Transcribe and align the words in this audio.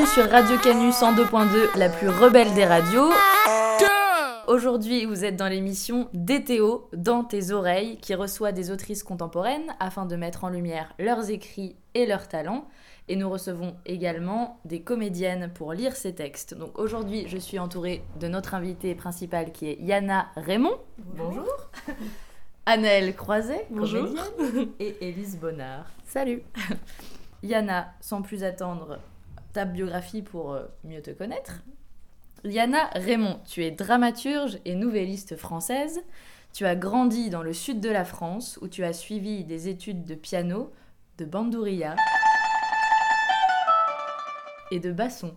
Bienvenue 0.00 0.14
sur 0.14 0.30
Radio 0.30 0.56
Canu 0.56 0.88
102.2, 0.88 1.78
la 1.78 1.90
plus 1.90 2.08
rebelle 2.08 2.54
des 2.54 2.64
radios. 2.64 3.10
Aujourd'hui, 4.46 5.04
vous 5.04 5.26
êtes 5.26 5.36
dans 5.36 5.46
l'émission 5.46 6.08
DTO, 6.14 6.88
dans 6.94 7.22
tes 7.22 7.50
oreilles, 7.50 7.98
qui 7.98 8.14
reçoit 8.14 8.52
des 8.52 8.70
autrices 8.70 9.02
contemporaines 9.02 9.74
afin 9.78 10.06
de 10.06 10.16
mettre 10.16 10.44
en 10.44 10.48
lumière 10.48 10.94
leurs 10.98 11.28
écrits 11.28 11.76
et 11.92 12.06
leurs 12.06 12.28
talents. 12.28 12.66
Et 13.08 13.16
nous 13.16 13.28
recevons 13.28 13.76
également 13.84 14.58
des 14.64 14.80
comédiennes 14.80 15.50
pour 15.52 15.74
lire 15.74 15.94
ces 15.94 16.14
textes. 16.14 16.54
Donc 16.54 16.78
aujourd'hui, 16.78 17.26
je 17.28 17.36
suis 17.36 17.58
entourée 17.58 18.02
de 18.18 18.26
notre 18.26 18.54
invitée 18.54 18.94
principale 18.94 19.52
qui 19.52 19.68
est 19.68 19.78
Yana 19.82 20.28
Raymond. 20.34 20.78
Bonjour. 20.96 21.70
Annelle 22.64 23.14
Croiset, 23.14 23.66
Bonjour. 23.68 24.08
comédienne, 24.38 24.68
et 24.80 25.08
Élise 25.08 25.36
Bonnard. 25.36 25.84
Salut. 26.06 26.42
Yana, 27.42 27.92
sans 28.00 28.22
plus 28.22 28.44
attendre, 28.44 28.98
ta 29.52 29.64
biographie 29.64 30.22
pour 30.22 30.52
euh, 30.52 30.64
mieux 30.84 31.02
te 31.02 31.10
connaître. 31.10 31.62
Yana 32.44 32.86
Raymond, 32.94 33.40
tu 33.46 33.64
es 33.64 33.70
dramaturge 33.70 34.58
et 34.64 34.74
nouvelliste 34.74 35.36
française. 35.36 36.00
Tu 36.52 36.64
as 36.66 36.74
grandi 36.74 37.30
dans 37.30 37.42
le 37.42 37.52
sud 37.52 37.80
de 37.80 37.90
la 37.90 38.04
France 38.04 38.58
où 38.62 38.68
tu 38.68 38.84
as 38.84 38.92
suivi 38.92 39.44
des 39.44 39.68
études 39.68 40.04
de 40.04 40.14
piano, 40.14 40.72
de 41.18 41.24
bandouria 41.24 41.96
et 44.70 44.80
de 44.80 44.92
basson. 44.92 45.34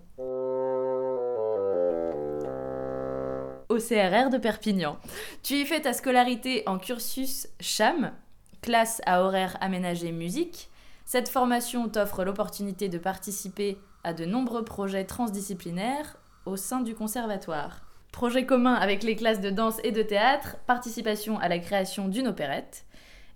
Au 3.70 3.78
CRR 3.78 4.30
de 4.30 4.38
Perpignan. 4.38 4.98
Tu 5.42 5.56
y 5.56 5.66
fais 5.66 5.82
ta 5.82 5.94
scolarité 5.94 6.64
en 6.68 6.78
cursus 6.78 7.48
CHAM, 7.60 8.14
classe 8.62 9.02
à 9.06 9.24
horaire 9.24 9.58
aménagé 9.62 10.12
musique. 10.12 10.70
Cette 11.06 11.30
formation 11.30 11.90
t'offre 11.90 12.24
l'opportunité 12.24 12.88
de 12.88 12.98
participer 12.98 13.78
à 14.04 14.14
de 14.14 14.26
nombreux 14.26 14.64
projets 14.64 15.06
transdisciplinaires 15.06 16.18
au 16.46 16.58
sein 16.58 16.82
du 16.82 16.96
conservatoire. 16.96 17.82
Projet 18.12 18.46
commun 18.46 18.76
avec 18.76 19.04
les 19.04 19.16
classes 19.16 19.42
de 19.42 19.50
danse 19.50 19.80
et 19.84 19.92
de 19.92 20.04
théâtre, 20.04 20.58
participation 20.68 21.40
à 21.40 21.48
la 21.48 21.60
création 21.60 22.08
d'une 22.08 22.28
opérette. 22.28 22.86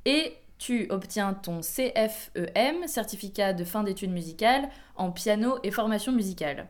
Et 0.06 0.36
tu 0.58 0.88
obtiens 0.90 1.34
ton 1.34 1.62
CFEM, 1.62 2.88
certificat 2.88 3.54
de 3.54 3.64
fin 3.64 3.84
d'études 3.84 4.12
musicales, 4.12 4.70
en 4.96 5.12
piano 5.12 5.58
et 5.64 5.72
formation 5.72 6.12
musicale. 6.12 6.68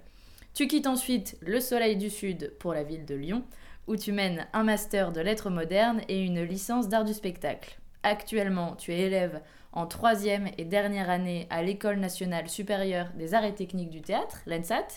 Tu 0.54 0.68
quittes 0.68 0.88
ensuite 0.88 1.38
le 1.42 1.60
Soleil 1.60 1.98
du 1.98 2.10
Sud 2.10 2.54
pour 2.60 2.74
la 2.74 2.84
ville 2.84 3.06
de 3.06 3.16
Lyon, 3.16 3.44
où 3.88 3.96
tu 3.96 4.12
mènes 4.12 4.48
un 4.54 4.64
master 4.64 5.12
de 5.12 5.22
lettres 5.22 5.50
modernes 5.50 6.02
et 6.08 6.24
une 6.24 6.42
licence 6.44 6.90
d'art 6.90 7.06
du 7.06 7.14
spectacle. 7.14 7.78
Actuellement, 8.04 8.76
tu 8.76 8.94
es 8.94 9.02
élève 9.02 9.42
en 9.78 9.86
troisième 9.86 10.50
et 10.58 10.66
dernière 10.66 11.08
année 11.08 11.46
à 11.52 11.62
l'École 11.62 12.00
nationale 12.00 12.50
supérieure 12.50 13.10
des 13.16 13.36
arts 13.36 13.46
et 13.46 13.54
techniques 13.54 13.92
du 13.92 14.02
théâtre, 14.02 14.40
l'ENSAT, 14.48 14.88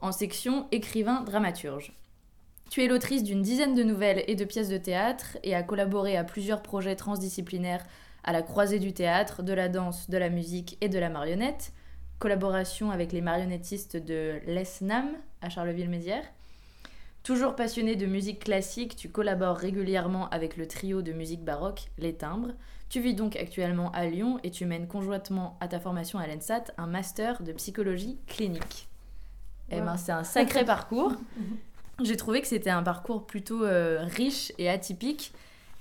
en 0.00 0.12
section 0.12 0.68
écrivain 0.70 1.22
dramaturge. 1.22 1.92
Tu 2.70 2.84
es 2.84 2.86
l'autrice 2.86 3.24
d'une 3.24 3.42
dizaine 3.42 3.74
de 3.74 3.82
nouvelles 3.82 4.22
et 4.28 4.36
de 4.36 4.44
pièces 4.44 4.68
de 4.68 4.78
théâtre 4.78 5.38
et 5.42 5.56
a 5.56 5.64
collaboré 5.64 6.16
à 6.16 6.22
plusieurs 6.22 6.62
projets 6.62 6.94
transdisciplinaires 6.94 7.84
à 8.22 8.30
la 8.30 8.42
croisée 8.42 8.78
du 8.78 8.92
théâtre, 8.92 9.42
de 9.42 9.52
la 9.52 9.68
danse, 9.68 10.08
de 10.08 10.18
la 10.18 10.28
musique 10.28 10.78
et 10.80 10.88
de 10.88 11.00
la 11.00 11.08
marionnette, 11.08 11.72
collaboration 12.20 12.92
avec 12.92 13.10
les 13.10 13.22
marionnettistes 13.22 13.96
de 13.96 14.38
l'ESNAM 14.46 15.16
à 15.40 15.48
Charleville-Mézières. 15.48 16.30
Toujours 17.22 17.56
passionné 17.56 17.94
de 17.96 18.06
musique 18.06 18.44
classique, 18.44 18.96
tu 18.96 19.10
collabores 19.10 19.56
régulièrement 19.56 20.28
avec 20.30 20.56
le 20.56 20.66
trio 20.66 21.02
de 21.02 21.12
musique 21.12 21.44
baroque 21.44 21.90
Les 21.98 22.14
Timbres. 22.14 22.52
Tu 22.88 23.00
vis 23.00 23.14
donc 23.14 23.36
actuellement 23.36 23.90
à 23.92 24.06
Lyon 24.06 24.40
et 24.44 24.50
tu 24.50 24.64
mènes 24.64 24.88
conjointement 24.88 25.58
à 25.60 25.68
ta 25.68 25.78
formation 25.78 26.18
à 26.18 26.26
l'ENSAT 26.26 26.64
un 26.78 26.86
master 26.86 27.42
de 27.42 27.52
psychologie 27.52 28.18
clinique. 28.26 28.88
Eh 29.70 29.80
ben, 29.80 29.96
c'est 29.98 30.12
un 30.12 30.24
sacré 30.24 30.64
parcours. 30.66 31.12
J'ai 32.02 32.16
trouvé 32.16 32.40
que 32.40 32.46
c'était 32.46 32.70
un 32.70 32.82
parcours 32.82 33.26
plutôt 33.26 33.64
euh, 33.64 34.04
riche 34.04 34.52
et 34.58 34.70
atypique. 34.70 35.32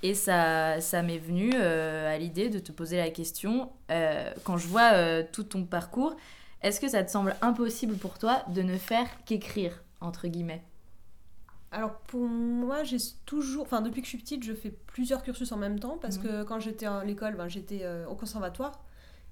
Et 0.04 0.14
ça, 0.14 0.82
ça 0.82 1.02
m'est 1.02 1.18
venu 1.18 1.52
euh, 1.56 2.14
à 2.14 2.18
l'idée 2.18 2.50
de 2.50 2.60
te 2.60 2.72
poser 2.72 2.98
la 2.98 3.10
question, 3.10 3.72
euh, 3.90 4.32
quand 4.44 4.58
je 4.58 4.68
vois 4.68 5.24
tout 5.24 5.44
ton 5.44 5.64
parcours, 5.64 6.16
est-ce 6.62 6.80
que 6.80 6.88
ça 6.88 7.04
te 7.04 7.10
semble 7.10 7.36
impossible 7.42 7.96
pour 7.96 8.20
toi 8.20 8.44
de 8.50 8.62
ne 8.62 8.78
faire 8.78 9.08
qu'écrire, 9.26 9.84
entre 10.02 10.28
guillemets? 10.28 10.62
Alors 11.78 11.96
pour 12.08 12.28
moi, 12.28 12.84
j'ai 12.84 12.98
toujours, 13.28 13.62
enfin 13.62 13.82
depuis 13.82 14.02
que 14.02 14.08
je 14.08 14.10
suis 14.10 14.18
petite, 14.18 14.44
je 14.44 14.54
fais 14.54 14.72
plusieurs 14.72 15.22
cursus 15.22 15.52
en 15.52 15.58
même 15.58 15.80
temps 15.80 16.00
parce 16.00 16.18
Mhm. 16.18 16.24
que 16.24 16.44
quand 16.44 16.60
j'étais 16.60 16.88
à 16.88 17.04
l'école, 17.04 17.36
ben, 17.36 17.48
j'étais 17.48 17.82
euh, 17.84 18.08
au 18.08 18.16
conservatoire. 18.16 18.84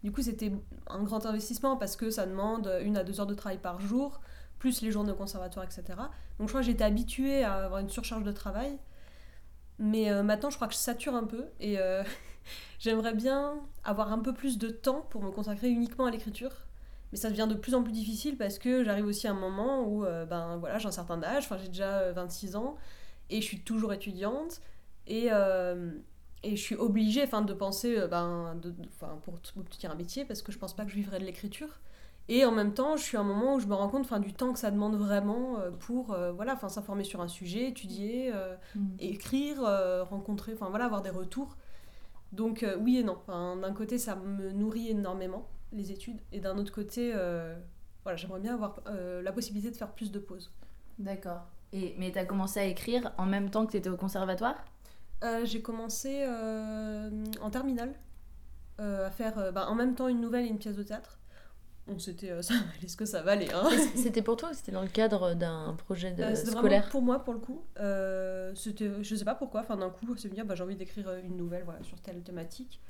Du 0.03 0.11
coup, 0.11 0.21
c'était 0.21 0.51
un 0.85 1.01
grand 1.01 1.25
investissement 1.25 1.75
parce 1.75 1.95
que 1.95 2.11
ça 2.11 2.27
demande 2.27 2.71
une 2.83 2.97
à 2.97 3.03
deux 3.03 3.19
heures 3.19 3.25
de 3.25 3.33
travail 3.33 3.57
par 3.57 3.81
jour, 3.81 4.21
plus 4.59 4.83
les 4.83 4.91
journées 4.91 5.11
au 5.11 5.15
conservatoire, 5.15 5.65
etc. 5.65 5.83
Donc 6.37 6.47
je 6.47 6.51
crois 6.53 6.61
que 6.61 6.67
j'étais 6.67 6.83
habituée 6.83 7.43
à 7.43 7.65
avoir 7.65 7.79
une 7.79 7.89
surcharge 7.89 8.23
de 8.23 8.31
travail. 8.31 8.77
Mais 9.79 10.11
euh, 10.11 10.21
maintenant, 10.21 10.51
je 10.51 10.55
crois 10.57 10.67
que 10.67 10.73
je 10.75 10.79
sature 10.79 11.15
un 11.15 11.23
peu 11.25 11.45
et 11.59 11.79
euh, 11.79 12.03
j'aimerais 12.79 13.15
bien 13.15 13.55
avoir 13.83 14.13
un 14.13 14.19
peu 14.19 14.33
plus 14.35 14.59
de 14.59 14.69
temps 14.69 15.01
pour 15.09 15.23
me 15.23 15.31
consacrer 15.31 15.69
uniquement 15.69 16.05
à 16.05 16.11
l'écriture. 16.11 16.64
Mais 17.15 17.21
ça 17.21 17.29
devient 17.29 17.47
de 17.49 17.55
plus 17.55 17.75
en 17.75 17.81
plus 17.81 17.93
difficile 17.93 18.35
parce 18.35 18.59
que 18.59 18.83
j'arrive 18.83 19.05
aussi 19.05 19.25
à 19.25 19.31
un 19.31 19.39
moment 19.39 19.87
où 19.87 20.03
euh, 20.03 20.25
ben, 20.25 20.57
voilà, 20.57 20.79
j'ai 20.79 20.89
un 20.89 20.91
certain 20.91 21.23
âge, 21.23 21.45
enfin, 21.45 21.55
j'ai 21.57 21.69
déjà 21.69 21.99
euh, 21.99 22.11
26 22.11 22.57
ans 22.57 22.75
et 23.29 23.39
je 23.39 23.45
suis 23.45 23.61
toujours 23.61 23.93
étudiante 23.93 24.59
et, 25.07 25.29
euh, 25.31 25.91
et 26.43 26.57
je 26.57 26.61
suis 26.61 26.75
obligée 26.75 27.23
enfin, 27.23 27.41
de 27.41 27.53
penser 27.53 27.97
euh, 27.97 28.07
ben, 28.09 28.55
de, 28.61 28.75
pour 29.23 29.35
obtenir 29.55 29.91
un 29.91 29.95
métier 29.95 30.25
parce 30.25 30.41
que 30.41 30.51
je 30.51 30.57
pense 30.57 30.75
pas 30.75 30.83
que 30.83 30.91
je 30.91 30.97
vivrai 30.97 31.19
de 31.19 31.23
l'écriture. 31.23 31.79
Et 32.27 32.43
en 32.43 32.51
même 32.51 32.73
temps, 32.73 32.97
je 32.97 33.03
suis 33.03 33.15
à 33.15 33.21
un 33.21 33.23
moment 33.23 33.55
où 33.55 33.61
je 33.61 33.67
me 33.67 33.75
rends 33.75 33.87
compte 33.87 34.03
enfin, 34.03 34.19
du 34.19 34.33
temps 34.33 34.51
que 34.51 34.59
ça 34.59 34.69
demande 34.69 34.97
vraiment 34.97 35.57
euh, 35.59 35.71
pour 35.71 36.11
euh, 36.11 36.33
voilà, 36.33 36.55
enfin, 36.55 36.67
s'informer 36.67 37.05
sur 37.05 37.21
un 37.21 37.29
sujet, 37.29 37.69
étudier, 37.69 38.29
euh, 38.33 38.57
écrire, 38.99 39.63
euh, 39.63 40.03
rencontrer, 40.03 40.51
enfin 40.53 40.67
voilà, 40.69 40.83
avoir 40.83 41.01
des 41.01 41.11
retours. 41.11 41.55
Donc 42.33 42.63
euh, 42.63 42.75
oui 42.77 42.97
et 42.97 43.03
non. 43.03 43.19
D'un 43.29 43.73
côté, 43.73 43.97
ça 43.97 44.17
me 44.17 44.51
nourrit 44.51 44.89
énormément, 44.89 45.47
les 45.75 45.91
études, 45.91 46.19
et 46.31 46.39
d'un 46.39 46.57
autre 46.57 46.71
côté, 46.71 47.11
euh, 47.13 47.55
voilà, 48.03 48.17
j'aimerais 48.17 48.39
bien 48.39 48.53
avoir 48.53 48.81
euh, 48.87 49.21
la 49.21 49.31
possibilité 49.31 49.71
de 49.71 49.75
faire 49.75 49.91
plus 49.91 50.11
de 50.11 50.19
pauses. 50.19 50.51
D'accord. 50.97 51.47
Et, 51.73 51.95
mais 51.97 52.11
tu 52.11 52.19
as 52.19 52.25
commencé 52.25 52.59
à 52.59 52.65
écrire 52.65 53.11
en 53.17 53.25
même 53.25 53.49
temps 53.49 53.65
que 53.65 53.71
tu 53.71 53.77
étais 53.77 53.89
au 53.89 53.97
conservatoire? 53.97 54.55
Euh, 55.23 55.45
j'ai 55.45 55.61
commencé 55.61 56.25
en 57.41 57.49
terminale 57.49 57.93
à 58.77 59.09
faire 59.09 59.53
bah, 59.53 59.67
en 59.69 59.75
même 59.75 59.95
temps 59.95 60.07
une 60.07 60.19
nouvelle 60.19 60.45
et 60.45 60.49
une 60.49 60.59
pièce 60.59 60.75
de 60.75 60.83
théâtre. 60.83 61.17
On 61.87 61.99
s'était, 61.99 62.31
euh, 62.31 62.41
ça 62.41 62.53
valait 62.53 62.87
ce 62.87 62.97
que 62.97 63.05
ça 63.05 63.21
valait. 63.21 63.53
Hein. 63.53 63.69
C'était 63.95 64.21
pour 64.21 64.37
toi 64.37 64.49
ou 64.51 64.53
c'était 64.53 64.71
dans 64.71 64.81
le 64.81 64.87
cadre 64.87 65.33
d'un 65.33 65.75
projet 65.85 66.11
de 66.11 66.35
scolaire? 66.35 66.89
pour 66.89 67.01
moi 67.01 67.19
pour 67.19 67.33
le 67.33 67.39
coup. 67.39 67.63
C'était, 68.55 69.03
je 69.03 69.15
sais 69.15 69.25
pas 69.25 69.35
pourquoi. 69.35 69.63
D'un 69.63 69.89
coup, 69.89 70.15
c'est 70.17 70.29
me 70.29 70.33
dire 70.33 70.45
bah, 70.45 70.55
j'ai 70.55 70.63
envie 70.63 70.75
d'écrire 70.75 71.13
une 71.23 71.37
nouvelle 71.37 71.63
voilà 71.63 71.83
sur 71.83 71.99
telle 72.01 72.21
thématique 72.23 72.81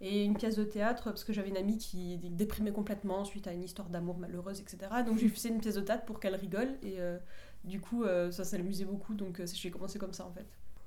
et 0.00 0.24
une 0.24 0.36
pièce 0.36 0.56
de 0.56 0.64
théâtre 0.64 1.04
parce 1.04 1.24
que 1.24 1.32
j'avais 1.32 1.48
une 1.48 1.56
amie 1.56 1.78
qui 1.78 2.18
déprimait 2.18 2.72
complètement 2.72 3.24
suite 3.24 3.46
à 3.46 3.52
une 3.52 3.62
histoire 3.62 3.88
d'amour 3.88 4.18
malheureuse 4.18 4.60
etc. 4.60 4.78
Donc 5.06 5.18
j'ai 5.18 5.28
fait 5.28 5.48
une 5.48 5.60
pièce 5.60 5.76
de 5.76 5.80
théâtre 5.80 6.04
pour 6.04 6.20
qu'elle 6.20 6.34
rigole 6.34 6.76
et 6.82 7.00
euh, 7.00 7.18
du 7.64 7.80
coup 7.80 8.04
euh, 8.04 8.30
ça 8.30 8.56
l'amusait 8.56 8.84
beaucoup 8.84 9.14
donc 9.14 9.40
euh, 9.40 9.46
j'ai 9.52 9.70
commencé 9.70 9.98
comme 9.98 10.12
ça 10.12 10.26
en 10.26 10.32
fait. 10.32 10.46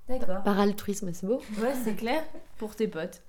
D'accord. 0.09 0.41
Par 0.43 0.59
altruisme, 0.59 1.11
c'est 1.13 1.27
beau. 1.27 1.41
Ouais, 1.61 1.73
c'est 1.83 1.95
clair. 1.95 2.23
Pour 2.57 2.75
tes 2.75 2.87
potes. 2.87 3.21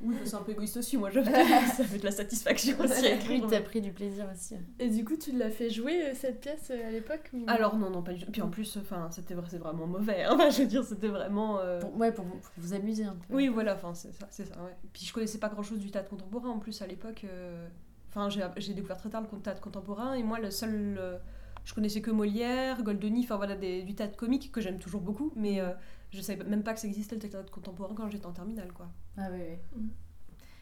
Oui, 0.00 0.14
c'est 0.24 0.34
un 0.34 0.42
peu 0.42 0.52
égoïste 0.52 0.76
aussi 0.76 0.96
moi 0.98 1.08
je 1.10 1.20
ça 1.24 1.82
fait 1.84 1.98
de 1.98 2.04
la 2.04 2.10
satisfaction 2.10 2.78
aussi 2.78 3.06
à 3.06 3.10
Oui, 3.10 3.16
écrire. 3.16 3.46
t'as 3.48 3.60
pris 3.62 3.80
du 3.80 3.90
plaisir 3.90 4.26
aussi. 4.32 4.54
Et 4.78 4.90
du 4.90 5.02
coup, 5.04 5.16
tu 5.16 5.32
l'as 5.32 5.50
fait 5.50 5.70
jouer 5.70 6.02
euh, 6.02 6.12
cette 6.14 6.40
pièce 6.42 6.70
euh, 6.70 6.88
à 6.88 6.90
l'époque 6.90 7.30
ou... 7.32 7.44
Alors 7.46 7.76
non 7.78 7.88
non 7.88 8.02
pas 8.02 8.12
du 8.12 8.22
tout. 8.24 8.30
Puis 8.30 8.42
en 8.42 8.48
plus 8.50 8.76
enfin 8.76 9.08
c'était 9.10 9.34
vraiment 9.34 9.86
mauvais. 9.86 10.22
Hein. 10.24 10.36
Je 10.50 10.58
veux 10.62 10.66
dire 10.68 10.84
c'était 10.84 11.08
vraiment. 11.08 11.58
euh, 11.58 11.80
Pour, 11.80 11.96
ouais, 11.96 12.12
pour 12.12 12.24
vous, 12.26 12.36
pour 12.38 12.50
vous 12.58 12.74
amuser 12.74 13.04
un 13.04 13.14
peu. 13.16 13.34
Oui, 13.34 13.48
voilà, 13.48 13.74
enfin, 13.74 13.94
c'est 13.94 14.12
ça, 14.12 14.26
c'est 14.30 14.44
ça, 14.44 14.56
ouais. 14.62 14.74
Puis 14.92 15.06
je 15.06 15.12
connaissais 15.14 15.38
pas 15.38 15.48
grand 15.48 15.62
chose 15.62 15.78
du 15.78 15.90
théâtre 15.90 16.10
contemporain 16.10 16.50
en 16.50 16.58
plus 16.58 16.80
à 16.82 16.86
l'époque. 16.86 17.22
euh, 17.24 17.66
Enfin, 18.10 18.28
j'ai 18.28 18.42
j'ai 18.58 18.74
découvert 18.74 18.98
très 18.98 19.08
tard 19.10 19.22
le 19.32 19.38
théâtre 19.40 19.60
contemporain 19.62 20.12
et 20.14 20.22
moi, 20.22 20.38
le 20.38 20.50
seul. 20.50 20.96
euh, 20.98 21.16
Je 21.64 21.72
connaissais 21.72 22.02
que 22.02 22.10
Molière, 22.10 22.82
Goldoni, 22.82 23.22
enfin 23.24 23.36
voilà, 23.36 23.56
des- 23.56 23.82
du 23.82 23.94
théâtre 23.94 24.16
comique 24.16 24.52
que 24.52 24.60
j'aime 24.60 24.78
toujours 24.78 25.00
beaucoup, 25.00 25.32
mais 25.34 25.60
euh, 25.60 25.70
je 26.14 26.20
savais 26.22 26.44
même 26.44 26.62
pas 26.62 26.72
que 26.74 26.80
ça 26.80 26.86
existait 26.86 27.16
le 27.16 27.20
théâtre 27.20 27.50
contemporain 27.50 27.94
quand 27.94 28.08
j'étais 28.08 28.26
en 28.26 28.32
terminale, 28.32 28.72
quoi. 28.72 28.88
Ah 29.18 29.28
oui, 29.32 29.40
oui. 29.76 29.82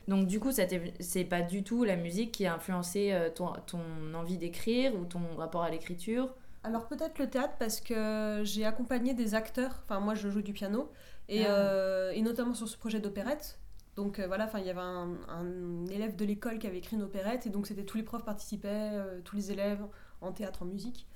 Donc 0.09 0.27
du 0.27 0.41
coup, 0.41 0.51
ça 0.51 0.65
c'est 0.99 1.25
pas 1.25 1.43
du 1.43 1.63
tout 1.63 1.85
la 1.85 1.97
musique 1.97 2.33
qui 2.33 2.47
a 2.47 2.55
influencé 2.55 3.13
euh, 3.13 3.31
ton, 3.31 3.53
ton 3.67 4.15
envie 4.15 4.37
d'écrire 4.37 4.95
ou 4.97 5.05
ton 5.05 5.37
rapport 5.37 5.63
à 5.63 5.71
l'écriture? 5.71 6.35
Alors 6.65 6.89
peut-être 6.89 7.19
le 7.19 7.29
théâtre 7.31 7.55
parce 7.59 7.81
que 7.81 8.41
j'ai 8.45 8.65
accompagné 8.65 9.15
des 9.15 9.35
acteurs, 9.35 9.81
enfin 9.85 10.01
moi 10.01 10.15
je 10.15 10.29
joue 10.29 10.43
du 10.43 10.53
piano, 10.53 10.91
et, 11.29 11.45
Ah. 11.47 11.51
euh, 11.51 12.11
et 12.13 12.23
notamment 12.23 12.55
sur 12.55 12.69
ce 12.69 12.77
projet 12.77 12.99
d'opérette. 13.01 13.59
Donc 13.95 14.19
euh, 14.19 14.27
voilà, 14.27 14.47
enfin 14.47 14.59
il 14.59 14.67
y 14.67 14.71
avait 14.71 14.81
un, 14.81 15.11
un 15.29 15.87
élève 15.87 16.17
de 16.17 16.25
l'école 16.25 16.59
qui 16.59 16.67
avait 16.67 16.79
écrit 16.79 16.97
une 16.97 17.03
opérette, 17.03 17.47
et 17.47 17.51
donc 17.51 17.67
c'était 17.67 17.85
tous 17.85 17.97
les 17.99 18.03
profs 18.03 18.25
participaient, 18.25 18.91
euh, 18.95 19.21
tous 19.23 19.37
les 19.37 19.53
élèves 19.53 19.85
en 20.21 20.33
théâtre, 20.33 20.63
en 20.63 20.67
musique. 20.67 21.07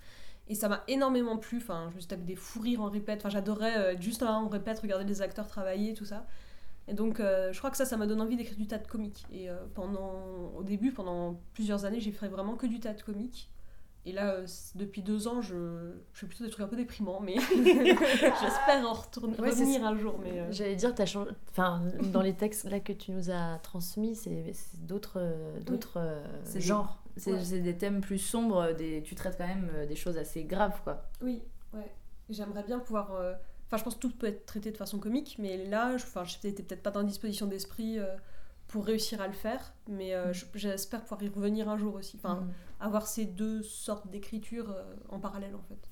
Et 0.49 0.55
ça 0.55 0.69
m'a 0.69 0.85
énormément 0.87 1.37
plu, 1.39 1.59
enfin 1.59 1.89
je 1.91 1.97
me 1.97 2.01
suis 2.01 2.09
tapé 2.09 2.23
des 2.23 2.37
fous 2.37 2.61
rires 2.61 2.81
en 2.83 2.89
répète, 2.89 3.21
enfin 3.21 3.31
j'adorais 3.31 3.77
euh, 3.79 4.01
juste 4.01 4.23
là 4.23 4.33
en 4.35 4.49
répète, 4.49 4.79
regarder 4.79 5.05
les 5.05 5.21
acteurs 5.23 5.47
travailler, 5.49 5.93
tout 5.95 6.05
ça. 6.05 6.27
Et 6.89 6.95
donc 6.95 7.19
euh, 7.19 7.53
je 7.53 7.59
crois 7.59 7.71
que 7.71 7.77
ça, 7.77 7.85
ça 7.85 7.97
m'a 7.97 8.07
donné 8.07 8.23
envie 8.23 8.37
d'écrire 8.37 8.57
du 8.57 8.67
théâtre 8.67 8.89
comique. 8.89 9.27
Et 9.33 9.51
euh, 9.51 9.57
pendant, 9.75 10.53
au 10.57 10.63
début, 10.63 10.93
pendant 10.93 11.41
plusieurs 11.53 11.85
années, 11.85 11.99
j'ai 12.01 12.13
fait 12.13 12.29
vraiment 12.29 12.55
que 12.55 12.67
du 12.67 12.79
théâtre 12.79 13.05
comique. 13.05 13.51
et 14.05 14.13
là, 14.13 14.35
euh, 14.35 14.47
depuis 14.77 15.03
deux 15.03 15.27
ans, 15.27 15.41
je, 15.43 15.95
je 16.13 16.21
fais 16.21 16.27
plutôt 16.29 16.45
des 16.45 16.51
trucs 16.51 16.65
un 16.65 16.69
peu 16.69 16.77
déprimants, 16.77 17.19
mais 17.21 17.35
j'espère 17.65 18.87
en 18.89 18.93
retourner, 18.93 19.37
Ouais, 19.41 19.51
revenir 19.51 19.85
un 19.85 19.97
jour. 19.97 20.17
Mais, 20.23 20.39
euh, 20.39 20.53
J'allais 20.53 20.77
dire, 20.77 20.95
t'as 20.95 21.07
changé... 21.07 21.31
enfin, 21.51 21.83
dans 22.13 22.23
les 22.23 22.35
textes 22.35 22.71
là 22.71 22.79
que 22.79 22.93
tu 22.93 23.11
nous 23.11 23.31
as 23.31 23.59
transmis, 23.65 24.15
c'est 24.15 24.53
d'autres 24.75 25.21
d'autres 25.67 25.99
genres. 26.55 27.03
C'est 27.17 27.33
Ouais. 27.33 27.61
des 27.61 27.77
thèmes 27.79 28.01
plus 28.01 28.19
sombres, 28.19 28.73
des... 28.73 29.03
tu 29.03 29.15
traites 29.15 29.39
quand 29.39 29.47
même 29.47 29.71
euh, 29.75 29.87
des 29.87 29.97
choses 29.97 30.19
assez 30.19 30.45
graves, 30.45 30.81
quoi. 30.85 31.03
Oui, 31.23 31.43
ouais. 31.73 31.91
J'aimerais 32.29 32.63
bien 32.63 32.79
pouvoir. 32.79 33.15
euh, 33.15 33.33
Enfin, 33.69 33.79
je 33.79 33.83
pense 33.85 33.95
que 33.97 34.01
tout 34.01 34.11
peut 34.11 34.29
être 34.29 34.47
traité 34.47 34.71
de 34.71 34.77
façon 34.77 34.99
comique, 35.01 35.37
mais 35.41 35.65
là, 35.67 35.97
je 35.97 36.05
enfin, 36.05 36.23
j'étais 36.25 36.53
peut-être 36.53 36.83
pas 36.85 36.91
dans 36.93 37.01
la 37.01 37.07
disposition 37.07 37.47
d'esprit 37.47 37.99
euh, 37.99 38.07
pour 38.69 38.85
réussir 38.87 39.21
à 39.21 39.27
le 39.27 39.33
faire, 39.33 39.73
mais 39.89 40.15
euh, 40.15 40.33
je- 40.33 40.45
j'espère 40.55 41.01
pouvoir 41.03 41.21
y 41.23 41.29
revenir 41.29 41.69
un 41.69 41.77
jour 41.77 41.95
aussi. 41.95 42.17
Enfin, 42.17 42.43
Mm. 42.43 42.53
avoir 42.81 43.07
ces 43.09 43.25
deux 43.25 43.63
sortes 43.63 44.09
d'écriture 44.09 44.73
en 45.09 45.19
parallèle, 45.19 45.55
en 45.57 45.63
fait. 45.69 45.89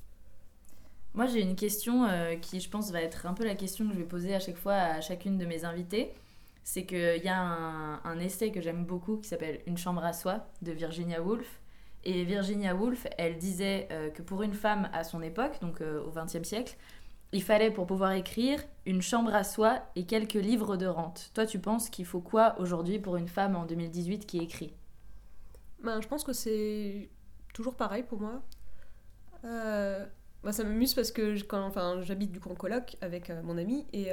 Moi, 1.15 1.27
j'ai 1.27 1.41
une 1.43 1.55
question 1.57 2.07
qui, 2.43 2.61
je 2.61 2.69
pense, 2.69 2.91
va 2.91 3.01
être 3.01 3.27
un 3.27 3.35
peu 3.35 3.45
la 3.45 3.55
question 3.55 3.87
que 3.87 3.95
je 3.95 3.99
vais 3.99 4.05
poser 4.05 4.35
à 4.35 4.41
chaque 4.41 4.57
fois 4.57 4.75
à 4.75 5.01
chacune 5.01 5.39
de 5.39 5.47
mes 5.47 5.65
invités. 5.65 6.13
C'est 6.65 6.87
qu'il 6.87 7.23
y 7.23 7.29
a 7.29 7.39
un, 7.39 8.03
un 8.03 8.19
essai 8.19 8.51
que 8.51 8.61
j'aime 8.61 8.85
beaucoup 8.85 9.19
qui 9.19 9.29
s'appelle 9.29 9.61
Une 9.67 9.77
chambre 9.77 10.03
à 10.05 10.13
soi 10.13 10.47
de 10.63 10.73
Virginia 10.73 11.23
Woolf. 11.23 11.61
Et 12.05 12.25
Virginia 12.25 12.75
Woolf, 12.75 13.07
elle 13.17 13.39
disait 13.39 13.89
euh, 13.91 14.11
que 14.11 14.23
pour 14.23 14.43
une 14.43 14.53
femme 14.53 14.91
à 14.93 15.05
son 15.05 15.23
époque, 15.23 15.59
donc 15.61 15.81
euh, 15.81 16.03
au 16.05 16.11
XXe 16.11 16.47
siècle, 16.47 16.77
il 17.33 17.43
fallait 17.43 17.71
pour 17.71 17.87
pouvoir 17.87 18.13
écrire 18.13 18.63
une 18.87 19.01
chambre 19.01 19.35
à 19.35 19.43
soi 19.43 19.83
et 19.97 20.05
quelques 20.05 20.35
livres 20.35 20.77
de 20.77 20.87
rente. 20.87 21.31
Toi, 21.35 21.47
tu 21.47 21.59
penses 21.59 21.89
qu'il 21.89 22.05
faut 22.05 22.21
quoi 22.21 22.55
aujourd'hui 22.59 22.99
pour 22.99 23.17
une 23.17 23.29
femme 23.29 23.57
en 23.57 23.65
2018 23.65 24.27
qui 24.27 24.39
écrit? 24.39 24.75
Ben, 25.83 26.01
je 26.01 26.09
pense 26.09 26.25
que 26.25 26.33
c'est 26.33 27.09
toujours 27.55 27.75
pareil 27.75 28.03
pour 28.03 28.21
moi. 28.21 28.43
Euh, 29.45 30.05
moi, 30.43 30.53
ça 30.53 30.63
m'amuse 30.63 30.95
parce 30.95 31.11
que 31.11 31.35
j'habite 32.03 32.33
du 32.33 32.41
coup 32.41 32.51
en 32.51 32.55
coloc 32.55 32.97
avec 33.01 33.31
euh, 33.31 33.43
mon 33.43 33.57
ami 33.57 33.87
et 33.93 34.11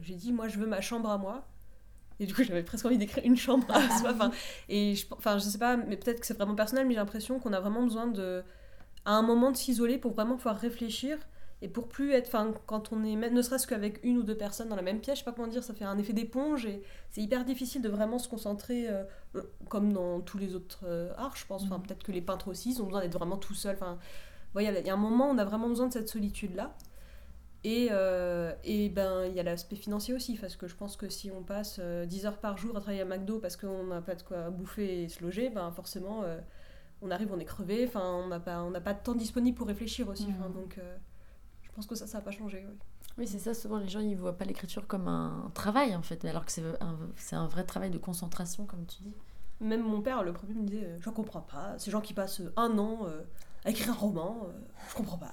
j'ai 0.00 0.14
dit 0.14 0.32
moi 0.32 0.48
je 0.48 0.58
veux 0.58 0.66
ma 0.66 0.80
chambre 0.80 1.10
à 1.10 1.18
moi. 1.18 1.46
Et 2.20 2.26
du 2.26 2.34
coup 2.34 2.42
j'avais 2.42 2.62
presque 2.64 2.84
envie 2.86 2.98
d'écrire 2.98 3.24
une 3.24 3.36
chambre 3.36 3.66
à 3.70 3.88
soi. 3.90 4.10
Enfin, 4.12 4.30
et 4.68 4.94
je, 4.96 5.06
enfin, 5.12 5.38
je 5.38 5.44
sais 5.44 5.58
pas, 5.58 5.76
mais 5.76 5.96
peut-être 5.96 6.20
que 6.20 6.26
c'est 6.26 6.34
vraiment 6.34 6.54
personnel, 6.56 6.86
mais 6.86 6.94
j'ai 6.94 7.00
l'impression 7.00 7.38
qu'on 7.38 7.52
a 7.52 7.60
vraiment 7.60 7.82
besoin 7.82 8.06
de, 8.08 8.42
à 9.04 9.12
un 9.12 9.22
moment 9.22 9.50
de 9.52 9.56
s'isoler 9.56 9.98
pour 9.98 10.12
vraiment 10.12 10.36
pouvoir 10.36 10.56
réfléchir 10.58 11.18
et 11.60 11.68
pour 11.68 11.88
plus 11.88 12.12
être, 12.12 12.28
enfin, 12.28 12.52
quand 12.66 12.92
on 12.92 13.02
est, 13.04 13.16
ne 13.16 13.42
serait-ce 13.42 13.66
qu'avec 13.66 13.98
une 14.04 14.18
ou 14.18 14.22
deux 14.22 14.36
personnes 14.36 14.68
dans 14.68 14.76
la 14.76 14.82
même 14.82 15.00
pièce, 15.00 15.16
je 15.18 15.20
sais 15.20 15.24
pas 15.24 15.32
comment 15.32 15.48
dire, 15.48 15.64
ça 15.64 15.74
fait 15.74 15.84
un 15.84 15.98
effet 15.98 16.12
d'éponge 16.12 16.66
et 16.66 16.82
c'est 17.10 17.20
hyper 17.20 17.44
difficile 17.44 17.82
de 17.82 17.88
vraiment 17.88 18.18
se 18.18 18.28
concentrer. 18.28 18.88
euh, 18.88 19.02
euh, 19.36 19.42
comme 19.68 19.92
dans 19.92 20.20
tous 20.20 20.38
les 20.38 20.54
autres 20.54 20.80
euh, 20.86 21.12
arts, 21.16 21.36
je 21.36 21.44
pense. 21.46 21.64
Enfin, 21.64 21.78
Mhm. 21.78 21.82
peut-être 21.82 22.02
que 22.04 22.12
les 22.12 22.22
peintres 22.22 22.48
aussi, 22.48 22.70
ils 22.72 22.80
ont 22.82 22.86
besoin 22.86 23.00
d'être 23.02 23.14
vraiment 23.18 23.36
tout 23.38 23.54
seuls. 23.54 23.74
Enfin, 23.76 23.98
voilà, 24.54 24.78
il 24.80 24.86
y 24.86 24.90
a 24.90 24.94
un 24.94 24.96
moment 24.96 25.28
où 25.30 25.34
on 25.34 25.38
a 25.38 25.44
vraiment 25.44 25.68
besoin 25.68 25.88
de 25.88 25.92
cette 25.92 26.08
solitude-là. 26.08 26.76
Et, 27.64 27.88
euh, 27.90 28.54
et 28.64 28.88
ben, 28.88 29.24
il 29.26 29.34
y 29.34 29.40
a 29.40 29.42
l'aspect 29.42 29.76
financier 29.76 30.14
aussi, 30.14 30.36
parce 30.36 30.56
que 30.56 30.68
je 30.68 30.76
pense 30.76 30.96
que 30.96 31.08
si 31.08 31.30
on 31.30 31.42
passe 31.42 31.78
euh, 31.80 32.06
10 32.06 32.26
heures 32.26 32.38
par 32.38 32.56
jour 32.56 32.76
à 32.76 32.80
travailler 32.80 33.02
à 33.02 33.04
McDo 33.04 33.40
parce 33.40 33.56
qu'on 33.56 33.84
n'a 33.84 34.00
pas 34.00 34.14
de 34.14 34.22
quoi 34.22 34.50
bouffer 34.50 35.02
et 35.02 35.08
se 35.08 35.22
loger, 35.22 35.50
ben 35.50 35.70
forcément, 35.72 36.22
euh, 36.22 36.38
on 37.02 37.10
arrive, 37.10 37.32
on 37.32 37.38
est 37.38 37.44
crevé. 37.44 37.84
Enfin, 37.86 38.22
on 38.24 38.28
n'a 38.28 38.40
pas, 38.40 38.62
on 38.62 38.72
pas 38.72 38.94
de 38.94 39.02
temps 39.02 39.14
disponible 39.14 39.56
pour 39.56 39.66
réfléchir 39.66 40.08
aussi. 40.08 40.28
Mhm. 40.28 40.52
donc, 40.52 40.78
euh, 40.78 40.96
je 41.62 41.70
pense 41.72 41.86
que 41.86 41.94
ça, 41.94 42.06
ça 42.06 42.18
n'a 42.18 42.24
pas 42.24 42.30
changé. 42.30 42.64
oui. 42.68 42.76
Oui, 43.18 43.26
c'est 43.26 43.40
ça, 43.40 43.52
souvent 43.52 43.78
les 43.78 43.88
gens 43.88 43.98
ils 43.98 44.16
voient 44.16 44.38
pas 44.38 44.44
l'écriture 44.44 44.86
comme 44.86 45.08
un 45.08 45.50
travail 45.52 45.96
en 45.96 46.02
fait, 46.02 46.24
alors 46.24 46.44
que 46.46 46.52
c'est 46.52 46.62
un, 46.80 46.96
c'est 47.16 47.34
un 47.34 47.48
vrai 47.48 47.64
travail 47.64 47.90
de 47.90 47.98
concentration, 47.98 48.64
comme 48.64 48.86
tu 48.86 49.02
dis. 49.02 49.14
Même 49.60 49.82
mon 49.82 50.00
père, 50.00 50.22
le 50.22 50.32
premier, 50.32 50.54
me 50.54 50.64
disait 50.64 50.84
euh, 50.84 50.98
Je 51.00 51.10
comprends 51.10 51.40
pas. 51.40 51.76
Ces 51.78 51.90
gens 51.90 52.00
qui 52.00 52.14
passent 52.14 52.42
un 52.56 52.78
an 52.78 53.00
euh, 53.06 53.22
à 53.64 53.70
écrire 53.70 53.90
un 53.90 53.94
roman, 53.94 54.46
euh, 54.48 54.52
je 54.88 54.94
comprends 54.94 55.18
pas. 55.18 55.32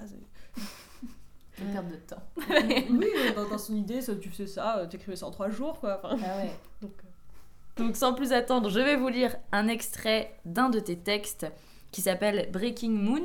Une 1.62 1.72
perte 1.72 1.88
de 1.88 1.96
temps. 1.96 2.24
oui, 2.50 3.08
dans, 3.36 3.48
dans 3.50 3.58
son 3.58 3.76
idée, 3.76 4.02
ça, 4.02 4.16
tu 4.16 4.30
faisais 4.30 4.48
ça, 4.48 4.80
euh, 4.80 4.88
t'écrivais 4.88 5.16
ça 5.16 5.26
en 5.28 5.32
trois 5.32 5.50
jours, 5.50 5.80
quoi. 5.80 6.00
Enfin, 6.04 6.18
Ah 6.24 6.38
ouais. 6.38 6.52
donc, 6.82 6.92
euh, 7.04 7.84
Donc 7.84 7.96
sans 7.96 8.14
plus 8.14 8.34
attendre, 8.34 8.70
je 8.70 8.80
vais 8.80 8.96
vous 8.98 9.08
lire 9.10 9.36
un 9.52 9.68
extrait 9.68 10.38
d'un 10.46 10.70
de 10.70 10.80
tes 10.80 10.98
textes 10.98 11.46
qui 11.92 12.02
s'appelle 12.02 12.50
Breaking 12.52 12.92
Moon. 12.92 13.24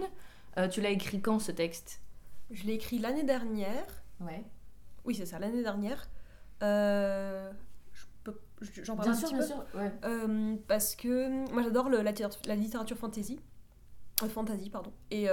Euh, 0.59 0.69
tu 0.69 0.81
l'as 0.81 0.91
écrit 0.91 1.21
quand 1.21 1.39
ce 1.39 1.53
texte? 1.53 2.01
Je 2.51 2.65
l'ai 2.65 2.75
écrit 2.75 2.99
l'année 2.99 3.23
dernière. 3.25 3.85
Ouais. 4.21 4.45
Oui, 5.05 5.15
c'est 5.15 5.27
ça, 5.27 5.39
l'année 5.39 5.63
dernière. 5.63 6.09
Euh, 6.63 7.51
J'en 8.83 8.95
parle 8.95 9.09
Bien 9.09 9.17
un 9.17 9.19
sûr, 9.19 9.29
petit 9.31 9.35
bien 9.39 9.43
peu. 9.43 9.47
sûr. 9.47 9.65
Ouais. 9.81 9.93
Euh, 10.05 10.57
parce 10.69 10.95
que 10.95 11.51
moi, 11.53 11.63
j'adore 11.63 11.89
la, 11.89 12.03
littérature- 12.03 12.43
la 12.47 12.55
littérature 12.57 12.97
fantasy. 12.99 13.41
Euh, 14.23 14.29
fantasy, 14.29 14.69
pardon. 14.69 14.93
Et 15.11 15.27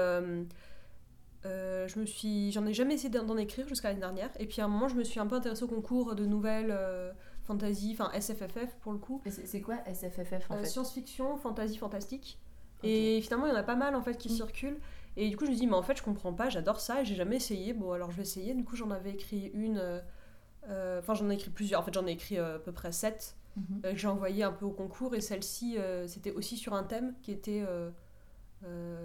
euh, 1.47 1.88
je 1.88 1.99
me 1.99 2.05
suis, 2.05 2.51
j'en 2.51 2.65
ai 2.65 2.73
jamais 2.73 2.95
essayé 2.95 3.09
d'en 3.09 3.38
écrire 3.38 3.67
jusqu'à 3.67 3.88
l'année 3.89 3.99
dernière. 4.01 4.29
Et 4.39 4.45
puis 4.45 4.61
à 4.61 4.65
un 4.65 4.67
moment, 4.67 4.88
je 4.88 4.95
me 4.95 5.03
suis 5.03 5.19
un 5.19 5.25
peu 5.27 5.35
intéressée 5.35 5.63
au 5.63 5.67
concours 5.67 6.15
de 6.15 6.25
nouvelles 6.25 6.69
euh, 6.71 7.11
fantasy, 7.45 7.91
enfin 7.97 8.11
SFFF 8.19 8.75
pour 8.81 8.91
le 8.91 8.97
coup. 8.99 9.21
C'est 9.29 9.61
quoi 9.61 9.77
SFFF 9.85 10.51
en 10.51 10.55
Euh, 10.55 10.59
fait 10.59 10.65
science-fiction, 10.67 11.38
fantasy, 11.38 11.77
fantastique. 11.77 12.38
Et 12.83 13.21
finalement, 13.21 13.47
il 13.47 13.49
y 13.49 13.53
en 13.53 13.55
a 13.57 13.63
pas 13.63 13.75
mal 13.75 13.95
en 13.95 14.01
fait 14.01 14.17
qui 14.17 14.29
Mm. 14.29 14.35
circulent. 14.35 14.79
Et 15.15 15.29
du 15.29 15.38
coup, 15.38 15.45
je 15.45 15.51
me 15.51 15.55
dis, 15.55 15.65
mais 15.65 15.73
en 15.75 15.81
fait, 15.81 15.97
je 15.97 16.03
comprends 16.03 16.33
pas, 16.33 16.49
j'adore 16.49 16.79
ça, 16.79 17.01
et 17.01 17.05
j'ai 17.05 17.15
jamais 17.15 17.38
essayé. 17.38 17.73
Bon, 17.73 17.91
alors 17.91 18.11
je 18.11 18.17
vais 18.17 18.21
essayer. 18.23 18.53
Du 18.53 18.63
coup, 18.63 18.75
j'en 18.75 18.91
avais 18.91 19.11
écrit 19.11 19.49
une. 19.53 19.79
euh, 19.79 20.99
Enfin, 20.99 21.13
j'en 21.13 21.29
ai 21.29 21.33
écrit 21.35 21.49
plusieurs. 21.49 21.79
En 21.79 21.83
fait, 21.83 21.94
j'en 21.94 22.05
ai 22.05 22.11
écrit 22.11 22.38
à 22.38 22.59
peu 22.59 22.71
près 22.73 22.91
sept 22.91 23.35
Mhm. 23.55 23.81
euh, 23.85 23.91
que 23.94 23.97
j'ai 23.97 24.07
envoyé 24.07 24.44
un 24.44 24.51
peu 24.51 24.65
au 24.65 24.71
concours. 24.71 25.15
Et 25.15 25.21
celle-ci, 25.21 25.77
c'était 26.07 26.31
aussi 26.33 26.57
sur 26.57 26.73
un 26.73 26.83
thème 26.83 27.13
qui 27.23 27.31
était 27.31 27.63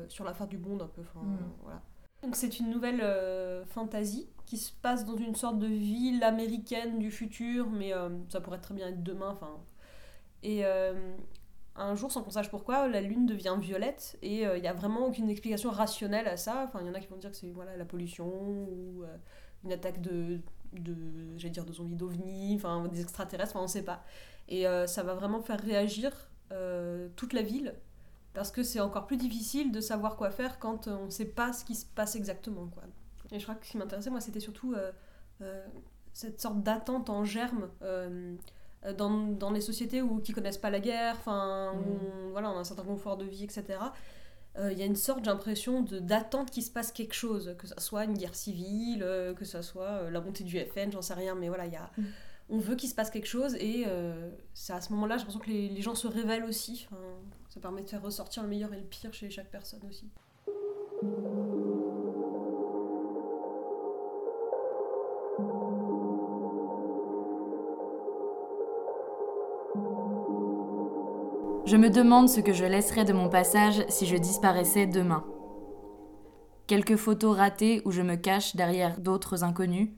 sur 0.08 0.24
la 0.24 0.34
fin 0.34 0.46
du 0.46 0.58
monde, 0.58 0.82
un 0.82 0.86
peu. 0.88 1.02
Enfin, 1.02 1.24
Mm. 1.24 1.38
voilà. 1.62 1.82
Donc, 2.22 2.36
c'est 2.36 2.60
une 2.60 2.70
nouvelle 2.70 3.00
euh, 3.02 3.64
fantasy 3.64 4.28
qui 4.52 4.58
se 4.58 4.70
passe 4.70 5.06
dans 5.06 5.16
une 5.16 5.34
sorte 5.34 5.58
de 5.58 5.66
ville 5.66 6.22
américaine 6.22 6.98
du 6.98 7.10
futur, 7.10 7.70
mais 7.70 7.94
euh, 7.94 8.10
ça 8.28 8.38
pourrait 8.40 8.60
très 8.60 8.74
bien 8.74 8.88
être 8.88 9.02
demain. 9.02 9.38
Et 10.42 10.66
euh, 10.66 11.16
un 11.74 11.94
jour, 11.94 12.12
sans 12.12 12.22
qu'on 12.22 12.30
sache 12.30 12.50
pourquoi, 12.50 12.86
la 12.86 13.00
lune 13.00 13.24
devient 13.24 13.56
violette 13.58 14.18
et 14.20 14.46
euh, 14.46 14.58
il 14.58 14.60
n'y 14.60 14.68
a 14.68 14.74
vraiment 14.74 15.06
aucune 15.06 15.30
explication 15.30 15.70
rationnelle 15.70 16.28
à 16.28 16.36
ça. 16.36 16.64
Enfin, 16.68 16.80
il 16.82 16.86
y 16.86 16.90
en 16.90 16.94
a 16.94 17.00
qui 17.00 17.06
vont 17.06 17.16
dire 17.16 17.30
que 17.30 17.36
c'est 17.36 17.50
voilà, 17.50 17.78
la 17.78 17.86
pollution 17.86 18.26
ou 18.28 19.04
une 19.64 19.72
attaque 19.72 20.02
de, 20.02 20.40
de 20.74 20.94
j'allais 21.38 21.52
dire 21.52 21.64
de 21.64 21.72
zombies 21.72 21.96
d'ovnis, 21.96 22.60
des 22.90 23.00
extraterrestres, 23.00 23.52
enfin, 23.52 23.60
on 23.60 23.62
ne 23.62 23.68
sait 23.68 23.84
pas. 23.84 24.04
Et 24.50 24.64
ça 24.86 25.02
va 25.02 25.14
vraiment 25.14 25.40
faire 25.40 25.60
réagir 25.60 26.12
toute 27.16 27.32
la 27.32 27.40
ville 27.40 27.74
parce 28.34 28.50
que 28.50 28.62
c'est 28.62 28.80
encore 28.80 29.06
plus 29.06 29.16
difficile 29.16 29.72
de 29.72 29.80
savoir 29.80 30.16
quoi 30.16 30.30
faire 30.30 30.58
quand 30.58 30.88
on 30.88 31.06
ne 31.06 31.10
sait 31.10 31.24
pas 31.26 31.52
ce 31.52 31.64
qui 31.64 31.74
se 31.74 31.84
passe 31.86 32.16
exactement. 32.16 32.66
Quoi. 32.68 32.82
Et 33.30 33.38
je 33.38 33.44
crois 33.44 33.54
que 33.54 33.66
ce 33.66 33.72
qui 33.72 33.78
m'intéressait, 33.78 34.10
moi, 34.10 34.20
c'était 34.20 34.40
surtout 34.40 34.74
euh, 34.74 34.90
euh, 35.42 35.66
cette 36.12 36.40
sorte 36.40 36.62
d'attente 36.62 37.10
en 37.10 37.24
germe. 37.24 37.68
euh, 37.82 38.36
dans, 38.98 39.10
dans 39.28 39.52
les 39.52 39.60
sociétés 39.60 40.02
où, 40.02 40.18
qui 40.18 40.32
connaissent 40.32 40.58
pas 40.58 40.68
la 40.70 40.80
guerre, 40.80 41.14
enfin, 41.20 41.72
où 41.72 41.98
on, 42.26 42.30
voilà, 42.32 42.50
on 42.50 42.56
a 42.56 42.58
un 42.60 42.64
certain 42.64 42.82
confort 42.82 43.16
de 43.16 43.24
vie, 43.24 43.44
etc. 43.44 43.78
Il 44.58 44.76
y 44.76 44.82
a 44.82 44.86
une 44.86 44.96
sorte, 44.96 45.22
de- 45.22 45.98
d'attente 46.00 46.50
qu'il 46.50 46.64
se 46.64 46.70
passe 46.72 46.90
quelque 46.90 47.14
chose, 47.14 47.54
que 47.58 47.68
ce 47.68 47.74
soit 47.78 48.04
une 48.06 48.14
guerre 48.18 48.34
civile, 48.34 49.06
que 49.36 49.44
ce 49.44 49.62
soit 49.62 50.10
la 50.10 50.20
montée 50.20 50.42
du 50.42 50.58
FN, 50.58 50.90
j'en 50.90 51.00
sais 51.00 51.14
rien, 51.14 51.36
mais 51.36 51.46
voilà, 51.46 51.66
il 51.66 51.72
y 51.72 51.76
a, 51.76 51.90
Mm. 51.96 52.02
on 52.50 52.58
veut 52.58 52.74
qu'il 52.74 52.88
se 52.88 52.94
passe 52.96 53.08
quelque 53.10 53.28
chose 53.28 53.54
et 53.54 53.84
euh, 53.86 54.30
c'est 54.52 54.72
à 54.72 54.80
ce 54.80 54.92
moment-là, 54.94 55.14
j'ai 55.16 55.20
l'impression 55.20 55.40
que 55.40 55.48
les, 55.50 55.68
les 55.68 55.80
gens 55.80 55.94
se 55.94 56.08
révèlent 56.08 56.44
aussi. 56.44 56.88
Ça 57.52 57.60
permet 57.60 57.82
de 57.82 57.88
faire 57.90 58.00
ressortir 58.00 58.42
le 58.42 58.48
meilleur 58.48 58.72
et 58.72 58.78
le 58.78 58.82
pire 58.82 59.12
chez 59.12 59.28
chaque 59.28 59.50
personne 59.50 59.82
aussi. 59.86 60.08
Je 71.66 71.76
me 71.76 71.90
demande 71.90 72.30
ce 72.30 72.40
que 72.40 72.54
je 72.54 72.64
laisserais 72.64 73.04
de 73.04 73.12
mon 73.12 73.28
passage 73.28 73.84
si 73.90 74.06
je 74.06 74.16
disparaissais 74.16 74.86
demain. 74.86 75.22
Quelques 76.66 76.96
photos 76.96 77.36
ratées 77.36 77.82
où 77.84 77.90
je 77.90 78.00
me 78.00 78.16
cache 78.16 78.56
derrière 78.56 78.98
d'autres 78.98 79.44
inconnus, 79.44 79.90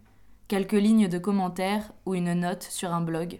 quelques 0.48 0.72
lignes 0.72 1.06
de 1.06 1.18
commentaires 1.18 1.92
ou 2.04 2.16
une 2.16 2.34
note 2.34 2.64
sur 2.64 2.92
un 2.92 3.00
blog. 3.00 3.38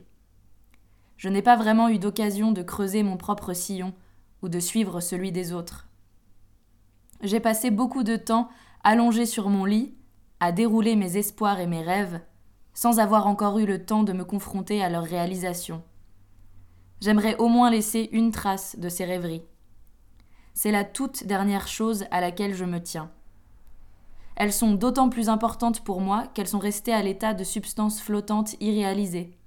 Je 1.16 1.28
n'ai 1.28 1.42
pas 1.42 1.56
vraiment 1.56 1.88
eu 1.88 1.98
d'occasion 1.98 2.52
de 2.52 2.62
creuser 2.62 3.02
mon 3.02 3.16
propre 3.16 3.54
sillon 3.54 3.92
ou 4.44 4.48
de 4.50 4.60
suivre 4.60 5.00
celui 5.00 5.32
des 5.32 5.54
autres. 5.54 5.88
J'ai 7.22 7.40
passé 7.40 7.70
beaucoup 7.70 8.02
de 8.02 8.16
temps 8.16 8.50
allongé 8.82 9.24
sur 9.24 9.48
mon 9.48 9.64
lit, 9.64 9.94
à 10.38 10.52
dérouler 10.52 10.96
mes 10.96 11.16
espoirs 11.16 11.60
et 11.60 11.66
mes 11.66 11.82
rêves, 11.82 12.20
sans 12.74 13.00
avoir 13.00 13.26
encore 13.26 13.58
eu 13.58 13.64
le 13.64 13.86
temps 13.86 14.02
de 14.02 14.12
me 14.12 14.24
confronter 14.24 14.84
à 14.84 14.90
leur 14.90 15.04
réalisation. 15.04 15.82
J'aimerais 17.00 17.36
au 17.38 17.48
moins 17.48 17.70
laisser 17.70 18.10
une 18.12 18.32
trace 18.32 18.78
de 18.78 18.90
ces 18.90 19.06
rêveries. 19.06 19.44
C'est 20.52 20.70
la 20.70 20.84
toute 20.84 21.24
dernière 21.24 21.66
chose 21.66 22.04
à 22.10 22.20
laquelle 22.20 22.54
je 22.54 22.66
me 22.66 22.82
tiens. 22.82 23.10
Elles 24.36 24.52
sont 24.52 24.74
d'autant 24.74 25.08
plus 25.08 25.30
importantes 25.30 25.82
pour 25.82 26.02
moi 26.02 26.26
qu'elles 26.34 26.48
sont 26.48 26.58
restées 26.58 26.92
à 26.92 27.02
l'état 27.02 27.32
de 27.32 27.44
substances 27.44 28.02
flottantes 28.02 28.60
irréalisées. 28.60 29.38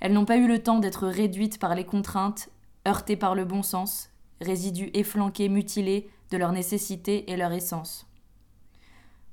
Elles 0.00 0.12
n'ont 0.12 0.24
pas 0.24 0.38
eu 0.38 0.48
le 0.48 0.60
temps 0.60 0.80
d'être 0.80 1.06
réduites 1.06 1.60
par 1.60 1.76
les 1.76 1.84
contraintes, 1.84 2.48
heurtées 2.86 3.16
par 3.16 3.34
le 3.34 3.44
bon 3.44 3.62
sens, 3.62 4.10
résidus 4.40 4.90
efflanqués, 4.94 5.48
mutilés 5.48 6.10
de 6.30 6.36
leur 6.36 6.52
nécessité 6.52 7.30
et 7.30 7.36
leur 7.36 7.52
essence. 7.52 8.06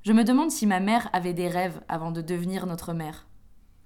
Je 0.04 0.14
me 0.14 0.24
demande 0.24 0.52
si 0.52 0.66
ma 0.66 0.80
mère 0.80 1.10
avait 1.14 1.34
des 1.34 1.48
rêves 1.48 1.82
avant 1.88 2.12
de 2.12 2.22
devenir 2.22 2.66
notre 2.66 2.94
mère. 2.94 3.28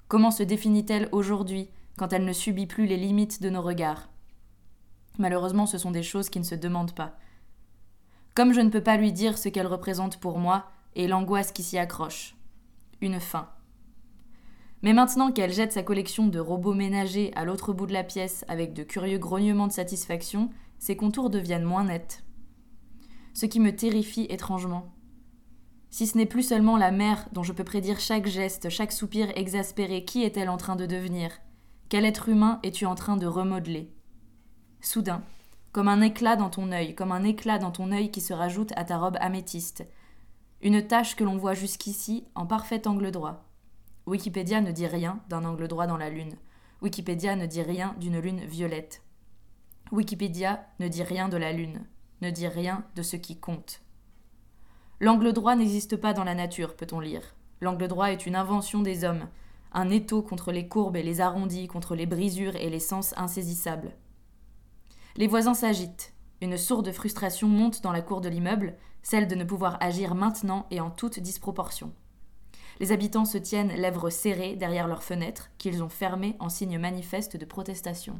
Comment 0.07 0.31
se 0.31 0.43
définit-elle 0.43 1.09
aujourd'hui 1.11 1.69
quand 1.97 2.13
elle 2.13 2.25
ne 2.25 2.33
subit 2.33 2.67
plus 2.67 2.85
les 2.85 2.97
limites 2.97 3.41
de 3.41 3.49
nos 3.49 3.61
regards? 3.61 4.09
Malheureusement, 5.17 5.65
ce 5.65 5.77
sont 5.77 5.91
des 5.91 6.03
choses 6.03 6.29
qui 6.29 6.39
ne 6.39 6.45
se 6.45 6.55
demandent 6.55 6.95
pas. 6.95 7.17
Comme 8.35 8.53
je 8.53 8.61
ne 8.61 8.69
peux 8.69 8.81
pas 8.81 8.97
lui 8.97 9.11
dire 9.11 9.37
ce 9.37 9.49
qu'elle 9.49 9.67
représente 9.67 10.19
pour 10.19 10.39
moi 10.39 10.71
et 10.95 11.07
l'angoisse 11.07 11.51
qui 11.51 11.63
s'y 11.63 11.77
accroche. 11.77 12.35
Une 13.01 13.19
fin. 13.19 13.49
Mais 14.83 14.91
maintenant 14.91 15.31
qu'elle 15.31 15.53
jette 15.53 15.71
sa 15.71 15.81
collection 15.81 16.27
de 16.27 16.39
robots 16.39 16.73
ménagers 16.73 17.31
à 17.35 17.45
l'autre 17.45 17.71
bout 17.71 17.87
de 17.87 17.93
la 17.93 18.03
pièce 18.03 18.43
avec 18.49 18.73
de 18.73 18.83
curieux 18.83 19.17
grognements 19.17 19.67
de 19.67 19.71
satisfaction, 19.71 20.49
ses 20.77 20.97
contours 20.97 21.29
deviennent 21.29 21.63
moins 21.63 21.85
nets. 21.85 22.25
Ce 23.33 23.45
qui 23.45 23.61
me 23.61 23.73
terrifie 23.73 24.27
étrangement. 24.29 24.93
Si 25.89 26.05
ce 26.05 26.17
n'est 26.17 26.25
plus 26.25 26.43
seulement 26.43 26.75
la 26.75 26.91
mère 26.91 27.29
dont 27.31 27.43
je 27.43 27.53
peux 27.53 27.63
prédire 27.63 28.01
chaque 28.01 28.27
geste, 28.27 28.69
chaque 28.69 28.91
soupir 28.91 29.29
exaspéré, 29.37 30.03
qui 30.03 30.23
est-elle 30.23 30.49
en 30.49 30.57
train 30.57 30.75
de 30.75 30.85
devenir? 30.85 31.31
Quel 31.87 32.03
être 32.03 32.27
humain 32.27 32.59
es-tu 32.63 32.85
en 32.85 32.95
train 32.95 33.15
de 33.15 33.27
remodeler? 33.27 33.89
Soudain, 34.81 35.23
comme 35.71 35.87
un 35.87 36.01
éclat 36.01 36.35
dans 36.35 36.49
ton 36.49 36.73
œil, 36.73 36.93
comme 36.93 37.13
un 37.13 37.23
éclat 37.23 37.57
dans 37.57 37.71
ton 37.71 37.93
œil 37.93 38.11
qui 38.11 38.19
se 38.19 38.33
rajoute 38.33 38.73
à 38.75 38.83
ta 38.83 38.97
robe 38.97 39.17
améthyste. 39.21 39.87
Une 40.61 40.85
tache 40.85 41.15
que 41.15 41.23
l'on 41.23 41.37
voit 41.37 41.53
jusqu'ici 41.53 42.25
en 42.35 42.45
parfait 42.45 42.85
angle 42.85 43.11
droit. 43.11 43.52
Wikipédia 44.05 44.59
ne 44.59 44.71
dit 44.71 44.87
rien 44.87 45.21
d'un 45.29 45.45
angle 45.45 45.67
droit 45.69 45.87
dans 45.87 45.97
la 45.97 46.09
Lune. 46.09 46.35
Wikipédia 46.81 47.37
ne 47.37 47.45
dit 47.45 47.61
rien 47.61 47.95
d'une 47.99 48.19
Lune 48.19 48.43
violette. 48.45 49.01
Wikipédia 49.91 50.65
ne 50.79 50.89
dit 50.89 51.03
rien 51.03 51.29
de 51.29 51.37
la 51.37 51.53
Lune, 51.53 51.85
ne 52.21 52.29
dit 52.29 52.47
rien 52.47 52.83
de 52.95 53.01
ce 53.01 53.15
qui 53.15 53.39
compte. 53.39 53.81
L'angle 54.99 55.31
droit 55.31 55.55
n'existe 55.55 55.95
pas 55.95 56.13
dans 56.13 56.25
la 56.25 56.35
nature, 56.35 56.75
peut-on 56.75 56.99
lire. 56.99 57.35
L'angle 57.61 57.87
droit 57.87 58.11
est 58.11 58.25
une 58.25 58.35
invention 58.35 58.81
des 58.81 59.05
hommes, 59.05 59.29
un 59.71 59.89
étau 59.89 60.21
contre 60.21 60.51
les 60.51 60.67
courbes 60.67 60.97
et 60.97 61.03
les 61.03 61.21
arrondis, 61.21 61.67
contre 61.67 61.95
les 61.95 62.05
brisures 62.05 62.57
et 62.57 62.69
les 62.69 62.79
sens 62.79 63.13
insaisissables. 63.15 63.93
Les 65.15 65.27
voisins 65.27 65.53
s'agitent. 65.53 66.13
Une 66.41 66.57
sourde 66.57 66.91
frustration 66.91 67.47
monte 67.47 67.81
dans 67.81 67.93
la 67.93 68.01
cour 68.01 68.19
de 68.19 68.27
l'immeuble, 68.27 68.75
celle 69.01 69.29
de 69.29 69.35
ne 69.35 69.45
pouvoir 69.45 69.77
agir 69.81 70.13
maintenant 70.13 70.67
et 70.71 70.81
en 70.81 70.89
toute 70.89 71.19
disproportion. 71.19 71.93
Les 72.79 72.91
habitants 72.91 73.25
se 73.25 73.37
tiennent 73.37 73.73
lèvres 73.73 74.09
serrées 74.09 74.55
derrière 74.55 74.87
leurs 74.87 75.03
fenêtres, 75.03 75.51
qu'ils 75.57 75.83
ont 75.83 75.89
fermées 75.89 76.35
en 76.39 76.49
signe 76.49 76.79
manifeste 76.79 77.37
de 77.37 77.45
protestation. 77.45 78.19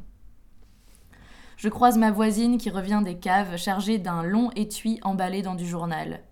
Je 1.56 1.68
croise 1.68 1.98
ma 1.98 2.10
voisine 2.10 2.58
qui 2.58 2.70
revient 2.70 3.02
des 3.04 3.18
caves 3.18 3.56
chargée 3.56 3.98
d'un 3.98 4.22
long 4.22 4.50
étui 4.56 4.98
emballé 5.02 5.42
dans 5.42 5.54
du 5.54 5.66
journal. 5.66 6.22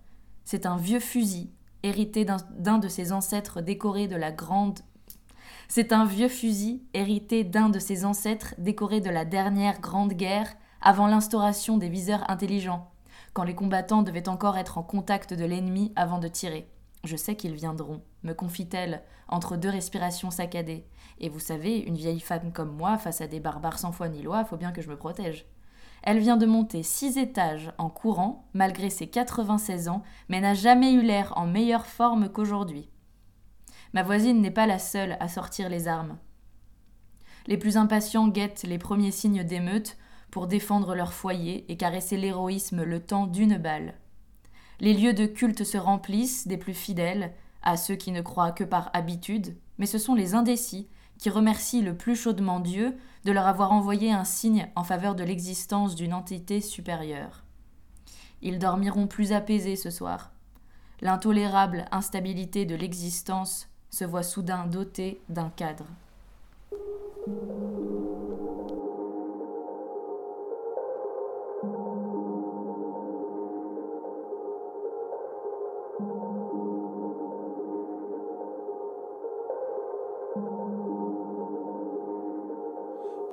C'est 0.43 0.65
un 0.65 0.77
vieux 0.77 0.99
fusil, 0.99 1.51
hérité 1.81 2.25
d'un 2.25 2.77
de 2.77 2.87
ses 2.87 3.11
ancêtres 3.11 3.61
décorés 3.61 4.07
de 4.07 4.15
la 4.15 4.31
grande. 4.31 4.79
C'est 5.67 5.93
un 5.93 6.05
vieux 6.05 6.27
fusil, 6.27 6.83
hérité 6.93 7.43
d'un 7.43 7.69
de 7.69 7.79
ses 7.79 8.05
ancêtres 8.05 8.53
décorés 8.57 9.01
de 9.01 9.09
la 9.09 9.25
dernière 9.25 9.79
grande 9.79 10.13
guerre, 10.13 10.53
avant 10.81 11.07
l'instauration 11.07 11.77
des 11.77 11.87
viseurs 11.87 12.29
intelligents, 12.29 12.91
quand 13.33 13.43
les 13.43 13.55
combattants 13.55 14.03
devaient 14.03 14.27
encore 14.27 14.57
être 14.57 14.77
en 14.77 14.83
contact 14.83 15.33
de 15.33 15.45
l'ennemi 15.45 15.93
avant 15.95 16.19
de 16.19 16.27
tirer. 16.27 16.67
Je 17.03 17.17
sais 17.17 17.35
qu'ils 17.35 17.55
viendront, 17.55 18.01
me 18.23 18.33
confie-t-elle, 18.33 19.03
entre 19.27 19.57
deux 19.57 19.69
respirations 19.69 20.31
saccadées. 20.31 20.85
Et 21.19 21.27
vous 21.27 21.39
savez, 21.39 21.79
une 21.79 21.97
vieille 21.97 22.21
femme 22.21 22.53
comme 22.53 22.75
moi, 22.77 22.97
face 22.97 23.19
à 23.19 23.27
des 23.27 23.41
barbares 23.41 23.77
sans 23.79 23.91
foi 23.91 24.07
ni 24.07 24.21
loi, 24.21 24.45
faut 24.45 24.55
bien 24.55 24.71
que 24.71 24.81
je 24.81 24.89
me 24.89 24.95
protège. 24.95 25.45
Elle 26.01 26.19
vient 26.19 26.37
de 26.37 26.45
monter 26.45 26.81
six 26.81 27.17
étages 27.17 27.73
en 27.77 27.89
courant, 27.89 28.47
malgré 28.53 28.89
ses 28.89 29.07
96 29.07 29.89
ans, 29.89 30.03
mais 30.29 30.39
n'a 30.39 30.53
jamais 30.53 30.93
eu 30.93 31.01
l'air 31.01 31.33
en 31.37 31.45
meilleure 31.45 31.87
forme 31.87 32.29
qu'aujourd'hui. 32.29 32.89
Ma 33.93 34.03
voisine 34.03 34.41
n'est 34.41 34.51
pas 34.51 34.65
la 34.65 34.79
seule 34.79 35.17
à 35.19 35.27
sortir 35.27 35.67
les 35.67 35.89
armes. 35.89 36.17
Les 37.47 37.57
plus 37.57 37.75
impatients 37.75 38.29
guettent 38.29 38.63
les 38.63 38.77
premiers 38.77 39.11
signes 39.11 39.43
d'émeute 39.43 39.97
pour 40.31 40.47
défendre 40.47 40.95
leur 40.95 41.13
foyer 41.13 41.69
et 41.71 41.75
caresser 41.75 42.15
l'héroïsme 42.15 42.83
le 42.83 43.01
temps 43.01 43.27
d'une 43.27 43.57
balle. 43.57 43.95
Les 44.83 44.93
lieux 44.93 45.13
de 45.13 45.25
culte 45.25 45.63
se 45.63 45.77
remplissent 45.77 46.45
des 46.45 46.57
plus 46.57 46.73
fidèles, 46.73 47.31
à 47.61 47.77
ceux 47.77 47.95
qui 47.95 48.11
ne 48.11 48.19
croient 48.19 48.51
que 48.51 48.65
par 48.65 48.89
habitude, 48.91 49.55
mais 49.77 49.85
ce 49.85 49.97
sont 49.97 50.13
les 50.13 50.35
indécis 50.35 50.89
qui 51.17 51.29
remercient 51.29 51.81
le 51.81 51.95
plus 51.95 52.17
chaudement 52.17 52.59
Dieu 52.59 52.97
de 53.23 53.31
leur 53.31 53.47
avoir 53.47 53.71
envoyé 53.71 54.11
un 54.11 54.25
signe 54.25 54.67
en 54.75 54.83
faveur 54.83 55.15
de 55.15 55.23
l'existence 55.23 55.95
d'une 55.95 56.13
entité 56.13 56.59
supérieure. 56.59 57.45
Ils 58.41 58.59
dormiront 58.59 59.07
plus 59.07 59.31
apaisés 59.31 59.77
ce 59.77 59.89
soir. 59.89 60.33
L'intolérable 60.99 61.85
instabilité 61.93 62.65
de 62.65 62.75
l'existence 62.75 63.69
se 63.89 64.03
voit 64.03 64.21
soudain 64.21 64.65
dotée 64.65 65.21
d'un 65.29 65.49
cadre. 65.49 65.85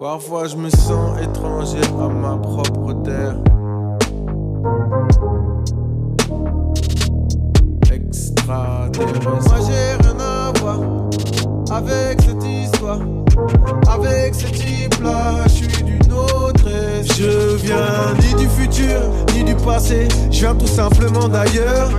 Parfois 0.01 0.47
je 0.47 0.57
me 0.57 0.71
sens 0.71 1.21
étranger 1.21 1.83
à 2.01 2.09
ma 2.09 2.39
propre 2.39 2.95
terre. 3.05 3.37
Extraterrestre. 7.93 9.29
Moi 9.29 9.59
j'ai 9.67 10.09
rien 10.09 10.19
à 10.19 10.53
voir 10.59 10.81
avec 11.71 12.23
cette 12.23 12.43
histoire. 12.43 13.01
Avec 13.91 14.35
ce 14.35 14.47
type-là, 14.47 15.45
je 15.45 15.51
suis 15.51 15.83
d'une 15.83 16.13
autre 16.15 16.67
espèce. 16.67 17.19
Je 17.19 17.57
viens 17.57 18.15
ni 18.23 18.43
du 18.43 18.49
futur, 18.49 19.03
ni 19.35 19.45
du 19.45 19.55
passé. 19.55 20.09
Je 20.31 20.41
viens 20.41 20.55
tout 20.55 20.67
simplement 20.67 21.29
d'ailleurs. 21.29 21.91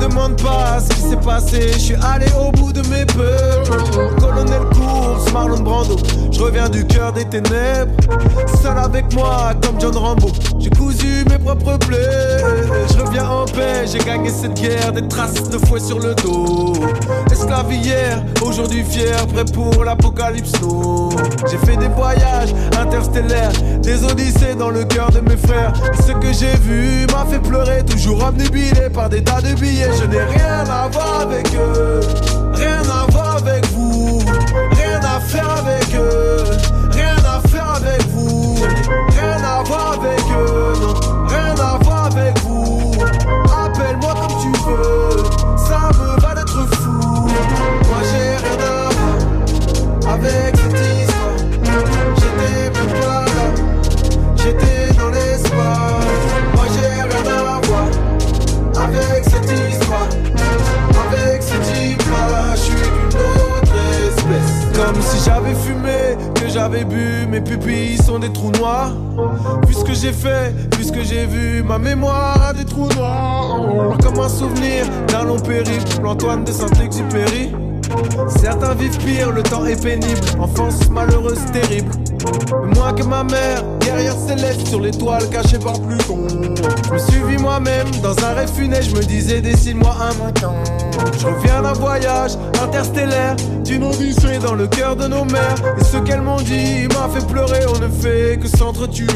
Demande 0.00 0.40
pas 0.42 0.78
ce 0.80 0.88
qui 0.94 1.00
s'est 1.00 1.16
passé. 1.16 1.72
Je 1.72 1.78
suis 1.78 1.94
allé 1.94 2.26
au 2.38 2.50
bout 2.52 2.72
de 2.72 2.80
mes 2.88 3.04
peurs. 3.06 3.62
Colonel 4.18 4.62
Course, 4.74 5.32
Marlon 5.32 5.60
Brando. 5.60 5.96
Je 6.30 6.40
reviens 6.40 6.68
du 6.68 6.86
cœur 6.86 7.12
des 7.12 7.24
ténèbres. 7.24 7.92
Seul 8.62 8.78
avec 8.78 9.12
moi, 9.14 9.52
comme 9.62 9.80
John 9.80 9.96
Rambo. 9.96 10.28
J'ai 10.58 10.70
cousu 10.70 11.24
mes 11.28 11.38
propres 11.38 11.78
plaies. 11.78 12.44
Je 12.92 13.02
reviens 13.02 13.28
en 13.28 13.44
paix. 13.46 13.86
J'ai 13.86 13.98
gagné 13.98 14.30
cette 14.30 14.54
guerre. 14.54 14.92
Des 14.92 15.06
traces 15.08 15.48
de 15.48 15.58
fouet 15.66 15.80
sur 15.80 15.98
le 15.98 16.14
dos. 16.16 16.74
Esclave 17.30 17.72
hier, 17.72 18.24
aujourd'hui 18.42 18.84
fier, 18.84 19.26
prêt 19.26 19.44
pour 19.44 19.84
l'apocalypse. 19.84 20.52
no. 20.60 21.10
J'ai 21.50 21.58
fait 21.58 21.76
des 21.76 21.88
voyages 21.88 22.54
interstellaires, 22.78 23.52
des 23.82 24.04
odyssées 24.04 24.54
dans 24.58 24.70
le 24.70 24.84
cœur 24.84 25.10
de 25.10 25.20
mes 25.20 25.36
frères. 25.36 25.72
Ce 26.06 26.12
que 26.12 26.32
j'ai 26.32 26.56
vu 26.56 27.06
m'a 27.12 27.24
fait 27.26 27.40
pleurer, 27.40 27.84
toujours 27.84 28.24
omnibilé 28.24 28.90
par 28.92 29.08
des 29.08 29.22
tas 29.22 29.40
de 29.40 29.54
billets. 29.54 29.85
Je 29.92 30.04
n'ai 30.04 30.22
rien 30.22 30.64
à 30.68 30.88
voir 30.88 31.20
avec 31.22 31.46
eux, 31.54 32.00
rien 32.54 32.82
à 32.82 33.06
voir 33.10 33.36
avec 33.36 33.66
vous, 33.66 34.20
rien 34.72 35.00
à 35.02 35.20
faire 35.20 35.50
avec 35.58 35.94
eux, 35.94 36.44
rien 36.92 37.16
à 37.24 37.40
faire 37.48 37.70
avec 37.76 38.02
vous, 38.08 38.56
rien 39.10 39.42
à 39.44 39.62
voir 39.62 39.92
avec 39.92 40.20
eux, 40.36 41.05
j'avais 65.26 65.54
fumé, 65.54 66.16
que 66.34 66.48
j'avais 66.48 66.84
bu, 66.84 67.26
mes 67.28 67.40
pupilles 67.40 67.96
sont 67.96 68.18
des 68.18 68.32
trous 68.32 68.52
noirs. 68.52 68.92
Vu 69.66 69.74
ce 69.74 69.84
que 69.84 69.92
j'ai 69.92 70.12
fait, 70.12 70.54
vu 70.76 70.84
ce 70.84 70.92
que 70.92 71.02
j'ai 71.02 71.26
vu, 71.26 71.62
ma 71.62 71.78
mémoire 71.78 72.40
a 72.40 72.52
des 72.52 72.64
trous 72.64 72.88
noirs. 72.94 73.96
Comme 74.02 74.20
un 74.20 74.28
souvenir 74.28 74.86
d'un 75.08 75.24
long 75.24 75.38
périple, 75.38 76.06
Antoine 76.06 76.44
de 76.44 76.52
Saint-Exupéry. 76.52 77.52
Certains 78.28 78.74
vivent 78.74 78.98
pire, 78.98 79.32
le 79.32 79.42
temps 79.42 79.66
est 79.66 79.82
pénible, 79.82 80.20
enfance 80.38 80.88
malheureuse, 80.90 81.44
terrible. 81.52 81.90
Moi 82.74 82.92
que 82.92 83.02
ma 83.04 83.24
mère, 83.24 83.62
guerrière 83.80 84.14
céleste 84.14 84.66
sur 84.68 84.80
l'étoile 84.80 85.28
cachée 85.30 85.58
par 85.58 85.80
Pluton. 85.80 86.26
Je 86.86 86.92
me 86.92 86.98
suis 86.98 87.20
vu 87.22 87.38
moi-même 87.38 87.88
dans 88.02 88.16
un 88.24 88.34
rêve 88.34 88.50
funeste, 88.52 88.90
je 88.90 88.96
me 88.96 89.02
disais 89.02 89.40
dessine-moi 89.40 89.94
un 90.00 90.24
mouton. 90.24 90.54
Je 91.18 91.26
reviens 91.26 91.62
d'un 91.62 91.72
voyage 91.74 92.32
interstellaire, 92.62 93.36
d'une 93.64 93.84
odyssée 93.84 94.38
dans 94.38 94.54
le 94.54 94.66
cœur 94.66 94.96
de 94.96 95.06
nos 95.06 95.24
mères. 95.24 95.56
Et 95.78 95.84
ce 95.84 95.98
qu'elles 95.98 96.22
m'ont 96.22 96.40
dit 96.40 96.88
m'a 96.88 97.08
fait 97.12 97.26
pleurer, 97.26 97.60
on 97.74 97.78
ne 97.78 97.88
fait 97.88 98.38
que 98.40 98.48
s'entretuer. 98.48 99.06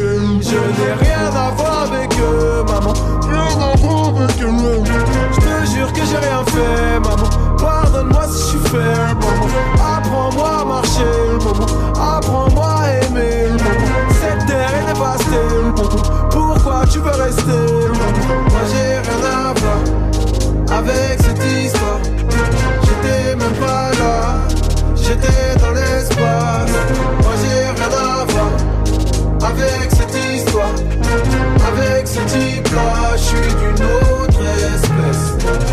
Je 0.40 0.54
n'ai 0.54 0.92
rien 1.00 1.26
à 1.34 1.50
voir 1.56 1.88
avec 1.90 2.12
eux, 2.18 2.64
maman. 2.66 2.92
Rien 3.22 3.72
à 3.72 3.76
voir 3.76 4.08
avec 4.08 4.42
eux. 4.42 4.50
Je 5.32 5.40
te 5.40 5.70
jure 5.74 5.92
que 5.92 6.00
j'ai 6.00 6.18
rien 6.18 6.44
fait, 6.46 7.00
maman. 7.00 7.28
Pardonne-moi 7.58 8.24
si 8.28 8.42
je 8.42 8.48
suis 8.48 8.68
faible, 8.68 9.20
maman. 9.20 9.46
Apprends-moi 9.96 10.60
à 10.60 10.64
marcher, 10.64 11.04
maman. 11.44 11.66
Apprends-moi 12.16 12.79
Cette 14.20 14.46
terre 14.46 14.72
est 14.80 14.92
dévastée. 14.92 15.50
Pourquoi 16.30 16.84
tu 16.90 16.98
veux 16.98 17.10
rester, 17.10 17.64
Moi 18.50 18.62
j'ai 18.70 18.98
rien 19.08 19.20
à 19.24 19.52
voir 19.54 20.78
avec 20.78 21.20
cette 21.20 21.44
histoire. 21.44 22.00
J'étais 22.82 23.36
même 23.36 23.56
pas 23.58 23.90
là, 23.98 24.48
j'étais 24.96 25.58
dans 25.60 25.72
l'espace. 25.72 26.72
Moi 27.22 27.34
j'ai 27.42 27.60
rien 27.80 27.92
à 27.98 28.24
voir 28.24 29.50
avec 29.50 29.90
cette 29.90 30.16
histoire. 30.34 30.74
Avec 31.72 32.06
ce 32.06 32.20
type-là, 32.20 33.16
je 33.16 33.22
suis 33.22 33.54
d'une 33.60 33.84
autre 33.84 34.42
espèce. 34.74 35.24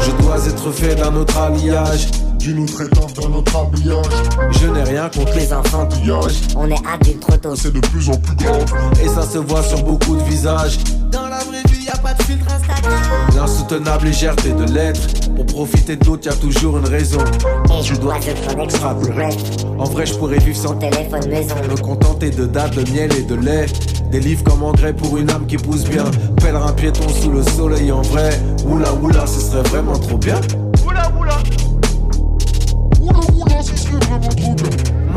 Je 0.02 0.12
dois 0.24 0.46
être 0.48 0.72
fait 0.72 0.96
d'un 0.96 1.16
autre 1.16 1.38
alliage. 1.38 2.08
Autre 2.48 2.82
étoffe 2.82 3.14
dans 3.16 3.28
notre 3.28 3.58
habillage. 3.58 4.06
Je 4.52 4.68
n'ai 4.68 4.84
rien 4.84 5.10
contre 5.10 5.36
les 5.36 5.52
enfantillages, 5.52 6.40
on 6.56 6.70
est 6.70 6.88
adulte 6.88 7.20
trop 7.20 7.36
tôt. 7.36 7.56
C'est 7.58 7.74
de 7.74 7.82
plus 7.82 8.08
en 8.08 8.16
plus 8.16 8.38
grave. 8.38 8.64
et 9.04 9.10
ça 9.10 9.24
se 9.24 9.38
voit 9.38 9.62
sur 9.64 9.84
beaucoup 9.84 10.16
de 10.16 10.24
visages. 10.24 10.78
Dans 11.12 11.28
la 11.28 11.40
vraie 11.40 11.62
vie, 11.70 11.84
y 11.84 11.90
a 11.90 11.98
pas 11.98 12.14
de 12.14 12.24
filtre 12.24 12.46
Instagram, 12.50 12.94
L'insoutenable 13.36 14.06
légèreté 14.06 14.54
de 14.54 14.64
l'être. 14.64 15.30
Pour 15.36 15.46
profiter 15.46 15.98
d'autres, 15.98 16.28
y 16.28 16.30
a 16.30 16.36
toujours 16.36 16.78
une 16.78 16.88
raison. 16.88 17.20
et 17.20 17.84
je 17.84 17.96
dois 17.96 18.16
être 18.16 18.86
un. 18.86 19.78
En 19.78 19.84
vrai, 19.84 20.06
je 20.06 20.14
pourrais 20.14 20.40
vivre 20.40 20.58
sans 20.58 20.76
téléphone 20.76 21.28
maison, 21.28 21.56
me 21.70 21.76
contenter 21.76 22.30
de 22.30 22.46
dates, 22.46 22.76
de 22.76 22.90
miel 22.94 23.14
et 23.18 23.24
de 23.24 23.36
lait. 23.36 23.66
Des 24.10 24.22
livres 24.22 24.46
comme 24.46 24.64
engrais 24.64 24.94
pour 24.94 25.18
une 25.18 25.30
âme 25.30 25.48
qui 25.48 25.58
pousse 25.58 25.84
bien. 25.84 26.06
Pèlerin 26.42 26.72
piéton 26.72 27.10
sous 27.10 27.30
le 27.30 27.44
soleil 27.44 27.92
en 27.92 28.04
vrai. 28.04 28.40
Oula 28.66 28.94
oula, 28.94 29.28
ce 29.28 29.42
serait 29.42 29.64
vraiment 29.64 30.00
trop 30.00 30.18
bien. 30.18 30.40
Oula. 30.86 31.12
Oula 31.20 31.38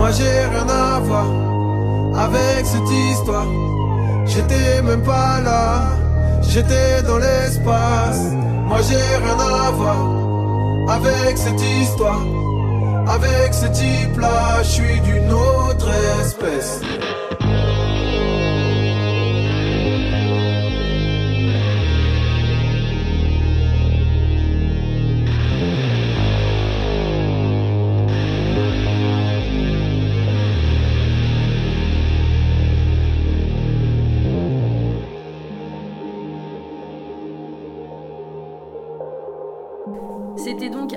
Moi 0.00 0.12
j'ai 0.12 0.46
rien 0.54 0.66
à 0.66 0.98
voir 1.00 1.26
avec 2.16 2.64
cette 2.64 2.90
histoire. 2.90 3.46
J'étais 4.24 4.80
même 4.80 5.02
pas 5.02 5.42
là, 5.42 5.92
j'étais 6.40 7.02
dans 7.02 7.18
l'espace. 7.18 8.22
Moi 8.66 8.78
j'ai 8.88 8.96
rien 8.96 9.38
à 9.38 9.70
voir 9.72 10.00
avec 10.88 11.36
cette 11.36 11.60
histoire. 11.60 12.22
Avec 13.08 13.52
ce 13.52 13.66
type 13.66 14.16
là, 14.18 14.62
je 14.62 14.68
suis 14.68 15.00
d'une 15.02 15.32
autre 15.32 15.90
espèce. 16.18 16.80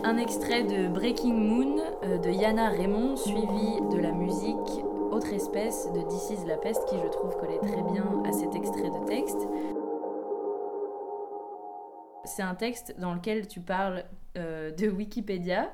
Un 0.05 0.17
extrait 0.17 0.63
de 0.63 0.89
Breaking 0.89 1.33
Moon 1.33 1.77
euh, 2.03 2.17
de 2.17 2.29
Yana 2.29 2.69
Raymond, 2.69 3.15
suivi 3.15 3.79
de 3.91 3.97
la 3.97 4.11
musique 4.11 4.83
Autre 5.11 5.31
espèce 5.31 5.89
de 5.93 6.01
This 6.01 6.31
is 6.31 6.45
la 6.45 6.57
peste, 6.57 6.85
qui 6.89 6.95
je 6.97 7.07
trouve 7.07 7.37
collait 7.37 7.59
très 7.59 7.81
bien 7.83 8.21
à 8.25 8.33
cet 8.33 8.53
extrait 8.53 8.89
de 8.89 9.05
texte. 9.05 9.47
C'est 12.25 12.41
un 12.41 12.55
texte 12.55 12.95
dans 12.99 13.13
lequel 13.13 13.47
tu 13.47 13.61
parles 13.61 14.03
euh, 14.37 14.71
de 14.71 14.89
Wikipédia, 14.89 15.71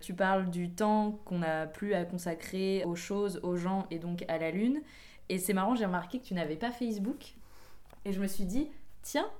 tu 0.00 0.12
parles 0.12 0.50
du 0.50 0.70
temps 0.70 1.18
qu'on 1.24 1.38
n'a 1.38 1.66
plus 1.66 1.94
à 1.94 2.04
consacrer 2.04 2.84
aux 2.84 2.96
choses, 2.96 3.40
aux 3.42 3.56
gens 3.56 3.86
et 3.90 3.98
donc 3.98 4.24
à 4.28 4.36
la 4.36 4.50
Lune. 4.50 4.80
Et 5.30 5.38
c'est 5.38 5.54
marrant, 5.54 5.74
j'ai 5.74 5.86
remarqué 5.86 6.18
que 6.18 6.24
tu 6.24 6.34
n'avais 6.34 6.56
pas 6.56 6.70
Facebook. 6.70 7.34
Et 8.04 8.12
je 8.12 8.20
me 8.20 8.26
suis 8.26 8.44
dit, 8.44 8.68
tiens, 9.02 9.30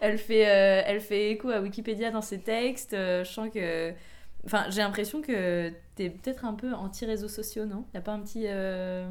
elle, 0.00 0.18
fait, 0.18 0.46
euh, 0.48 0.82
elle 0.86 1.00
fait 1.00 1.30
écho 1.32 1.50
à 1.50 1.60
Wikipédia 1.60 2.10
dans 2.10 2.22
ses 2.22 2.40
textes. 2.40 2.92
euh, 2.94 3.24
je 3.24 3.30
sens 3.32 3.48
que. 3.52 3.92
Enfin, 4.44 4.66
j'ai 4.70 4.80
l'impression 4.82 5.22
que 5.22 5.72
t'es 5.96 6.08
peut-être 6.10 6.44
un 6.44 6.54
peu 6.54 6.72
anti-réseaux 6.72 7.28
sociaux, 7.28 7.64
non? 7.64 7.84
Y 7.94 7.96
a 7.98 8.00
pas 8.00 8.12
un 8.12 8.20
petit. 8.20 8.44
euh, 8.46 9.08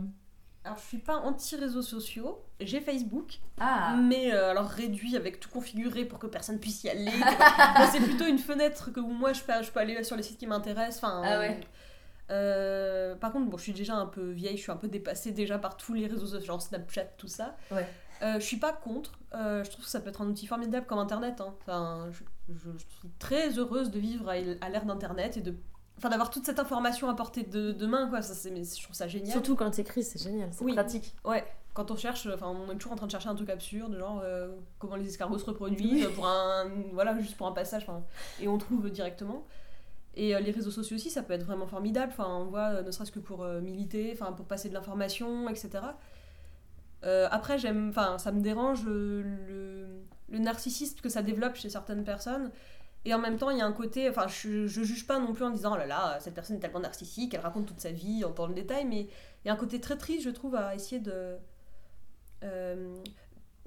Alors, 0.63 0.77
je 0.77 0.83
suis 0.83 0.97
pas 0.97 1.17
anti-réseaux 1.17 1.81
sociaux, 1.81 2.41
j'ai 2.61 2.79
Facebook, 2.79 3.39
Ah 3.59 3.97
mais 4.01 4.31
alors 4.31 4.67
réduit 4.67 5.15
avec 5.17 5.39
tout 5.41 5.49
configuré 5.49 6.05
pour 6.05 6.19
que 6.19 6.27
personne 6.27 6.59
puisse 6.59 6.83
y 6.85 6.89
aller. 6.89 7.11
C'est 7.91 7.99
plutôt 8.01 8.25
une 8.25 8.39
fenêtre 8.39 8.91
que 8.93 8.99
où 9.01 9.09
moi 9.09 9.33
je 9.33 9.41
peux, 9.41 9.61
je 9.61 9.71
peux 9.71 9.79
aller 9.81 10.01
sur 10.05 10.15
les 10.15 10.23
sites 10.23 10.37
qui 10.37 10.47
m'intéressent. 10.47 11.03
Enfin, 11.03 11.21
Ah 11.25 11.39
ouais. 11.39 11.59
euh, 12.31 13.15
par 13.15 13.31
contre, 13.33 13.49
bon, 13.49 13.57
je 13.57 13.63
suis 13.63 13.73
déjà 13.73 13.95
un 13.95 14.05
peu 14.07 14.31
vieille, 14.31 14.55
je 14.57 14.61
suis 14.63 14.71
un 14.71 14.77
peu 14.77 14.87
dépassée 14.87 15.31
déjà 15.31 15.57
par 15.59 15.75
tous 15.77 15.93
les 15.93 16.07
réseaux 16.07 16.25
sociaux, 16.27 16.45
genre 16.47 16.61
Snapchat, 16.61 17.05
tout 17.17 17.27
ça. 17.27 17.55
Ouais. 17.71 17.85
Euh, 18.21 18.35
je 18.39 18.45
suis 18.45 18.57
pas 18.57 18.73
contre. 18.73 19.13
Euh, 19.33 19.63
je 19.63 19.69
trouve 19.71 19.83
que 19.85 19.91
ça 19.91 19.99
peut 19.99 20.09
être 20.09 20.21
un 20.21 20.27
outil 20.27 20.47
formidable 20.47 20.85
comme 20.85 20.99
Internet. 20.99 21.41
hein. 21.41 21.53
Enfin, 21.61 22.07
je, 22.11 22.23
je- 22.53 22.71
je 22.77 22.85
suis 22.99 23.09
très 23.19 23.57
heureuse 23.59 23.91
de 23.91 23.99
vivre 23.99 24.29
à, 24.29 24.33
à 24.33 24.69
l'ère 24.69 24.85
d'Internet 24.85 25.37
et 25.37 25.41
de, 25.41 25.53
enfin, 25.97 26.09
d'avoir 26.09 26.29
toute 26.29 26.45
cette 26.45 26.59
information 26.59 27.09
à 27.09 27.15
portée 27.15 27.43
de, 27.43 27.71
de 27.71 27.85
main. 27.85 28.07
Quoi. 28.09 28.21
Ça, 28.21 28.33
c'est, 28.33 28.51
mais 28.51 28.63
je 28.63 28.81
trouve 28.83 28.95
ça 28.95 29.07
génial. 29.07 29.31
Surtout 29.31 29.55
quand 29.55 29.69
t'écris, 29.71 30.03
c'est 30.03 30.21
génial, 30.21 30.49
c'est 30.53 30.63
Oui. 30.63 30.73
pratique. 30.73 31.13
Ouais, 31.25 31.43
quand 31.73 31.91
on 31.91 31.97
cherche, 31.97 32.27
enfin, 32.33 32.47
on 32.47 32.71
est 32.71 32.75
toujours 32.75 32.93
en 32.93 32.95
train 32.95 33.07
de 33.07 33.11
chercher 33.11 33.27
un 33.27 33.35
truc 33.35 33.49
absurde, 33.49 33.97
genre 33.97 34.21
euh, 34.23 34.55
comment 34.79 34.95
les 34.95 35.07
escargots 35.09 35.37
se 35.37 35.45
reproduisent 35.45 36.07
pour 36.15 36.25
un, 36.25 36.71
voilà, 36.93 37.17
juste 37.19 37.35
pour 37.35 37.47
un 37.47 37.51
passage, 37.51 37.85
et 38.39 38.47
on 38.47 38.57
trouve 38.57 38.89
directement. 38.89 39.43
Et 40.17 40.33
euh, 40.33 40.39
les 40.39 40.51
réseaux 40.51 40.71
sociaux 40.71 40.95
aussi, 40.95 41.09
ça 41.09 41.21
peut 41.23 41.33
être 41.33 41.43
vraiment 41.43 41.67
formidable. 41.67 42.13
Enfin, 42.13 42.29
on 42.29 42.45
voit, 42.45 42.81
ne 42.81 42.89
serait-ce 42.91 43.11
que 43.11 43.19
pour 43.19 43.43
militer, 43.43 44.11
enfin, 44.13 44.31
pour 44.31 44.45
passer 44.45 44.69
de 44.69 44.73
l'information, 44.73 45.49
etc. 45.49 45.69
Euh, 47.05 47.27
après, 47.31 47.57
j'aime, 47.59 47.89
enfin, 47.89 48.17
ça 48.17 48.31
me 48.31 48.41
dérange 48.41 48.83
le, 48.85 49.21
le 50.29 50.39
narcissisme 50.39 50.99
que 51.01 51.09
ça 51.09 51.21
développe 51.21 51.55
chez 51.55 51.69
certaines 51.69 52.03
personnes. 52.03 52.51
Et 53.07 53.13
en 53.13 53.19
même 53.19 53.37
temps, 53.37 53.51
il 53.51 53.59
y 53.59 53.61
a 53.61 53.65
un 53.65 53.71
côté, 53.71 54.09
enfin, 54.09 54.27
je, 54.27 54.65
je 54.65 54.81
juge 54.83 55.05
pas 55.05 55.19
non 55.19 55.33
plus 55.33 55.43
en 55.45 55.51
disant, 55.51 55.73
oh 55.73 55.77
là 55.77 55.85
là, 55.85 56.17
cette 56.19 56.33
personne 56.33 56.55
est 56.55 56.59
tellement 56.59 56.79
narcissique, 56.79 57.35
elle 57.35 57.41
raconte 57.41 57.67
toute 57.67 57.79
sa 57.79 57.91
vie 57.91 58.23
en 58.25 58.31
dans 58.31 58.47
le 58.47 58.55
détail, 58.55 58.85
mais 58.85 59.01
il 59.43 59.47
y 59.47 59.49
a 59.51 59.53
un 59.53 59.57
côté 59.57 59.79
très 59.79 59.95
triste, 59.97 60.23
je 60.23 60.31
trouve, 60.31 60.55
à 60.55 60.73
essayer 60.73 60.99
de. 60.99 61.35
euh, 62.43 62.95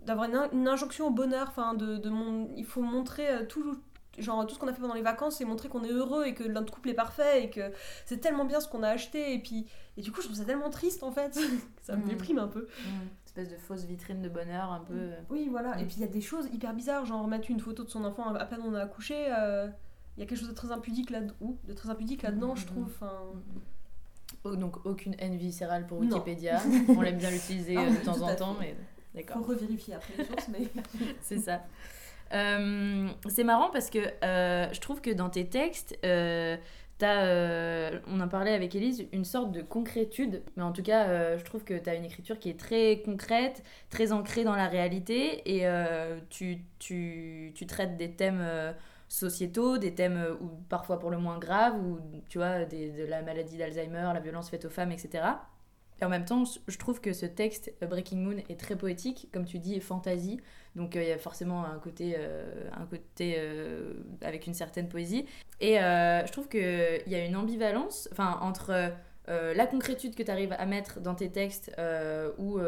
d'avoir 0.05 0.29
une, 0.29 0.35
in- 0.37 0.51
une 0.53 0.69
injonction 0.69 1.07
au 1.09 1.11
bonheur, 1.11 1.47
enfin, 1.49 1.75
de, 1.75 1.97
de 1.99 2.09
mon, 2.11 2.49
il 2.57 2.65
faut 2.65 2.83
montrer 2.83 3.29
euh, 3.29 3.45
tout, 3.47 3.79
genre, 4.19 4.47
tout 4.47 4.55
ce 4.55 4.59
qu'on 4.61 4.69
a 4.69 4.73
fait 4.73 4.81
pendant 4.81 4.95
les 4.95 5.03
vacances 5.03 5.41
et 5.41 5.45
montrer 5.45 5.69
qu'on 5.69 5.85
est 5.85 5.91
heureux 5.93 6.25
et 6.25 6.35
que 6.35 6.45
notre 6.45 6.73
couple 6.73 6.89
est 6.91 6.95
parfait 6.95 7.45
et 7.45 7.51
que 7.51 7.71
c'est 8.07 8.19
tellement 8.19 8.45
bien 8.45 8.61
ce 8.61 8.69
qu'on 8.69 8.83
a 8.83 8.89
acheté. 8.89 9.35
Et 9.35 9.39
puis, 9.39 9.67
et 9.97 10.03
du 10.03 10.11
coup, 10.13 10.21
je 10.21 10.27
trouve 10.27 10.39
ça 10.39 10.45
tellement 10.45 10.71
triste 10.71 11.03
en 11.03 11.11
fait, 11.13 11.39
ça 11.83 11.97
me 11.97 12.03
Mhm. 12.03 12.09
déprime 12.09 12.39
un 12.39 12.49
peu. 12.49 12.63
Mmh, 12.63 12.89
Espèce 13.29 13.51
de 13.51 13.57
fausse 13.57 13.85
vitrine 13.85 14.23
de 14.23 14.29
bonheur, 14.31 14.73
un 14.73 14.81
peu. 14.81 14.95
euh. 14.95 15.21
Oui, 15.29 15.49
voilà. 15.51 15.79
Et 15.79 15.85
puis 15.85 15.97
il 15.99 16.01
y 16.01 16.05
a 16.05 16.09
des 16.09 16.23
choses 16.23 16.49
hyper 16.51 16.73
bizarres, 16.73 17.05
genre 17.05 17.29
mettre 17.29 17.51
une 17.51 17.61
photo 17.61 17.85
de 17.85 17.91
son 17.91 18.03
enfant 18.05 18.35
à 18.35 18.45
peine 18.47 18.61
on 18.65 18.73
a 18.75 18.81
accouché. 18.81 19.15
euh, 19.31 19.69
Il 20.17 20.21
y 20.21 20.23
a 20.23 20.27
quelque 20.27 20.39
chose 20.39 20.49
de 20.49 20.55
très 20.55 20.73
impudique 20.73 21.11
là 21.11 21.21
de 21.21 21.73
très 21.75 21.91
impudique 21.91 22.23
là-dedans, 22.23 22.57
je 22.57 22.67
trouve. 22.67 22.85
Enfin, 22.87 23.13
Oh, 24.45 24.57
donc 24.57 24.87
aucune 24.87 25.15
haine 25.19 25.37
viscérale 25.37 25.87
pour. 25.87 25.99
Wikipédia. 25.99 26.59
On 26.89 27.03
l'aime 27.03 27.19
bien 27.19 27.31
l'utiliser 27.31 27.77
Ah 27.77 27.83
euh, 27.83 27.91
de 27.91 28.05
temps 28.05 28.23
en 28.23 28.35
temps, 28.35 28.57
mais 28.59 28.75
faut 28.75 29.15
d'accord. 29.15 29.47
revérifier 29.47 29.95
après 29.95 30.15
les 30.17 30.25
sources, 30.25 30.49
mais. 30.49 30.67
C'est 31.21 31.39
ça. 31.39 31.63
Euh, 32.35 33.09
c'est 33.29 33.45
marrant 33.45 33.71
parce 33.71 33.89
que 33.91 33.99
euh, 34.23 34.69
je 34.73 34.81
trouve 34.81 35.01
que 35.01 35.11
dans 35.11 35.31
tes 35.31 35.47
textes, 35.49 35.99
euh, 36.05 36.57
t'as, 36.99 37.25
euh, 37.27 38.01
on 38.09 38.21
en 38.21 38.29
parlait 38.29 38.53
avec 38.55 38.75
Elise, 38.75 39.07
une 39.13 39.25
sorte 39.25 39.53
de 39.53 39.63
concrétude. 39.63 40.43
Mais 40.57 40.63
en 40.63 40.73
tout 40.73 40.83
cas, 40.83 41.09
euh, 41.09 41.39
je 41.39 41.45
trouve 41.45 41.65
que 41.65 41.79
tu 41.79 41.89
as 41.89 41.95
une 41.95 42.05
écriture 42.05 42.39
qui 42.39 42.51
est 42.51 42.59
très 42.59 43.03
concrète, 43.05 43.63
très 43.91 44.13
ancrée 44.13 44.45
dans 44.45 44.57
la 44.57 44.67
réalité. 44.69 45.43
Et 45.57 45.67
euh, 45.67 46.19
tu, 46.31 46.59
tu, 46.79 47.53
tu 47.55 47.67
traites 47.67 47.97
des 47.97 48.11
thèmes 48.13 48.43
sociétaux, 49.09 49.79
des 49.79 49.95
thèmes 49.95 50.37
ou 50.41 50.49
parfois 50.69 50.99
pour 50.99 51.11
le 51.11 51.19
moins 51.19 51.39
graves, 51.39 51.77
ou 51.83 51.99
tu 52.29 52.39
vois, 52.39 52.65
de 52.65 53.05
la 53.07 53.23
maladie 53.23 53.57
d'Alzheimer, 53.57 54.11
la 54.15 54.21
violence 54.21 54.51
faite 54.51 54.65
aux 54.67 54.71
femmes, 54.71 54.93
etc. 54.93 55.49
Et 56.01 56.05
en 56.05 56.09
même 56.09 56.25
temps, 56.25 56.45
je- 56.69 56.79
trouve 56.79 57.01
que 57.01 57.13
ce 57.13 57.27
texte, 57.27 57.73
Breaking 57.83 58.19
Moon, 58.19 58.37
est 58.49 58.61
très 58.61 58.77
poétique, 58.77 59.29
comme 59.33 59.45
tu 59.45 59.59
dis, 59.59 59.81
fantasy. 59.81 60.41
Donc 60.77 60.97
euh, 60.97 61.03
il 61.03 61.09
y 61.09 61.13
a 61.13 61.19
forcément 61.19 61.65
un 61.65 61.79
côté, 61.79 62.15
euh, 62.19 62.69
un 62.73 62.87
côté 62.87 63.37
euh, 63.39 63.95
avec 64.23 64.47
une 64.47 64.55
certaine 64.55 64.89
poésie. 64.89 65.27
Et 65.61 65.75
je 65.75 66.31
trouve 66.33 66.49
qu'il 66.49 67.03
y 67.07 67.15
a 67.15 67.25
une 67.25 67.37
ambivalence 67.37 68.09
entre 68.19 68.93
la 69.27 69.67
concrétude 69.67 70.15
que 70.15 70.23
tu 70.23 70.31
arrives 70.31 70.55
à 70.59 70.67
mettre 70.67 71.01
dans 71.01 71.15
tes 71.15 71.31
textes, 71.31 71.71
ou 72.39 72.59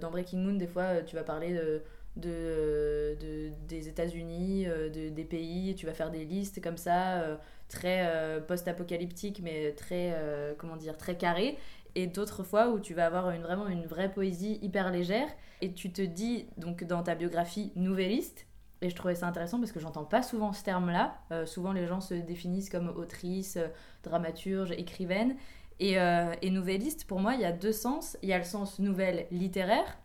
dans 0.00 0.10
Breaking 0.10 0.38
Moon, 0.38 0.54
des 0.54 0.66
fois, 0.66 1.02
tu 1.06 1.14
vas 1.14 1.22
parler 1.22 1.52
de, 1.54 1.82
de, 2.16 3.16
de- 3.20 3.50
des 3.68 3.88
États-Unis, 3.88 4.66
de- 4.66 5.08
des 5.08 5.24
pays, 5.24 5.74
tu 5.76 5.86
vas 5.86 5.94
faire 5.94 6.10
des 6.10 6.24
listes 6.24 6.60
comme 6.60 6.76
ça, 6.76 7.38
très 7.68 8.42
post-apocalyptiques, 8.48 9.40
mais 9.42 9.72
très, 9.72 10.14
comment 10.58 10.76
dire, 10.76 10.96
très 10.96 11.16
carrées. 11.16 11.56
Et 11.94 12.06
d'autres 12.06 12.42
fois 12.42 12.70
où 12.70 12.80
tu 12.80 12.94
vas 12.94 13.06
avoir 13.06 13.30
une, 13.30 13.42
vraiment 13.42 13.68
une 13.68 13.86
vraie 13.86 14.10
poésie 14.10 14.58
hyper 14.62 14.90
légère. 14.90 15.28
Et 15.60 15.72
tu 15.72 15.92
te 15.92 16.02
dis, 16.02 16.46
donc 16.56 16.84
dans 16.84 17.02
ta 17.02 17.14
biographie, 17.14 17.72
nouvelliste. 17.76 18.46
Et 18.82 18.90
je 18.90 18.96
trouvais 18.96 19.14
ça 19.14 19.28
intéressant 19.28 19.60
parce 19.60 19.70
que 19.70 19.78
j'entends 19.78 20.04
pas 20.04 20.22
souvent 20.22 20.52
ce 20.52 20.64
terme-là. 20.64 21.14
Euh, 21.30 21.46
souvent, 21.46 21.72
les 21.72 21.86
gens 21.86 22.00
se 22.00 22.14
définissent 22.14 22.68
comme 22.68 22.88
autrice, 22.88 23.56
euh, 23.56 23.68
dramaturge, 24.02 24.72
écrivaine. 24.72 25.36
Et, 25.78 26.00
euh, 26.00 26.34
et 26.42 26.50
nouvelliste, 26.50 27.06
pour 27.06 27.20
moi, 27.20 27.34
il 27.34 27.40
y 27.40 27.44
a 27.44 27.52
deux 27.52 27.72
sens. 27.72 28.18
Il 28.22 28.28
y 28.28 28.32
a 28.32 28.38
le 28.38 28.44
sens 28.44 28.80
nouvelle 28.80 29.26
littéraire 29.30 29.98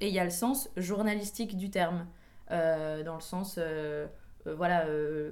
et 0.00 0.08
il 0.08 0.14
y 0.14 0.18
a 0.18 0.24
le 0.24 0.30
sens 0.30 0.68
journalistique 0.76 1.56
du 1.56 1.70
terme. 1.70 2.06
Euh, 2.50 3.04
dans 3.04 3.14
le 3.14 3.20
sens, 3.20 3.58
voilà, 4.46 4.86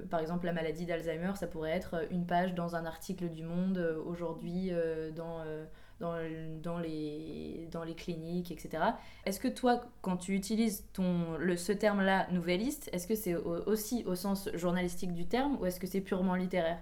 par 0.09 0.19
exemple, 0.19 0.45
la 0.45 0.53
maladie 0.53 0.85
d'Alzheimer, 0.85 1.31
ça 1.35 1.47
pourrait 1.47 1.71
être 1.71 2.05
une 2.11 2.25
page 2.25 2.53
dans 2.53 2.75
un 2.75 2.85
article 2.85 3.29
du 3.29 3.43
Monde 3.43 3.79
aujourd'hui, 4.05 4.71
dans, 5.15 5.43
dans, 5.99 6.15
dans, 6.61 6.79
les, 6.79 7.67
dans 7.71 7.83
les 7.83 7.95
cliniques, 7.95 8.51
etc. 8.51 8.97
Est-ce 9.25 9.39
que 9.39 9.47
toi, 9.47 9.81
quand 10.01 10.17
tu 10.17 10.33
utilises 10.35 10.85
ton, 10.93 11.37
le, 11.37 11.57
ce 11.57 11.71
terme-là, 11.71 12.27
nouvelliste, 12.31 12.89
est-ce 12.93 13.07
que 13.07 13.15
c'est 13.15 13.35
au- 13.35 13.63
aussi 13.67 14.03
au 14.05 14.15
sens 14.15 14.49
journalistique 14.53 15.13
du 15.13 15.25
terme 15.27 15.57
ou 15.59 15.65
est-ce 15.65 15.79
que 15.79 15.87
c'est 15.87 16.01
purement 16.01 16.35
littéraire? 16.35 16.79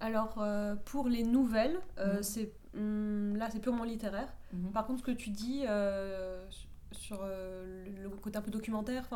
Alors, 0.00 0.36
euh, 0.38 0.74
pour 0.84 1.08
les 1.08 1.22
nouvelles, 1.22 1.78
euh, 1.98 2.18
Mhm. 2.18 2.22
c'est 2.22 2.52
hum, 2.74 3.36
là, 3.36 3.48
c'est 3.50 3.60
purement 3.60 3.84
littéraire. 3.84 4.28
Par 4.72 4.86
contre, 4.86 5.00
ce 5.00 5.04
que 5.06 5.10
tu 5.12 5.30
dis 5.30 5.64
euh, 5.68 6.46
sur 6.92 7.22
le 7.24 8.08
côté 8.22 8.38
un 8.38 8.42
peu 8.42 8.50
documentaire, 8.50 9.08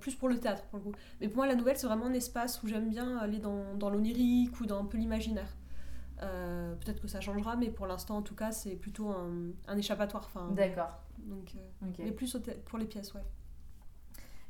plus 0.00 0.14
pour 0.14 0.28
le 0.28 0.38
théâtre, 0.38 0.62
pour 0.64 0.78
le 0.78 0.84
coup. 0.84 0.92
Mais 1.20 1.28
pour 1.28 1.38
moi, 1.38 1.46
la 1.46 1.54
nouvelle, 1.54 1.76
c'est 1.76 1.86
vraiment 1.86 2.06
un 2.06 2.12
espace 2.14 2.62
où 2.62 2.66
j'aime 2.68 2.88
bien 2.88 3.18
aller 3.18 3.38
dans, 3.38 3.74
dans 3.74 3.90
l'onirique 3.90 4.58
ou 4.60 4.66
dans 4.66 4.80
un 4.80 4.84
peu 4.86 4.96
l'imaginaire. 4.98 5.54
Euh, 6.22 6.74
Peut-être 6.76 7.00
que 7.00 7.08
ça 7.08 7.20
changera, 7.20 7.56
mais 7.56 7.70
pour 7.70 7.86
l'instant, 7.86 8.16
en 8.16 8.22
tout 8.22 8.34
cas, 8.34 8.52
c'est 8.52 8.76
plutôt 8.76 9.08
un, 9.08 9.50
un 9.68 9.76
échappatoire. 9.76 10.30
D'accord. 10.52 10.90
donc, 11.18 11.52
euh, 11.56 11.88
mais 11.98 12.12
plus 12.12 12.36
pour 12.66 12.78
les 12.78 12.86
pièces, 12.86 13.12
ouais. 13.14 13.24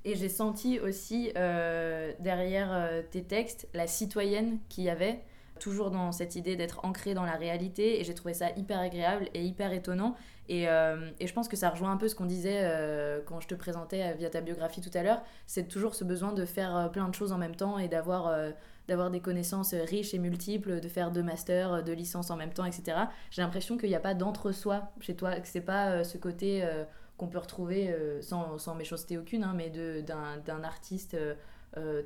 Et 0.04 0.14
j'ai 0.14 0.28
senti 0.28 0.78
aussi 0.78 1.32
euh, 1.36 2.12
derrière 2.20 3.02
tes 3.10 3.24
textes 3.24 3.68
la 3.74 3.88
citoyenne 3.88 4.60
qu'il 4.68 4.84
y 4.84 4.90
avait, 4.90 5.24
toujours 5.58 5.90
dans 5.90 6.12
cette 6.12 6.36
idée 6.36 6.54
d'être 6.54 6.84
ancrée 6.84 7.14
dans 7.14 7.24
la 7.24 7.34
réalité. 7.34 8.00
Et 8.00 8.04
j'ai 8.04 8.14
trouvé 8.14 8.32
ça 8.32 8.50
hyper 8.56 8.78
agréable 8.78 9.28
et 9.34 9.42
hyper 9.44 9.72
étonnant. 9.72 10.14
Et, 10.48 10.68
euh, 10.68 11.10
et 11.18 11.26
je 11.26 11.32
pense 11.32 11.48
que 11.48 11.56
ça 11.56 11.70
rejoint 11.70 11.90
un 11.90 11.96
peu 11.96 12.08
ce 12.08 12.14
qu'on 12.14 12.26
disait 12.26 12.60
euh, 12.62 13.20
quand 13.26 13.40
je 13.40 13.48
te 13.48 13.56
présentais 13.56 14.14
via 14.14 14.30
ta 14.30 14.40
biographie 14.40 14.80
tout 14.80 14.96
à 14.96 15.02
l'heure. 15.02 15.22
C'est 15.46 15.66
toujours 15.66 15.96
ce 15.96 16.04
besoin 16.04 16.32
de 16.32 16.44
faire 16.44 16.90
plein 16.92 17.08
de 17.08 17.14
choses 17.14 17.32
en 17.32 17.38
même 17.38 17.56
temps 17.56 17.78
et 17.78 17.88
d'avoir 17.88 18.32
d'avoir 18.88 19.10
des 19.10 19.20
connaissances 19.20 19.74
euh, 19.74 19.84
riches 19.84 20.14
et 20.14 20.18
multiples, 20.18 20.80
de 20.80 20.88
faire 20.88 21.10
deux 21.10 21.22
masters, 21.22 21.72
euh, 21.72 21.82
deux 21.82 21.92
licences 21.92 22.30
en 22.30 22.36
même 22.36 22.52
temps, 22.52 22.64
etc. 22.64 22.98
J'ai 23.30 23.42
l'impression 23.42 23.76
qu'il 23.76 23.88
n'y 23.88 23.94
a 23.94 24.00
pas 24.00 24.14
d'entre-soi 24.14 24.90
chez 25.00 25.16
toi, 25.16 25.38
que 25.40 25.48
c'est 25.48 25.60
pas 25.60 25.90
euh, 25.90 26.04
ce 26.04 26.18
côté 26.18 26.64
qu'on 27.16 27.28
peut 27.28 27.38
retrouver 27.38 27.94
sans, 28.20 28.58
sans 28.58 28.74
méchanceté 28.74 29.16
aucune, 29.16 29.42
hein, 29.42 29.54
mais 29.56 29.70
d'un 29.70 30.64
artiste 30.64 31.16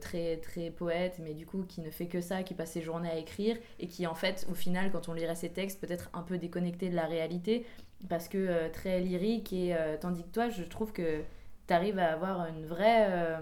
très, 0.00 0.36
très 0.36 0.70
poète, 0.70 1.20
mais 1.20 1.34
du 1.34 1.46
coup 1.46 1.64
qui 1.64 1.80
ne 1.80 1.90
fait 1.90 2.06
que 2.06 2.20
ça, 2.20 2.42
qui 2.42 2.54
passe 2.54 2.72
ses 2.72 2.82
journées 2.82 3.10
à 3.10 3.16
écrire 3.16 3.56
et 3.80 3.88
qui 3.88 4.06
en 4.06 4.14
fait, 4.14 4.46
au 4.50 4.54
final, 4.54 4.92
quand 4.92 5.08
on 5.08 5.12
lirait 5.12 5.34
ses 5.34 5.48
textes, 5.48 5.80
peut-être 5.80 6.10
un 6.12 6.22
peu 6.22 6.38
déconnecté 6.38 6.90
de 6.90 6.94
la 6.94 7.06
réalité 7.06 7.66
parce 8.08 8.28
que 8.28 8.68
très 8.68 9.00
lyrique 9.00 9.52
et 9.52 9.74
tandis 10.00 10.22
que 10.22 10.30
toi, 10.30 10.48
je 10.48 10.62
trouve 10.62 10.92
que 10.92 11.22
tu 11.66 11.74
arrives 11.74 11.98
à 11.98 12.12
avoir 12.12 12.46
une 12.46 12.64
vraie 12.64 13.36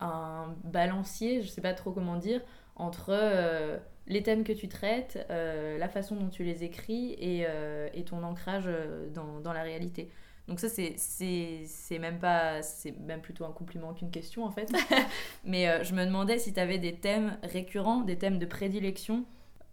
un 0.00 0.54
balancier, 0.64 1.42
je 1.42 1.48
sais 1.48 1.60
pas 1.60 1.74
trop 1.74 1.92
comment 1.92 2.16
dire, 2.16 2.40
entre 2.76 3.10
euh, 3.10 3.78
les 4.06 4.22
thèmes 4.22 4.44
que 4.44 4.52
tu 4.52 4.68
traites, 4.68 5.24
euh, 5.30 5.78
la 5.78 5.88
façon 5.88 6.16
dont 6.16 6.28
tu 6.28 6.44
les 6.44 6.64
écris 6.64 7.12
et, 7.18 7.44
euh, 7.48 7.88
et 7.94 8.04
ton 8.04 8.22
ancrage 8.22 8.68
dans, 9.14 9.40
dans 9.40 9.52
la 9.52 9.62
réalité. 9.62 10.10
Donc 10.48 10.58
ça, 10.58 10.68
c'est- 10.68 10.94
c'est 10.96 11.62
c'est 11.66 11.98
même 11.98 12.18
pas... 12.18 12.62
C'est 12.62 12.98
même 12.98 13.20
plutôt 13.20 13.44
un 13.44 13.52
compliment 13.52 13.92
qu'une 13.94 14.10
question, 14.10 14.44
en 14.44 14.50
fait. 14.50 14.72
Mais 15.44 15.68
euh, 15.68 15.84
je 15.84 15.94
me 15.94 16.04
demandais 16.04 16.38
si 16.38 16.52
tu 16.52 16.60
avais 16.60 16.78
des 16.78 16.94
thèmes 16.96 17.38
récurrents, 17.42 18.00
des 18.00 18.18
thèmes 18.18 18.38
de 18.38 18.46
prédilection 18.46 19.24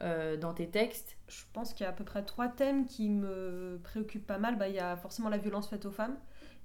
euh, 0.04 0.38
dans 0.38 0.54
tes 0.54 0.68
textes. 0.70 1.18
Je 1.28 1.44
pense 1.54 1.74
qu'il 1.74 1.84
y 1.84 1.88
a 1.88 1.90
à 1.90 1.94
peu 1.94 2.04
près 2.04 2.24
trois 2.24 2.48
thèmes 2.48 2.86
qui 2.86 3.10
me 3.10 3.80
préoccupent 3.84 4.28
pas 4.28 4.38
mal. 4.38 4.58
Bah, 4.58 4.68
il 4.70 4.76
y 4.76 4.80
a 4.80 4.96
forcément 4.98 5.30
la 5.30 5.38
violence 5.38 5.68
faite 5.70 5.86
aux 5.86 5.92
femmes, 5.92 6.18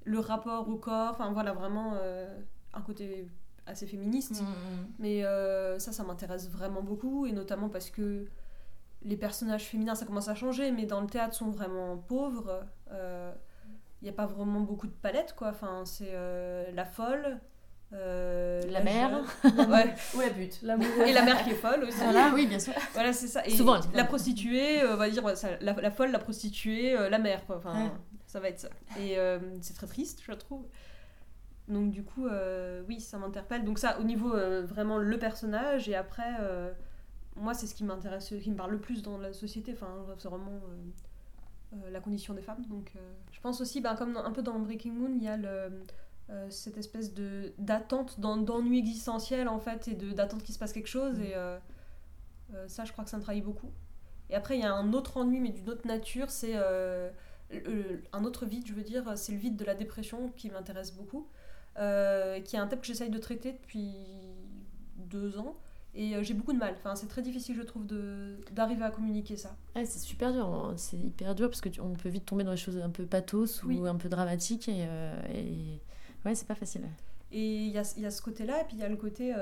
le 0.05 0.19
rapport 0.19 0.69
au 0.69 0.77
corps, 0.77 1.11
enfin 1.13 1.33
voilà, 1.33 1.53
vraiment 1.53 1.95
euh, 1.97 2.29
un 2.75 2.81
côté 2.83 3.27
assez 3.67 3.87
féministe. 3.87 4.43
Mais 4.99 5.25
euh, 5.25 5.79
ça, 5.79 5.93
ça 5.93 6.03
m'intéresse 6.05 6.49
vraiment 6.51 6.83
beaucoup, 6.83 7.27
et 7.27 7.33
notamment 7.33 7.69
parce 7.69 7.91
que 7.91 8.27
les 9.03 9.17
personnages 9.17 9.65
féminins, 9.65 9.95
ça 9.95 10.07
commence 10.07 10.29
à 10.29 10.35
changer, 10.35 10.71
mais 10.71 10.87
dans 10.87 11.01
le 11.01 11.07
théâtre, 11.09 11.35
sont 11.35 11.51
vraiment 11.51 11.97
pauvres. 11.97 12.65
Il 12.91 14.07
n'y 14.07 14.11
a 14.11 14.15
pas 14.15 14.27
vraiment 14.27 14.61
beaucoup 14.61 14.89
de 14.89 14.93
palettes, 14.93 15.35
quoi. 15.37 15.51
Enfin, 15.51 15.83
c'est 15.85 16.09
euh, 16.11 16.69
la 16.73 16.85
folle, 16.85 17.39
euh, 17.93 18.61
La 18.69 18.83
mère. 18.83 19.23
ouais. 19.45 19.95
Ou 20.17 20.21
la 20.21 20.31
pute. 20.31 20.61
et 21.07 21.13
la 21.13 21.23
mère 21.23 21.45
qui 21.45 21.51
est 21.51 21.55
folle 21.55 21.85
aussi. 21.85 21.99
Voilà, 21.99 22.33
oui, 22.35 22.49
bien 22.49 22.59
sûr. 22.59 22.73
Voilà, 22.95 23.13
c'est 23.13 23.29
ça. 23.29 23.47
Et 23.47 23.51
Souvent, 23.51 23.79
la 23.95 24.05
prostituée, 24.05 24.83
euh, 24.83 24.95
on 24.95 24.97
va 24.97 25.09
dire, 25.09 25.37
ça, 25.37 25.51
la, 25.61 25.73
la 25.75 25.91
folle, 25.93 26.11
la 26.11 26.19
prostituée, 26.19 26.97
euh, 26.99 27.09
la 27.11 27.19
mère, 27.21 27.47
quoi. 27.47 27.59
Enfin, 27.59 27.75
Ouais. 27.85 27.91
ça 28.27 28.41
va 28.41 28.49
être 28.49 28.59
ça. 28.59 28.71
Et 28.99 29.19
euh, 29.19 29.39
c'est 29.61 29.75
très 29.75 29.87
triste, 29.87 30.21
je 30.27 30.33
trouve. 30.33 30.65
Donc, 31.69 31.91
du 31.91 32.03
coup, 32.05 32.27
euh, 32.27 32.83
oui, 32.89 33.01
ça 33.01 33.19
m'interpelle. 33.19 33.65
Donc, 33.65 33.79
ça, 33.79 33.99
au 34.01 34.05
niveau 34.05 34.35
euh, 34.35 34.63
vraiment 34.65 34.99
le 34.99 35.19
personnage, 35.19 35.89
et 35.89 35.95
après, 35.95 36.35
euh, 36.41 36.73
moi, 37.37 37.55
c'est 37.55 37.67
ce 37.67 37.75
qui 37.75 37.85
m'intéresse, 37.85 38.35
qui 38.43 38.51
me 38.51 38.57
parle 38.57 38.73
le 38.73 38.81
plus 38.81 39.03
dans 39.03 39.19
la 39.19 39.33
société. 39.33 39.73
Enfin, 39.73 40.05
c'est 40.19 40.29
vraiment 40.29 40.61
la 41.91 42.01
condition 42.01 42.35
des 42.35 42.43
femmes. 42.43 42.65
Donc, 42.69 42.93
je 43.31 43.41
pense 43.41 43.61
aussi, 43.61 43.81
ben, 43.81 43.95
comme 43.95 44.13
dans- 44.13 44.25
un 44.25 44.31
peu 44.33 44.43
dans 44.43 44.59
Breaking 44.59 44.93
Moon, 44.93 45.13
il 45.17 45.23
y 45.23 45.29
a 45.29 45.37
le. 45.37 45.71
cette 46.49 46.79
espèce 46.79 47.13
de 47.15 47.53
d'attente, 47.59 48.19
d'en- 48.21 48.39
d'ennui 48.39 48.79
existentiel 48.79 49.49
en 49.49 49.59
fait, 49.59 49.89
et 49.89 49.95
de- 49.95 50.13
d'attente 50.13 50.43
qu'il 50.43 50.55
se 50.55 50.59
passe 50.59 50.73
quelque 50.73 50.89
chose. 50.89 51.21
Et 51.21 51.35
euh, 51.37 51.59
euh, 52.55 52.69
ça, 52.69 52.85
je 52.85 52.93
crois 52.93 53.05
que 53.05 53.11
ça 53.11 53.19
me 53.19 53.23
trahit 53.23 53.45
beaucoup. 53.45 53.71
Et 54.31 54.35
après, 54.35 54.57
il 54.57 54.63
y 54.63 54.65
a 54.65 54.73
un 54.75 54.93
autre 54.95 55.17
ennui, 55.19 55.41
mais 55.41 55.51
d'une 55.51 55.69
autre 55.71 55.87
nature, 55.87 56.31
c'est 56.31 56.55
un 58.13 58.25
autre 58.25 58.47
vide, 58.47 58.67
je 58.67 58.73
veux 58.73 58.83
dire, 58.83 59.17
c'est 59.17 59.33
le 59.33 59.39
vide 59.39 59.57
de 59.57 59.65
la 59.65 59.75
dépression 59.75 60.31
qui 60.37 60.51
m'intéresse 60.51 60.93
beaucoup, 60.95 61.29
euh, 61.79 62.41
qui 62.41 62.57
est 62.57 62.59
un 62.59 62.67
thème 62.67 62.81
que 62.81 62.87
j'essaye 62.87 63.11
de 63.11 63.19
traiter 63.19 63.53
depuis 63.53 63.93
deux 64.97 65.39
ans. 65.39 65.57
Et 65.95 66.17
euh, 66.17 66.23
j'ai 66.23 66.33
beaucoup 66.33 66.55
de 66.55 66.59
mal. 66.59 66.75
Enfin, 66.79 66.95
c'est 66.95 67.07
très 67.07 67.21
difficile, 67.21 67.55
je 67.55 67.63
trouve, 67.63 67.87
d'arriver 68.53 68.83
à 68.85 68.91
communiquer 68.91 69.37
ça. 69.37 69.55
C'est 69.75 69.99
super 69.99 70.33
dur, 70.33 70.49
on- 70.49 70.77
c'est 70.79 70.97
hyper 70.97 71.35
dur 71.35 71.49
parce 71.51 71.61
que 71.61 71.69
tu- 71.69 71.81
on 71.83 71.93
peut 71.93 72.09
vite 72.09 72.25
tomber 72.25 72.45
dans 72.45 72.53
des 72.53 72.57
choses 72.57 72.79
un 72.79 72.89
peu 72.89 73.05
pathos 73.05 73.63
Oui. 73.65 73.79
ou 73.79 73.87
un 73.87 73.97
peu 73.97 74.09
dramatiques 74.09 74.69
et, 74.71 74.87
euh, 74.89 75.15
et- 75.35 75.81
ouais, 76.25 76.35
c'est 76.35 76.47
pas 76.49 76.55
facile. 76.55 76.83
Et 77.31 77.65
il 77.67 77.71
y 77.73 77.79
a, 77.79 77.83
y 77.99 78.07
a 78.07 78.11
ce 78.11 78.23
côté-là, 78.23 78.63
et 78.63 78.65
puis 78.65 78.77
il 78.77 78.81
y 78.81 78.85
a 78.85 78.89
le 78.89 78.97
côté 78.97 79.35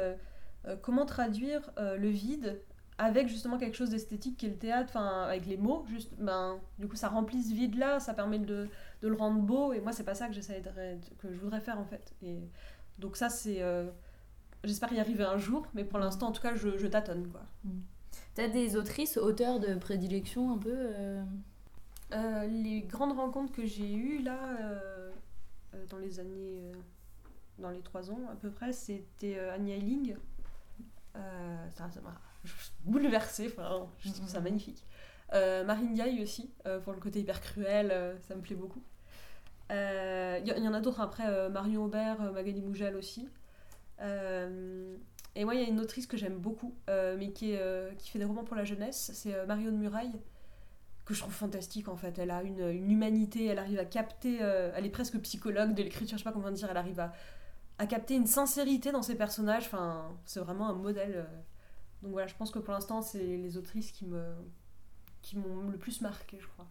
comment 0.83 1.07
traduire 1.07 1.71
le 1.79 2.09
vide 2.09 2.61
avec 2.99 3.29
justement 3.29 3.57
quelque 3.57 3.77
chose 3.77 3.91
d'esthétique 3.91 4.37
qui 4.37 4.47
est 4.47 4.51
le 4.51 4.57
théâtre, 4.59 4.91
enfin 4.91 5.23
avec 5.25 5.47
les 5.47 5.57
mots, 5.57 5.85
juste, 5.89 6.13
ben, 6.19 6.59
du 6.79 6.87
coup 6.87 6.97
ça 6.97 7.09
remplit 7.09 7.43
ce 7.43 7.55
vide-là, 7.55 7.99
ça 7.99 8.13
permet 8.13 8.39
de, 8.39 8.69
de 9.03 9.09
le 9.09 9.15
rendre 9.17 9.41
beau, 9.41 9.73
et 9.73 9.81
moi 9.81 9.93
c'est 9.93 10.05
pas 10.05 10.15
ça 10.15 10.27
que 10.29 10.35
j'essaie 10.35 10.61
de, 10.61 10.71
que 11.19 11.33
je 11.33 11.39
voudrais 11.41 11.61
faire 11.61 11.79
en 11.79 11.85
fait. 11.85 12.15
Et 12.23 12.39
donc 12.99 13.17
ça 13.17 13.29
c'est, 13.29 13.63
euh, 13.63 13.91
j'espère 14.65 14.93
y 14.93 15.01
arriver 15.01 15.25
un 15.25 15.39
jour, 15.39 15.67
mais 15.75 15.85
pour 15.85 15.99
l'instant 15.99 16.29
en 16.29 16.33
tout 16.33 16.43
cas 16.43 16.55
je, 16.55 16.77
je 16.79 16.87
tâtonne 16.87 17.29
quoi. 17.29 17.43
T'as 18.35 18.49
des 18.49 18.77
autrices, 18.77 19.17
auteurs 19.17 19.59
de 19.61 19.75
prédilection 19.75 20.53
un 20.53 20.59
peu 20.59 20.75
euh, 20.75 21.23
Euh, 22.13 22.47
les 22.49 22.81
grandes 22.83 23.17
rencontres 23.17 23.53
que 23.53 23.65
j'ai 23.65 23.93
eues 23.95 24.21
là, 24.23 24.39
dans 25.89 25.99
les 25.99 26.19
années. 26.19 26.73
dans 27.59 27.71
les 27.71 27.83
trois 27.83 28.11
ans 28.11 28.19
à 28.33 28.35
peu 28.35 28.51
près, 28.51 28.73
c'était 28.73 29.39
Anya 29.39 29.77
Eiling. 29.77 30.17
Ça 31.15 31.89
ça 31.91 32.01
m'a 32.01 32.21
bouleversée, 32.85 33.49
enfin, 33.53 33.87
je 34.01 34.11
trouve 34.11 34.29
ça 34.29 34.41
magnifique. 34.41 34.85
Euh, 35.33 35.65
Marine 35.65 35.95
Diaye 35.95 36.23
aussi, 36.23 36.51
euh, 36.67 36.81
pour 36.81 36.93
le 36.93 36.99
côté 36.99 37.21
hyper 37.21 37.41
cruel, 37.41 37.91
euh, 37.93 38.19
ça 38.27 38.35
me 38.35 38.41
plaît 38.41 38.57
beaucoup. 38.57 38.83
Il 39.71 40.43
y, 40.47 40.69
en 40.69 40.75
a 40.75 40.81
d'autres 40.81 41.01
après, 41.01 41.49
Marion 41.49 41.85
Aubert, 41.85 42.21
Magali 42.33 42.61
Mougel 42.61 42.97
aussi. 42.97 43.29
Et 44.01 45.45
moi, 45.45 45.55
il 45.55 45.61
y 45.61 45.65
a 45.65 45.69
une 45.69 45.79
autrice 45.79 46.09
que 46.09 46.17
j'aime 46.17 46.39
beaucoup, 46.39 46.75
mais 46.89 47.31
qui, 47.31 47.55
qui 47.99 48.11
fait 48.11 48.19
des 48.19 48.25
romans 48.25 48.43
pour 48.43 48.57
la 48.57 48.65
jeunesse, 48.65 49.13
c'est 49.15 49.47
Marion 49.47 49.71
de 49.71 49.77
Muraille 49.77 50.13
que 51.05 51.15
je 51.15 51.21
trouve 51.21 51.33
fantastique 51.33 51.87
en 51.87 51.95
fait. 51.95 52.19
Elle 52.19 52.33
a 52.33 52.43
une, 52.43 52.69
une 52.69 52.91
humanité, 52.91 53.47
elle 53.47 53.61
arrive 53.61 53.79
à 53.79 53.85
capter, 53.85 54.39
elle 54.39 54.85
est 54.85 54.91
presque 54.91 55.21
psychologue 55.21 55.73
de 55.73 55.85
l'écriture, 55.85 56.19
je 56.19 56.25
sais 56.25 56.29
pas 56.29 56.33
comment 56.33 56.51
dire, 56.51 56.67
elle 56.69 56.77
arrive 56.77 56.99
à, 56.99 57.13
à 57.79 57.87
capter 57.87 58.17
une 58.17 58.27
sincérité 58.27 58.91
dans 58.91 59.03
ses 59.03 59.15
personnages. 59.15 59.67
Enfin, 59.67 60.11
c'est 60.25 60.41
vraiment 60.41 60.69
un 60.69 60.75
modèle. 60.75 61.29
Donc 62.03 62.11
voilà, 62.11 62.27
je 62.27 62.35
pense 62.35 62.51
que 62.51 62.59
pour 62.59 62.75
l'instant, 62.75 63.03
c'est 63.03 63.37
les 63.37 63.57
autrices 63.57 63.93
qui 63.93 64.05
me 64.05 64.21
qui 65.23 65.37
m'ont 65.37 65.69
le 65.71 65.79
plus 65.79 66.01
marqué, 66.01 66.39
je 66.41 66.47
crois. 66.47 66.67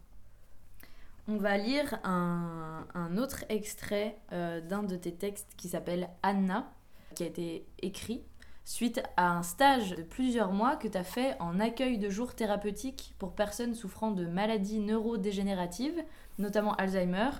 On 1.28 1.36
va 1.36 1.56
lire 1.56 1.98
un, 2.02 2.86
un 2.94 3.16
autre 3.16 3.44
extrait 3.48 4.16
euh, 4.32 4.60
d'un 4.60 4.82
de 4.82 4.96
tes 4.96 5.12
textes 5.12 5.52
qui 5.56 5.68
s'appelle 5.68 6.08
Anna, 6.22 6.72
qui 7.14 7.22
a 7.22 7.26
été 7.26 7.66
écrit 7.82 8.22
suite 8.64 9.02
à 9.16 9.36
un 9.36 9.42
stage 9.42 9.96
de 9.96 10.02
plusieurs 10.02 10.52
mois 10.52 10.76
que 10.76 10.86
tu 10.86 10.96
as 10.96 11.02
fait 11.02 11.36
en 11.40 11.58
accueil 11.58 11.98
de 11.98 12.08
jour 12.08 12.34
thérapeutique 12.34 13.14
pour 13.18 13.32
personnes 13.32 13.74
souffrant 13.74 14.12
de 14.12 14.26
maladies 14.26 14.78
neurodégénératives, 14.78 16.00
notamment 16.38 16.74
Alzheimer. 16.74 17.30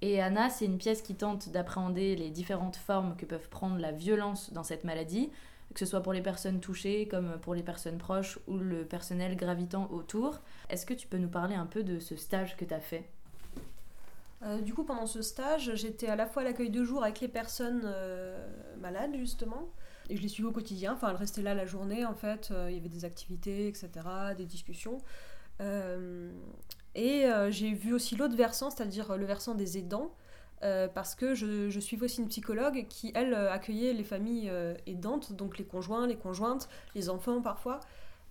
Et 0.00 0.22
Anna, 0.22 0.50
c'est 0.50 0.66
une 0.66 0.78
pièce 0.78 1.02
qui 1.02 1.16
tente 1.16 1.48
d'appréhender 1.48 2.14
les 2.14 2.30
différentes 2.30 2.76
formes 2.76 3.16
que 3.16 3.26
peuvent 3.26 3.48
prendre 3.48 3.78
la 3.78 3.90
violence 3.90 4.52
dans 4.52 4.62
cette 4.62 4.84
maladie, 4.84 5.30
que 5.72 5.80
ce 5.80 5.86
soit 5.86 6.02
pour 6.02 6.12
les 6.12 6.22
personnes 6.22 6.60
touchées 6.60 7.08
comme 7.08 7.38
pour 7.40 7.54
les 7.54 7.62
personnes 7.62 7.98
proches 7.98 8.38
ou 8.46 8.58
le 8.58 8.84
personnel 8.84 9.36
gravitant 9.36 9.90
autour. 9.90 10.40
Est-ce 10.68 10.86
que 10.86 10.94
tu 10.94 11.06
peux 11.06 11.18
nous 11.18 11.28
parler 11.28 11.54
un 11.54 11.66
peu 11.66 11.82
de 11.82 11.98
ce 11.98 12.16
stage 12.16 12.56
que 12.56 12.64
tu 12.64 12.74
as 12.74 12.80
fait? 12.80 13.08
Euh, 14.44 14.60
du 14.60 14.74
coup, 14.74 14.84
pendant 14.84 15.06
ce 15.06 15.22
stage, 15.22 15.74
j'étais 15.74 16.08
à 16.08 16.16
la 16.16 16.26
fois 16.26 16.42
à 16.42 16.44
l'accueil 16.44 16.70
de 16.70 16.84
jour 16.84 17.02
avec 17.02 17.20
les 17.20 17.28
personnes 17.28 17.82
euh, 17.84 18.46
malades, 18.78 19.14
justement, 19.16 19.70
et 20.10 20.16
je 20.16 20.22
les 20.22 20.28
suivais 20.28 20.48
au 20.48 20.52
quotidien. 20.52 20.92
Enfin, 20.92 21.10
elles 21.10 21.16
restaient 21.16 21.42
là 21.42 21.54
la 21.54 21.64
journée, 21.64 22.04
en 22.04 22.14
fait. 22.14 22.50
Euh, 22.50 22.66
il 22.70 22.76
y 22.76 22.78
avait 22.78 22.90
des 22.90 23.04
activités, 23.04 23.68
etc., 23.68 23.88
des 24.36 24.44
discussions. 24.44 24.98
Et 26.96 27.24
j'ai 27.50 27.72
vu 27.72 27.94
aussi 27.94 28.16
l'autre 28.16 28.36
versant, 28.36 28.70
c'est-à-dire 28.70 29.16
le 29.16 29.24
versant 29.24 29.54
des 29.54 29.78
aidants, 29.78 30.14
euh, 30.62 30.88
parce 30.88 31.14
que 31.14 31.34
je, 31.34 31.68
je 31.68 31.80
suivais 31.80 32.04
aussi 32.04 32.20
une 32.20 32.28
psychologue 32.28 32.86
qui, 32.88 33.12
elle, 33.14 33.34
euh, 33.34 33.52
accueillait 33.52 33.92
les 33.92 34.04
familles 34.04 34.48
euh, 34.50 34.74
aidantes, 34.86 35.32
donc 35.32 35.58
les 35.58 35.64
conjoints, 35.64 36.06
les 36.06 36.16
conjointes, 36.16 36.68
les 36.94 37.10
enfants 37.10 37.42
parfois, 37.42 37.80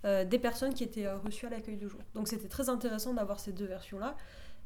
euh, 0.06 0.26
des 0.26 0.40
personnes 0.40 0.74
qui 0.74 0.84
étaient 0.84 1.12
reçues 1.12 1.46
à 1.46 1.50
l'accueil 1.50 1.78
de 1.78 1.88
jour. 1.88 2.00
Donc 2.16 2.28
c'était 2.28 2.48
très 2.48 2.70
intéressant 2.70 3.14
d'avoir 3.14 3.40
ces 3.40 3.52
deux 3.52 3.66
versions-là, 3.66 4.16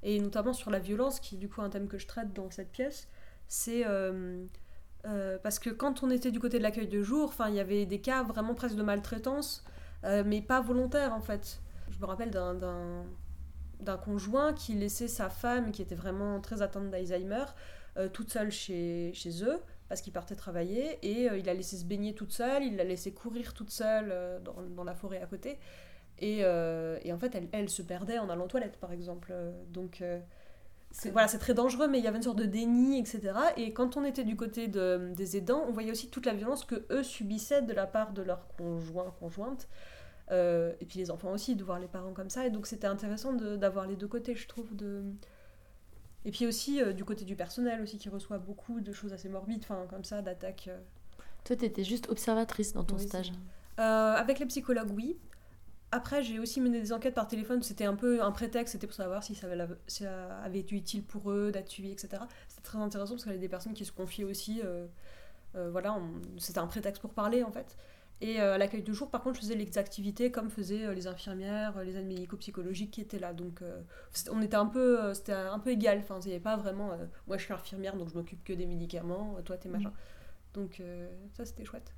et 0.04 0.20
notamment 0.20 0.54
sur 0.54 0.72
la 0.72 0.80
violence, 0.80 1.20
qui 1.20 1.36
est 1.36 1.38
du 1.40 1.50
coup 1.50 1.62
un 1.62 1.70
thème 1.70 1.88
que 1.88 1.98
je 1.98 2.08
traite 2.08 2.34
dans 2.34 2.50
cette 2.52 2.72
pièce. 2.72 3.08
C'est 3.48 3.84
parce 5.42 5.60
que 5.60 5.70
quand 5.70 6.04
on 6.04 6.10
était 6.12 6.32
du 6.32 6.40
côté 6.40 6.58
de 6.58 6.64
l'accueil 6.64 6.88
de 6.88 7.02
jour, 7.02 7.34
il 7.48 7.56
y 7.56 7.60
avait 7.60 7.86
des 7.86 8.00
cas 8.02 8.24
vraiment 8.24 8.54
presque 8.54 8.76
de 8.76 8.84
maltraitance, 8.84 9.64
mais 10.04 10.42
pas 10.42 10.62
volontaire 10.62 11.14
en 11.14 11.22
fait. 11.22 11.60
Je 11.90 12.00
me 12.00 12.06
rappelle 12.06 12.30
d'un- 12.30 13.06
d'un 13.80 13.98
conjoint 13.98 14.54
qui 14.54 14.74
laissait 14.74 15.08
sa 15.08 15.30
femme, 15.30 15.72
qui 15.72 15.82
était 15.82 15.96
vraiment 15.96 16.40
très 16.42 16.62
atteinte 16.62 16.90
d'Alzheimer, 16.90 17.46
euh, 17.98 18.10
toute 18.10 18.32
seule 18.32 18.52
chez, 18.52 19.12
chez 19.14 19.44
eux, 19.44 19.60
parce 19.90 20.02
qu'il 20.02 20.14
partait 20.14 20.36
travailler, 20.36 21.00
et 21.02 21.30
euh, 21.30 21.38
il 21.38 21.46
la 21.46 21.54
laissé 21.54 21.78
se 21.78 21.86
baigner 21.86 22.14
toute 22.14 22.32
seule, 22.32 22.64
il 22.64 22.76
l'a 22.76 22.84
laissé 22.84 23.14
courir 23.14 23.54
toute 23.54 23.70
seule 23.72 24.10
euh, 24.12 24.40
dans, 24.40 24.56
dans 24.76 24.84
la 24.84 24.94
forêt 24.96 25.22
à 25.22 25.26
côté. 25.28 25.60
Et, 26.20 26.40
et 26.40 27.14
en 27.14 27.20
fait, 27.20 27.36
elle, 27.36 27.48
elle 27.52 27.70
se 27.70 27.84
perdait 27.84 28.18
en 28.18 28.28
allant 28.30 28.46
aux 28.46 28.48
toilettes, 28.48 28.78
par 28.78 28.92
exemple. 28.92 29.32
Donc, 29.70 30.02
c'est 30.92 31.38
très 31.40 31.54
dangereux, 31.54 31.88
mais 31.88 32.00
il 32.00 32.04
y 32.04 32.08
avait 32.08 32.18
une 32.18 32.24
sorte 32.24 32.40
de 32.40 32.46
déni, 32.46 33.00
etc. 33.00 33.38
Et 33.56 33.72
quand 33.74 33.98
on 33.98 34.04
était 34.04 34.24
du 34.24 34.36
côté 34.36 34.68
de- 34.68 35.12
des 35.16 35.38
aidants, 35.38 35.64
on 35.68 35.72
voyait 35.72 35.92
aussi 35.92 36.10
toute 36.10 36.26
la 36.26 36.34
violence 36.34 36.66
que 36.66 36.86
eux 36.92 37.04
subissaient 37.04 37.62
de 37.62 37.74
la 37.74 37.86
part 37.86 38.14
de 38.14 38.22
leurs 38.24 38.48
conjoints, 38.58 39.14
conjointes. 39.20 39.68
Euh, 40.32 40.74
et 40.82 40.86
puis 40.86 41.00
les 41.00 41.10
enfants 41.12 41.32
aussi, 41.32 41.56
de 41.56 41.64
voir 41.64 41.80
les 41.80 41.88
parents 41.88 42.14
comme 42.14 42.30
ça. 42.30 42.46
Et 42.46 42.50
donc 42.50 42.68
c'était 42.68 42.88
intéressant 42.88 43.34
de- 43.34 43.56
d'avoir 43.56 43.88
les 43.88 43.96
deux 43.96 44.08
côtés, 44.08 44.36
je 44.36 44.48
trouve. 44.48 44.76
De... 44.76 45.04
Et 46.26 46.32
puis 46.32 46.46
aussi 46.46 46.82
euh, 46.82 46.92
du 46.94 47.06
côté 47.06 47.24
du 47.26 47.36
personnel 47.36 47.82
aussi, 47.82 47.98
qui 47.98 48.10
reçoit 48.10 48.38
beaucoup 48.38 48.82
de 48.82 48.92
choses 48.92 49.14
assez 49.14 49.30
morbides, 49.30 49.64
enfin 49.64 49.86
comme 49.90 50.04
ça, 50.04 50.22
d'attaques. 50.22 50.68
euh. 50.68 50.80
Toi, 51.46 51.56
t'étais 51.56 51.86
juste 51.86 52.10
observatrice 52.10 52.74
dans 52.74 52.84
ton 52.84 52.98
Oui, 52.98 53.08
stage. 53.08 53.32
Euh, 53.80 53.82
avec 54.16 54.40
les 54.40 54.46
psychologues, 54.48 54.92
oui. 54.94 55.18
Après, 55.92 56.22
j'ai 56.22 56.40
aussi 56.40 56.60
mené 56.60 56.82
des 56.82 56.92
enquêtes 56.92 57.14
par 57.16 57.30
téléphone. 57.30 57.64
C'était 57.64 57.86
un 57.86 57.96
peu 57.96 58.22
un 58.22 58.32
prétexte, 58.34 58.74
c'était 58.74 58.88
pour 58.88 58.96
savoir 58.98 59.24
si 59.24 59.34
ça 59.36 59.48
avait, 59.48 59.66
si 59.88 60.04
ça 60.04 60.38
avait 60.40 60.60
été 60.60 60.76
utile 60.76 61.04
pour 61.04 61.32
eux 61.32 61.52
d'être 61.54 61.70
suivis, 61.70 61.92
etc. 61.92 62.24
C'était 62.50 62.64
très 62.64 62.78
intéressant 62.80 63.14
parce 63.14 63.24
qu'il 63.24 63.32
y 63.32 63.36
avait 63.36 63.42
des 63.42 63.48
personnes 63.48 63.74
qui 63.74 63.86
se 63.86 63.94
confiaient 63.94 64.26
aussi. 64.26 64.62
voilà, 65.54 65.94
on- 65.94 66.22
c'était 66.40 66.60
un 66.60 66.68
prétexte 66.68 67.02
pour 67.02 67.14
parler 67.14 67.44
en 67.44 67.52
fait. 67.52 67.78
Et 68.20 68.42
euh, 68.42 68.56
à 68.56 68.58
l'accueil 68.58 68.82
de 68.82 68.94
jour, 68.94 69.12
par 69.12 69.22
contre, 69.22 69.36
je 69.36 69.42
faisais 69.42 69.56
les 69.56 69.78
activités 69.78 70.32
comme 70.32 70.50
faisaient 70.50 70.86
euh, 70.88 70.94
les 70.94 71.06
infirmières, 71.06 71.78
euh, 71.78 71.84
les 71.84 71.96
aides 71.98 72.08
médico-psychologiques 72.08 72.90
qui 72.92 73.02
étaient 73.02 73.20
là. 73.20 73.32
Donc, 73.34 73.62
euh, 73.62 73.80
c'était- 74.12 74.32
on 74.32 74.42
était 74.42 74.56
un 74.56 74.66
peu, 74.66 75.00
euh, 75.00 75.14
c'était 75.14 75.34
un 75.34 75.60
peu 75.60 75.70
égal. 75.70 76.00
Enfin, 76.00 76.20
il 76.22 76.28
n'y 76.30 76.34
avait 76.34 76.42
pas 76.42 76.58
vraiment. 76.58 76.92
euh, 76.94 77.06
moi, 77.28 77.38
je 77.38 77.44
suis 77.44 77.54
infirmière, 77.54 77.96
donc 77.96 78.10
je 78.10 78.16
m'occupe 78.16 78.44
que 78.44 78.54
des 78.54 78.66
médicaments. 78.66 79.38
Toi, 79.46 79.58
t'es 79.58 79.70
machin. 79.70 79.94
Donc, 80.56 80.80
euh, 80.80 81.08
ça, 81.34 81.46
c'était 81.46 81.64
chouette. 81.66 81.94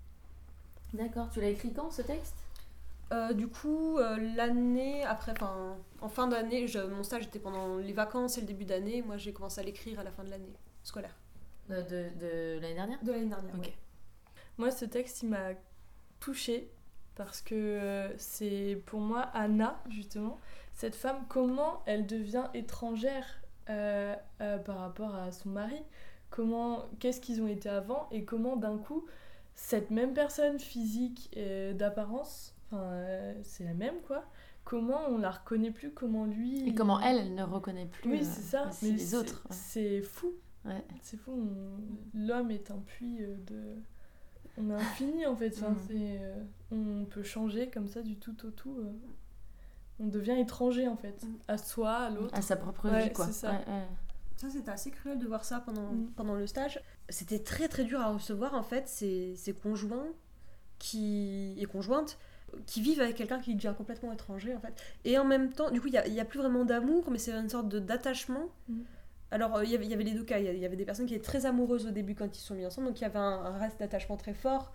D'accord, 0.93 1.29
tu 1.29 1.39
l'as 1.39 1.49
écrit 1.49 1.71
quand 1.71 1.89
ce 1.91 2.01
texte? 2.01 2.35
Euh, 3.13 3.33
du 3.33 3.47
coup, 3.47 3.97
euh, 3.97 4.17
l'année 4.35 5.03
après, 5.03 5.31
enfin, 5.31 5.77
en 6.01 6.09
fin 6.09 6.27
d'année, 6.27 6.67
je- 6.67 6.79
mon 6.79 7.01
stage 7.03 7.23
était 7.25 7.39
pendant 7.39 7.77
les 7.77 7.93
vacances 7.93 8.37
et 8.37 8.41
le 8.41 8.47
début 8.47 8.65
d'année. 8.65 9.01
Moi, 9.03 9.17
j'ai 9.17 9.31
commencé 9.33 9.61
à 9.61 9.63
l'écrire 9.63 9.99
à 9.99 10.03
la 10.03 10.11
fin 10.11 10.23
de 10.23 10.29
l'année 10.29 10.53
scolaire. 10.83 11.15
De, 11.69 11.75
de- 11.75 12.09
de 12.19 12.59
l'année 12.61 12.75
dernière? 12.75 13.01
De 13.03 13.11
l'année 13.11 13.25
dernière. 13.27 13.55
Ok. 13.55 13.61
ouais. 13.65 13.73
Moi, 14.57 14.71
ce 14.71 14.83
texte, 14.85 15.23
il 15.23 15.29
m'a 15.29 15.53
touchée 16.19 16.69
parce 17.15 17.41
que 17.41 17.55
euh, 17.55 18.17
c'est 18.17 18.81
pour 18.85 18.99
moi 19.01 19.21
Anna, 19.33 19.81
justement, 19.89 20.37
cette 20.73 20.95
femme, 20.95 21.25
comment 21.27 21.81
elle 21.85 22.05
devient 22.05 22.45
étrangère 22.53 23.25
euh, 23.69 24.15
euh, 24.41 24.57
par 24.57 24.77
rapport 24.79 25.13
à 25.15 25.31
son 25.31 25.49
mari, 25.49 25.81
comment, 26.29 26.85
qu'est-ce 26.99 27.19
qu'ils 27.19 27.41
ont 27.41 27.47
été 27.47 27.67
avant? 27.69 28.07
Et 28.11 28.23
comment 28.23 28.55
d'un 28.55 28.77
coup, 28.77 29.05
cette 29.55 29.91
même 29.91 30.13
personne 30.13 30.59
physique 30.59 31.29
et 31.35 31.73
d'apparence, 31.73 32.55
euh, 32.73 33.33
c'est 33.43 33.65
la 33.65 33.73
même 33.73 33.99
quoi, 34.07 34.23
comment 34.63 35.01
on 35.09 35.17
la 35.17 35.31
reconnaît 35.31 35.71
plus, 35.71 35.91
comment 35.91 36.25
lui... 36.25 36.67
Et 36.69 36.73
comment 36.73 36.99
elle, 37.01 37.17
elle 37.17 37.35
ne 37.35 37.43
reconnaît 37.43 37.87
plus 37.87 38.09
Oui, 38.09 38.19
euh, 38.21 38.23
c'est 38.23 38.41
ça. 38.43 38.69
Mais 38.81 38.91
les 38.91 39.15
autres. 39.15 39.43
ouais. 39.49 39.55
C'est 39.55 40.01
fou. 40.01 40.31
Ouais. 40.65 40.83
C'est 41.01 41.17
fou. 41.17 41.31
on- 41.33 42.17
L'homme 42.17 42.51
est 42.51 42.69
un 42.71 42.77
puits 42.79 43.17
euh, 43.21 43.35
de. 43.47 43.75
On 44.59 44.69
est 44.71 44.73
infini 44.73 45.25
en 45.25 45.35
fait. 45.35 45.53
Enfin, 45.57 45.71
Mm. 45.71 45.77
c'est, 45.87 46.19
euh, 46.21 46.35
On 46.71 47.05
peut 47.05 47.23
changer 47.23 47.69
comme 47.69 47.87
ça 47.87 48.01
du 48.03 48.17
tout 48.17 48.45
au 48.45 48.51
tout. 48.51 48.75
euh. 48.79 48.91
On 49.99 50.05
devient 50.07 50.39
étranger 50.39 50.87
en 50.87 50.95
fait. 50.95 51.23
Mm. 51.23 51.27
À 51.47 51.57
soi, 51.57 51.91
à 51.93 52.09
l'autre. 52.09 52.33
À 52.37 52.41
sa 52.41 52.55
propre 52.55 52.89
Ouais, 52.89 53.05
vie, 53.07 53.13
quoi. 53.13 53.25
c'est 53.25 53.33
ça. 53.33 53.51
Ouais, 53.51 53.57
ouais. 53.67 53.87
Ça, 54.37 54.49
c'était 54.49 54.71
assez 54.71 54.91
cruel 54.91 55.17
de 55.19 55.27
voir 55.27 55.43
ça 55.43 55.59
pendant, 55.59 55.91
Mm. 55.91 56.11
pendant 56.15 56.35
le 56.35 56.45
stage. 56.47 56.79
C'était 57.09 57.39
très 57.39 57.67
très 57.67 57.83
dur 57.85 57.99
à 57.99 58.13
recevoir 58.13 58.53
en 58.53 58.63
fait 58.63 58.87
ces, 58.87 59.35
ces 59.35 59.53
conjoints 59.53 60.07
qui, 60.77 61.55
et 61.57 61.65
conjointes 61.65 62.17
qui 62.65 62.81
vivent 62.81 63.01
avec 63.01 63.15
quelqu'un 63.15 63.39
qui 63.39 63.53
devient 63.53 63.73
complètement 63.77 64.11
étranger 64.11 64.55
en 64.55 64.59
fait. 64.59 64.73
Et 65.05 65.17
en 65.19 65.25
même 65.25 65.51
temps, 65.51 65.69
du 65.71 65.79
coup, 65.81 65.87
il 65.87 65.91
n'y 65.91 65.97
a, 65.97 66.07
y 66.07 66.19
a 66.19 66.25
plus 66.25 66.39
vraiment 66.39 66.65
d'amour, 66.65 67.09
mais 67.11 67.17
c'est 67.19 67.31
une 67.33 67.49
sorte 67.49 67.67
de- 67.69 67.79
d'attachement. 67.79 68.45
Alors, 69.31 69.57
euh, 69.57 69.63
il 69.65 69.71
y 69.71 69.75
avait- 69.75 69.85
il 69.85 69.91
y 69.91 69.93
avait 69.93 70.03
les 70.03 70.13
deux 70.13 70.23
cas. 70.23 70.39
Il 70.39 70.57
y 70.59 70.65
avait 70.65 70.75
des 70.75 70.85
personnes 70.85 71.05
qui 71.05 71.15
étaient 71.15 71.23
très 71.23 71.45
amoureuses 71.45 71.85
au 71.87 71.91
début 71.91 72.15
quand 72.15 72.35
ils 72.35 72.39
se 72.39 72.47
sont 72.47 72.55
mis 72.55 72.65
ensemble, 72.65 72.87
donc 72.87 72.99
il 72.99 73.03
y 73.03 73.05
avait 73.05 73.19
un, 73.19 73.41
un 73.45 73.57
reste 73.57 73.79
d'attachement 73.79 74.17
très 74.17 74.33
fort 74.33 74.71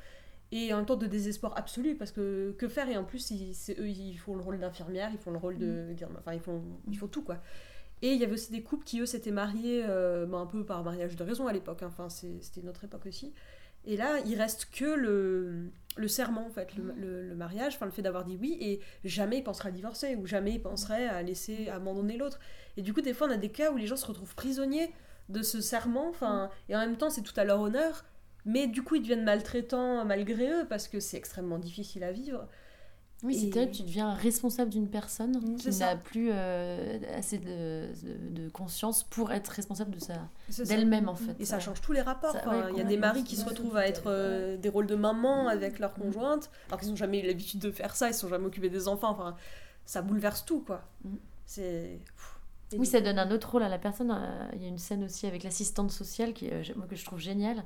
et 0.52 0.72
en 0.72 0.76
même 0.78 0.86
temps 0.86 0.96
de 0.96 1.06
désespoir 1.06 1.54
absolu 1.56 1.96
parce 1.96 2.12
que 2.12 2.54
que 2.58 2.68
faire? 2.68 2.88
Et 2.88 2.96
en 2.96 3.04
plus 3.04 3.30
ils, 3.30 3.52
eux 3.78 3.88
ils 3.88 4.16
font 4.18 4.36
le 4.36 4.42
rôle 4.42 4.58
d'infirmière 4.60 5.10
ils 5.12 5.18
font 5.18 5.30
le 5.32 5.38
rôle 5.38 5.58
de 5.58 5.92
dire 5.94 6.08
enfin 6.18 6.34
ils 6.34 6.40
font 6.40 6.62
ils 6.88 6.96
font 6.98 7.08
tout 7.08 7.22
quoi. 7.22 7.38
Et 8.02 8.12
il 8.12 8.20
y 8.20 8.24
avait 8.24 8.34
aussi 8.34 8.52
des 8.52 8.62
couples 8.62 8.84
qui 8.84 9.00
eux 9.00 9.06
s'étaient 9.06 9.30
mariés 9.32 9.82
euh, 9.88 10.26
bah, 10.26 10.38
un 10.38 10.46
peu 10.46 10.64
par 10.64 10.84
mariage 10.84 11.16
de 11.16 11.24
raison 11.24 11.46
à 11.46 11.52
l'époque 11.52 11.82
hein. 11.82 11.88
enfin 11.88 12.08
c'était 12.10 12.62
notre 12.62 12.84
époque 12.84 13.06
aussi 13.06 13.32
et 13.86 13.96
là 13.96 14.18
il 14.26 14.36
reste 14.40 14.68
que 14.72 14.84
le 14.84 15.70
le 15.96 16.08
serment 16.08 16.46
en 16.46 16.50
fait 16.50 16.74
le, 16.76 16.92
le- 16.96 17.22
le 17.28 17.34
mariage 17.36 17.74
enfin 17.76 17.86
le 17.86 17.92
fait 17.92 18.02
d'avoir 18.02 18.24
dit 18.24 18.36
oui 18.40 18.56
et 18.60 18.80
jamais 19.04 19.38
il 19.38 19.44
penserait 19.44 19.68
à 19.68 19.72
divorcer 19.72 20.16
ou 20.16 20.26
jamais 20.26 20.52
il 20.54 20.60
penserait 20.62 21.06
à 21.06 21.22
laisser 21.22 21.68
à 21.68 21.76
abandonner 21.76 22.16
l'autre. 22.16 22.40
Et 22.76 22.82
du 22.82 22.92
coup 22.92 23.00
des 23.00 23.14
fois 23.14 23.28
on 23.28 23.30
a 23.30 23.36
des 23.36 23.50
cas 23.50 23.70
où 23.70 23.76
les 23.76 23.86
gens 23.86 23.96
se 23.96 24.06
retrouvent 24.06 24.34
prisonniers 24.34 24.90
de 25.28 25.42
ce 25.42 25.60
serment 25.60 26.08
enfin 26.10 26.50
et 26.68 26.76
en 26.76 26.80
même 26.80 26.96
temps 26.96 27.10
c'est 27.10 27.22
tout 27.22 27.38
à 27.38 27.44
leur 27.44 27.60
honneur 27.60 28.04
mais 28.44 28.66
du 28.66 28.82
coup 28.82 28.96
ils 28.96 29.02
deviennent 29.02 29.24
maltraitants 29.24 30.04
malgré 30.04 30.50
eux 30.50 30.66
parce 30.68 30.88
que 30.88 31.00
c'est 31.00 31.16
extrêmement 31.16 31.58
difficile 31.58 32.04
à 32.04 32.12
vivre 32.12 32.46
Oui, 33.22 33.34
c'est 33.38 33.46
Et- 33.46 33.50
terrible, 33.50 33.72
tu 33.72 33.82
deviens 33.84 34.12
responsable 34.12 34.70
d'une 34.70 34.88
personne 34.88 35.38
Mm, 35.38 35.56
qui 35.56 35.70
n'a 35.70 35.96
plus 35.96 36.28
euh, 36.30 36.98
assez 37.16 37.38
de, 37.38 37.88
conscience 38.52 39.02
pour 39.04 39.32
être 39.32 39.48
responsable 39.48 39.92
de 39.92 39.98
sa 39.98 40.14
d'elle-même 40.64 41.08
en 41.08 41.14
fait. 41.14 41.34
Et 41.40 41.44
ça 41.46 41.58
change 41.58 41.80
tous 41.80 41.92
les 41.92 42.02
rapports. 42.02 42.32
Ça- 42.32 42.40
Enfin, 42.44 42.64
ouais, 42.66 42.72
il 42.72 42.78
y 42.78 42.80
a 42.80 42.84
des 42.84 42.96
maris 42.98 43.24
qui 43.24 43.36
se 43.36 43.44
retrouvent 43.44 43.76
à 43.76 43.86
être 43.86 44.04
euh, 44.08 44.56
des 44.58 44.68
rôles 44.68 44.86
de 44.86 44.94
maman 44.96 45.48
avec 45.48 45.78
leur 45.78 45.94
conjointe, 45.94 46.50
alors 46.68 46.80
qu'ils 46.80 46.90
n'ont 46.90 46.96
jamais 46.96 47.20
eu 47.20 47.26
l'habitude 47.26 47.60
de 47.60 47.70
faire 47.70 47.96
ça, 47.96 48.06
ils 48.08 48.10
ne 48.12 48.16
sont 48.16 48.28
jamais 48.28 48.46
occupés 48.46 48.68
des 48.68 48.88
enfants. 48.88 49.10
Enfin, 49.10 49.36
ça 49.86 50.02
bouleverse 50.02 50.44
tout, 50.44 50.60
quoi. 50.60 50.82
Mm. 51.04 51.14
C'est. 51.46 52.00
Oui, 52.76 52.86
ça 52.86 53.00
donne 53.00 53.18
un 53.18 53.30
autre 53.30 53.52
rôle 53.52 53.62
à 53.62 53.68
la 53.68 53.78
personne. 53.78 54.10
Euh, 54.10 54.48
Il 54.54 54.62
y 54.62 54.64
a 54.64 54.68
une 54.68 54.78
scène 54.78 55.04
aussi 55.04 55.26
avec 55.26 55.44
l'assistante 55.44 55.90
sociale 55.92 56.32
qui, 56.32 56.50
euh, 56.50 56.62
moi, 56.76 56.86
que 56.88 56.96
je 56.96 57.04
trouve 57.04 57.20
géniale, 57.20 57.62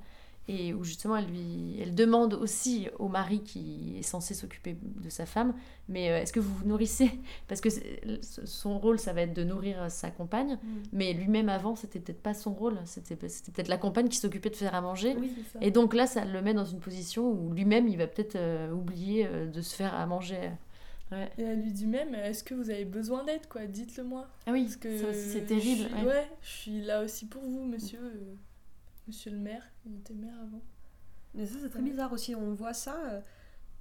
et 0.49 0.73
où 0.73 0.83
justement 0.83 1.17
elle 1.17 1.27
lui 1.27 1.77
elle 1.81 1.95
demande 1.95 2.33
aussi 2.35 2.89
au 2.99 3.09
mari 3.09 3.43
qui 3.43 3.97
est 3.99 4.03
censé 4.03 4.33
s'occuper 4.35 4.77
de 4.83 5.09
sa 5.11 5.27
femme 5.27 5.55
mais 5.89 6.11
euh, 6.11 6.21
est-ce 6.23 6.33
que 6.33 6.41
vous 6.41 6.55
vous 6.55 6.67
nourrissez? 6.67 7.11
Parce 7.49 7.61
que 7.61 7.69
son 8.23 8.79
rôle 8.79 8.99
ça 8.99 9.13
va 9.13 9.23
être 9.23 9.35
de 9.35 9.45
nourrir 9.45 9.91
sa 9.91 10.11
compagne 10.11 10.59
Mm. 10.63 10.83
mais 10.93 11.13
lui-même 11.13 11.49
avant 11.49 11.77
c'était 11.77 12.01
peut-être 12.01 12.23
pas 12.23 12.35
son 12.35 12.53
rôle 12.55 12.79
c'était 12.87 13.29
c'était 13.29 13.53
peut-être 13.53 13.69
la 13.69 13.77
compagne 13.79 14.09
qui 14.09 14.17
s'occupait 14.17 14.51
de 14.51 14.57
faire 14.57 14.75
à 14.75 14.81
manger 14.81 15.15
Oui. 15.19 15.31
C'est 15.37 15.59
ça. 15.59 15.65
et 15.65 15.71
donc 15.71 15.95
là 15.95 16.07
ça 16.07 16.25
le 16.25 16.41
met 16.43 16.55
dans 16.55 16.65
une 16.65 16.81
position 16.81 17.31
où 17.31 17.53
lui-même 17.53 17.87
il 17.89 17.99
va 17.99 18.07
peut-être 18.07 18.37
euh, 18.37 18.71
oublier 18.73 19.27
euh, 19.27 19.47
de 19.47 19.61
se 19.61 19.75
faire 19.77 19.95
à 19.95 20.07
manger 20.07 20.51
ouais. 21.13 21.31
Et 21.39 21.43
elle 21.43 21.63
lui 21.63 21.73
dit 21.73 21.87
même, 21.87 22.15
est-ce 22.15 22.45
que 22.45 22.55
vous 22.55 22.69
avez 22.71 22.85
besoin 22.85 23.25
d'aide, 23.25 23.47
quoi? 23.49 23.65
Dites-le 23.67 24.05
moi. 24.05 24.27
ah 24.47 24.53
oui 24.53 24.65
Parce 24.65 24.77
que 24.77 25.13
c'est 25.15 25.41
je 25.41 25.45
terrible 25.47 25.85
suis- 25.89 25.95
ouais. 25.95 26.05
ouais. 26.07 26.29
je 26.43 26.49
suis 26.51 26.81
là 26.83 27.03
aussi 27.03 27.27
pour 27.27 27.43
vous, 27.43 27.65
monsieur. 27.65 27.99
euh, 28.03 28.35
monsieur 29.09 29.31
le 29.33 29.39
maire. 29.39 29.65
Il 29.87 29.97
était 29.97 30.15
maire 30.15 30.37
avant. 30.43 30.63
Mais 31.35 31.47
ça, 31.47 31.57
c'est 31.63 31.71
très 31.71 31.83
bizarre 31.83 32.13
aussi. 32.13 32.35
On 32.35 32.55
voit 32.55 32.75
ça. 32.75 32.97
euh, 33.13 33.21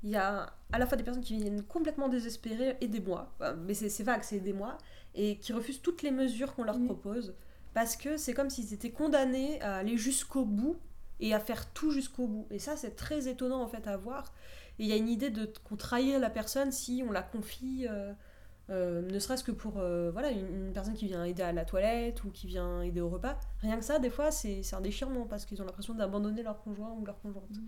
Il 0.03 0.09
y 0.11 0.15
a 0.15 0.53
à 0.71 0.79
la 0.79 0.87
fois 0.87 0.97
des 0.97 1.03
personnes 1.03 1.23
qui 1.23 1.37
viennent 1.37 1.63
complètement 1.63 2.09
désespérées, 2.09 2.77
aidez-moi. 2.81 3.33
Bah, 3.39 3.53
Mais 3.55 3.73
c'est 3.73 4.03
vague, 4.03 4.23
c'est 4.23 4.37
aidez-moi. 4.37 4.77
Et 5.15 5.37
qui 5.39 5.53
refusent 5.53 5.81
toutes 5.81 6.03
les 6.03 6.11
mesures 6.11 6.55
qu'on 6.55 6.63
leur 6.63 6.81
propose. 6.83 7.35
Parce 7.73 7.95
que 7.97 8.17
c'est 8.17 8.33
comme 8.33 8.49
s'ils 8.49 8.73
étaient 8.73 8.91
condamnés 8.91 9.61
à 9.61 9.77
aller 9.77 9.97
jusqu'au 9.97 10.45
bout 10.45 10.77
et 11.19 11.33
à 11.33 11.39
faire 11.39 11.71
tout 11.73 11.91
jusqu'au 11.91 12.27
bout. 12.27 12.47
Et 12.51 12.59
ça, 12.59 12.75
c'est 12.77 12.95
très 12.95 13.27
étonnant 13.27 13.61
en 13.61 13.67
fait 13.67 13.87
à 13.87 13.97
voir. 13.97 14.33
Et 14.79 14.83
il 14.83 14.87
y 14.89 14.93
a 14.93 14.95
une 14.97 15.09
idée 15.09 15.29
de 15.31 15.51
qu'on 15.63 15.75
trahit 15.77 16.19
la 16.19 16.29
personne 16.29 16.71
si 16.71 17.03
on 17.07 17.11
la 17.11 17.23
confie. 17.23 17.87
euh, 17.89 18.13
euh, 18.69 19.01
ne 19.01 19.19
serait-ce 19.19 19.43
que 19.43 19.51
pour 19.51 19.77
euh, 19.77 20.11
voilà 20.11 20.31
une, 20.31 20.67
une 20.67 20.73
personne 20.73 20.93
qui 20.93 21.07
vient 21.07 21.23
aider 21.23 21.43
à 21.43 21.51
la 21.53 21.65
toilette 21.65 22.23
ou 22.23 22.31
qui 22.31 22.47
vient 22.47 22.81
aider 22.81 23.01
au 23.01 23.09
repas. 23.09 23.39
Rien 23.61 23.77
que 23.77 23.85
ça, 23.85 23.99
des 23.99 24.09
fois, 24.09 24.31
c'est 24.31 24.61
un 24.73 24.81
déchirement 24.81 25.25
parce 25.25 25.45
qu'ils 25.45 25.61
ont 25.61 25.65
l'impression 25.65 25.93
d'abandonner 25.93 26.43
leur 26.43 26.61
conjoint 26.61 26.91
ou 26.91 27.05
leur 27.05 27.19
conjointe. 27.21 27.59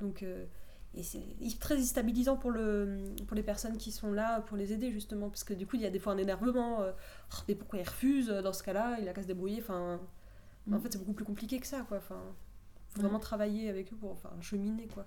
Donc, 0.00 0.22
euh, 0.22 0.46
et 0.94 1.02
c'est 1.02 1.20
très 1.60 1.76
déstabilisant 1.76 2.36
pour, 2.36 2.50
le, 2.50 3.04
pour 3.26 3.36
les 3.36 3.42
personnes 3.42 3.76
qui 3.76 3.92
sont 3.92 4.12
là 4.12 4.40
pour 4.40 4.56
les 4.56 4.72
aider, 4.72 4.90
justement, 4.90 5.28
parce 5.28 5.44
que 5.44 5.54
du 5.54 5.66
coup, 5.66 5.76
il 5.76 5.82
y 5.82 5.86
a 5.86 5.90
des 5.90 5.98
fois 5.98 6.14
un 6.14 6.18
énervement. 6.18 6.78
Oh, 6.80 7.36
mais 7.46 7.54
pourquoi 7.54 7.78
il 7.78 7.86
refuse 7.86 8.28
Dans 8.28 8.52
ce 8.52 8.62
cas-là, 8.62 8.98
il 9.00 9.08
a 9.08 9.12
qu'à 9.12 9.22
se 9.22 9.26
débrouiller. 9.26 9.60
Enfin, 9.60 10.00
Mm. 10.68 10.74
En 10.74 10.80
fait, 10.80 10.92
c'est 10.92 10.98
beaucoup 10.98 11.14
plus 11.14 11.24
compliqué 11.24 11.58
que 11.58 11.66
ça, 11.66 11.80
quoi. 11.82 11.98
Enfin, 11.98 12.20
faut 12.90 13.00
vraiment 13.00 13.18
travailler 13.18 13.68
avec 13.68 13.92
eux 13.92 13.96
pour 13.96 14.12
enfin, 14.12 14.30
cheminer, 14.40 14.86
quoi. 14.86 15.06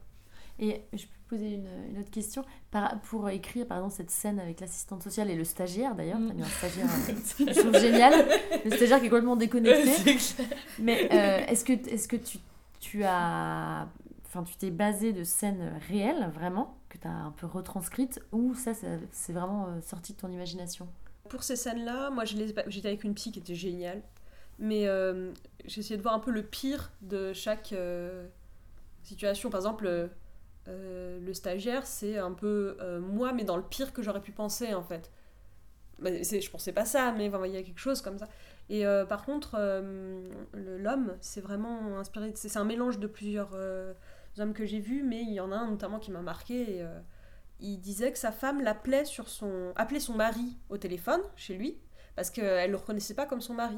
Et 0.60 0.82
je 0.94 1.04
peux 1.06 1.36
poser 1.38 1.54
une, 1.56 1.68
une 1.92 2.00
autre 2.00 2.12
question 2.12 2.44
Par- 2.72 3.00
Pour 3.02 3.30
écrire, 3.30 3.66
par 3.68 3.78
exemple, 3.78 3.94
cette 3.96 4.12
scène 4.12 4.40
avec 4.40 4.60
l'assistante 4.60 5.02
sociale 5.04 5.30
et 5.30 5.36
le 5.36 5.44
stagiaire, 5.44 5.96
d'ailleurs, 5.96 6.20
Mm. 6.20 6.28
t'as 6.30 6.34
mis 6.36 6.42
un 6.44 6.46
stagiaire, 6.46 6.86
euh, 7.10 7.54
je 7.54 7.60
trouve 7.60 7.80
génial, 7.80 8.14
le 8.66 8.72
stagiaire 8.72 9.00
qui 9.00 9.06
est 9.06 9.10
complètement 9.10 9.36
déconnecté. 9.36 10.18
Mais 10.80 11.10
euh, 11.12 11.46
est-ce 11.48 11.64
que, 11.66 11.74
est 11.74 12.08
que 12.08 12.16
tu, 12.18 12.38
tu 12.80 13.04
as... 13.04 13.88
Enfin, 14.28 14.44
tu 14.44 14.56
t'es 14.56 14.72
basé 14.72 15.12
de 15.12 15.24
scènes 15.26 15.74
réelles, 15.90 16.30
vraiment, 16.34 16.78
que 16.90 16.98
tu 16.98 17.06
as 17.08 17.12
un 17.12 17.32
peu 17.32 17.48
retranscrites, 17.48 18.20
ou 18.32 18.54
ça, 18.56 18.74
ça- 18.74 18.88
c'est 19.12 19.34
vraiment 19.34 19.68
euh, 19.68 19.82
sorti 19.82 20.14
de 20.14 20.18
ton 20.20 20.30
imagination? 20.32 20.88
Pour 21.30 21.44
ces 21.44 21.56
scènes-là, 21.58 22.10
moi, 22.12 22.24
j'étais 22.26 22.88
avec 22.88 23.04
une 23.04 23.14
psy 23.14 23.32
qui 23.32 23.40
était 23.40 23.56
géniale. 23.56 24.02
Mais 24.60 24.86
euh, 24.88 25.32
j'ai 25.66 25.80
essayé 25.80 25.98
de 25.98 26.02
voir 26.02 26.14
un 26.14 26.20
peu 26.20 26.32
le 26.32 26.44
pire 26.44 26.92
de 27.02 27.34
chaque 27.34 27.74
euh, 27.74 28.28
situation. 29.04 29.50
Par 29.50 29.60
exemple, 29.62 30.10
euh, 30.68 31.20
le 31.20 31.34
stagiaire, 31.34 31.86
c'est 31.88 32.18
un 32.18 32.32
peu 32.34 32.78
euh, 32.82 33.00
moi, 33.00 33.34
mais 33.34 33.44
dans 33.44 33.58
le 33.58 33.64
pire 33.64 33.94
que 33.94 34.02
j'aurais 34.02 34.22
pu 34.22 34.32
penser, 34.32 34.74
en 34.74 34.84
fait. 34.84 35.12
Bah, 36.00 36.12
c'est- 36.24 36.42
je 36.42 36.52
pensais 36.52 36.74
pas 36.74 36.86
ça, 36.86 37.14
mais 37.14 37.28
il 37.28 37.52
y 37.54 37.58
a 37.58 37.64
quelque 37.64 37.80
chose 37.80 38.02
comme 38.02 38.18
ça. 38.20 38.28
Et 38.70 38.86
euh, 38.88 39.06
par 39.06 39.26
contre, 39.26 39.58
l'homme, 40.54 41.18
c'est 41.22 41.42
vraiment 41.42 41.98
inspiré. 42.00 42.32
C'est 42.36 42.58
un 42.58 42.66
mélange 42.66 43.00
de 43.00 43.08
plusieurs 43.08 43.56
hommes 44.40 44.54
que 44.54 44.66
j'ai 44.66 44.80
vus, 44.80 45.04
mais 45.04 45.22
il 45.22 45.34
y 45.34 45.40
en 45.40 45.52
a 45.52 45.56
un 45.56 45.70
notamment 45.72 46.00
qui 46.00 46.12
m'a 46.12 46.22
marqué. 46.22 46.86
Il 47.60 47.80
disait 47.80 48.12
que 48.12 48.18
sa 48.18 48.32
femme 48.32 48.62
l'appelait 48.62 49.06
sur 49.06 49.30
son 49.30 49.74
appelait 49.76 50.00
son 50.00 50.16
mari 50.16 50.58
au 50.70 50.78
téléphone 50.78 51.22
chez 51.36 51.56
lui 51.56 51.78
parce 52.16 52.30
qu'elle 52.32 52.72
le 52.72 52.78
reconnaissait 52.78 53.14
pas 53.16 53.26
comme 53.26 53.42
son 53.42 53.54
mari. 53.54 53.78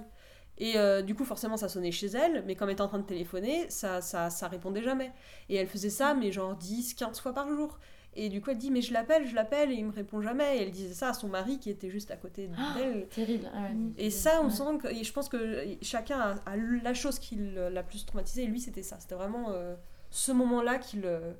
Et 0.59 0.77
euh, 0.77 1.01
du 1.01 1.15
coup, 1.15 1.25
forcément, 1.25 1.57
ça 1.57 1.67
sonnait 1.67 1.91
chez 1.91 2.07
elle, 2.07 2.43
mais 2.45 2.55
quand 2.55 2.65
elle 2.65 2.73
était 2.73 2.81
en 2.81 2.87
train 2.87 2.99
de 2.99 3.05
téléphoner, 3.05 3.65
ça, 3.69 4.01
ça, 4.01 4.29
ça 4.29 4.47
répondait 4.47 4.83
jamais. 4.83 5.11
Et 5.49 5.55
elle 5.55 5.67
faisait 5.67 5.89
ça, 5.89 6.13
mais 6.13 6.31
genre 6.31 6.55
10, 6.55 6.93
15 6.93 7.19
fois 7.19 7.33
par 7.33 7.49
jour. 7.49 7.79
Et 8.15 8.29
du 8.29 8.39
coup, 8.41 8.51
elle 8.51 8.59
dit, 8.59 8.69
mais 8.69 8.81
je 8.83 8.93
l'appelle, 8.93 9.25
je 9.27 9.33
l'appelle, 9.33 9.71
et 9.71 9.75
il 9.75 9.85
me 9.85 9.91
répond 9.91 10.21
jamais. 10.21 10.57
Et 10.57 10.61
elle 10.61 10.69
disait 10.71 10.93
ça 10.93 11.09
à 11.09 11.13
son 11.13 11.27
mari 11.27 11.57
qui 11.57 11.71
était 11.71 11.89
juste 11.89 12.11
à 12.11 12.15
côté 12.17 12.47
d'elle. 12.77 13.07
Terrible. 13.09 13.49
ah 13.51 13.61
ouais. 13.63 13.75
Et 13.97 14.11
ça, 14.11 14.39
on 14.41 14.45
Ouais. 14.45 14.51
sent 14.51 14.77
que, 14.83 14.87
et 14.89 15.03
je 15.03 15.11
pense 15.11 15.27
que 15.29 15.65
chacun 15.81 16.19
a, 16.19 16.35
a 16.45 16.55
la 16.55 16.93
chose 16.93 17.17
qui 17.17 17.35
l'a 17.55 17.81
plus 17.81 18.05
traumatisé, 18.05 18.43
et 18.43 18.47
lui, 18.47 18.59
c'était 18.59 18.83
ça. 18.83 18.97
C'était 18.99 19.15
vraiment 19.15 19.49
euh, 19.49 19.73
ce 20.11 20.31
moment-là 20.31 20.77
qui 20.77 20.97
le 20.97 21.35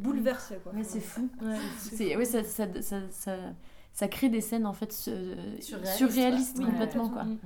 bouleversait. 0.00 0.60
Quoi. 0.62 0.72
Ouais, 0.72 0.82
c'est 0.84 1.00
fou. 1.00 1.28
Ouais, 1.42 1.58
C'est, 1.78 2.16
oui, 2.16 2.24
ça, 2.24 2.42
ça, 2.42 2.64
ça, 2.80 3.00
ça, 3.10 3.36
ça 3.92 4.08
crée 4.08 4.30
des 4.30 4.40
scènes 4.40 4.64
en 4.64 4.72
fait 4.72 4.90
Surréalistes, 4.90 6.58
complètement 6.64 7.10
quoi. 7.10 7.24
Mm. 7.24 7.38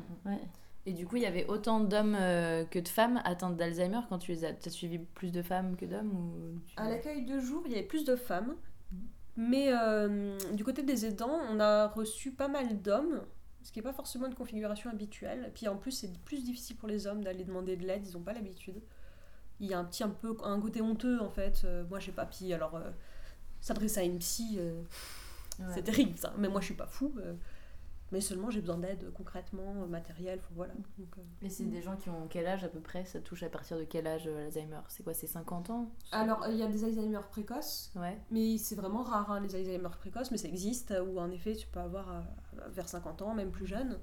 Et 0.89 0.95
du 0.95 1.07
coup, 1.07 1.17
il 1.17 1.23
y 1.23 1.27
avait 1.27 1.47
autant 1.49 1.81
d'hommes 1.81 2.17
euh, 2.19 2.65
que 2.65 2.79
de 2.79 2.89
femmes 2.89 3.21
atteintes 3.25 3.59
d'Alzheimer 3.59 4.01
quand 4.09 4.19
tu 4.19 4.33
les 4.33 4.47
as, 4.47 4.55
as 4.65 4.71
suivi 4.71 4.97
plus 4.99 5.31
de 5.33 5.43
femmes 5.43 5.77
que 5.77 5.85
d'hommes 5.85 6.11
ou 6.17 6.59
À 6.79 6.89
l'accueil 6.89 7.27
de 7.27 7.39
jour, 7.39 7.63
il 7.67 7.73
y 7.73 7.75
avait 7.75 7.87
plus 7.87 8.07
de 8.07 8.17
femmes. 8.17 8.57
Mais 9.37 9.69
euh, 9.71 10.39
du 10.55 10.65
côté 10.65 10.83
des 10.83 11.05
aidants, 11.05 11.39
on 11.51 11.61
a 11.61 11.89
reçu 11.89 12.33
pas 12.33 12.49
mal 12.49 12.81
d'hommes, 12.81 13.21
ce 13.63 13.71
qui 13.71 13.81
n'est 13.81 13.83
pas 13.83 13.93
forcément 13.93 14.27
une 14.29 14.35
configuration 14.35 14.89
habituelle. 14.89 15.53
Puis 15.55 15.69
en 15.69 15.77
plus, 15.77 15.91
c'est 15.93 16.19
plus 16.25 16.43
difficile 16.43 16.77
pour 16.77 16.89
les 16.89 17.07
hommes 17.07 17.23
d'aller 17.23 17.45
demander 17.45 17.77
de 17.77 17.87
l'aide, 17.87 18.07
ils 18.07 18.15
n'ont 18.15 18.23
pas 18.23 18.33
l'habitude. 18.33 18.81
Il 19.61 19.69
y 19.69 19.75
a 19.75 19.79
un 19.79 19.85
petit 19.85 20.03
un 20.05 20.09
peu 20.09 20.35
un 20.43 20.59
côté 20.59 20.81
honteux 20.81 21.21
en 21.21 21.29
fait. 21.29 21.61
Euh, 21.65 21.85
moi, 21.91 21.99
j'ai 21.99 22.13
pas 22.13 22.25
psy, 22.25 22.55
alors 22.55 22.77
euh, 22.77 22.91
s'adresser 23.61 24.01
à 24.01 24.05
une 24.05 24.19
psy, 24.19 24.59
Ouais. 25.59 25.65
c'est 25.75 25.83
terrible 25.83 26.17
ça. 26.17 26.33
Mais 26.39 26.49
moi, 26.49 26.61
je 26.61 26.67
suis 26.67 26.75
pas 26.75 26.87
fou. 26.87 27.13
Euh, 28.09 28.13
mais 28.13 28.21
seulement, 28.21 28.51
j'ai 28.51 28.61
besoin 28.61 28.79
d'aide 28.79 29.13
concrètement, 29.15 29.83
euh, 29.83 29.87
matériel, 29.87 30.41
faut- 30.41 30.55
voilà. 30.55 30.73
Donc, 30.99 31.09
euh, 31.19 31.23
Mais 31.43 31.49
c'est 31.51 31.65
des 31.65 31.83
gens 31.83 31.97
qui 31.97 32.09
ont 32.11 32.27
quel 32.29 32.47
âge 32.47 32.65
à 32.65 32.69
peu 32.69 32.81
près 32.81 33.05
Ça 33.05 33.21
touche 33.21 33.43
à 33.43 33.49
partir 33.49 33.77
de 33.79 33.85
quel 33.85 34.07
âge 34.07 34.27
euh, 34.27 34.39
l'Alzheimer 34.45 34.81
C'est 34.89 35.03
quoi 35.03 35.15
C'est 35.15 35.27
50 35.27 35.71
ans 35.71 35.91
Alors, 36.13 36.47
il 36.49 36.57
y 36.57 36.63
a 36.63 36.67
des 36.67 36.85
Alzheimer 36.85 37.21
précoces, 37.31 37.93
Ouais. 37.95 38.19
Mais 38.31 38.59
c'est 38.59 38.75
vraiment 38.75 39.03
rare, 39.03 39.31
hein, 39.31 39.41
les 39.41 39.55
Alzheimer 39.55 39.89
précoces, 39.99 40.31
mais 40.31 40.39
ça 40.39 40.49
existe, 40.49 40.91
euh, 40.93 41.05
où 41.05 41.19
en 41.21 41.31
effet 41.31 41.55
tu 41.55 41.67
peux 41.67 41.81
avoir 41.81 42.11
euh, 42.11 42.21
vers 42.71 42.89
50 42.89 43.23
ans, 43.23 43.35
même 43.35 43.51
plus 43.51 43.67
jeune. 43.67 43.99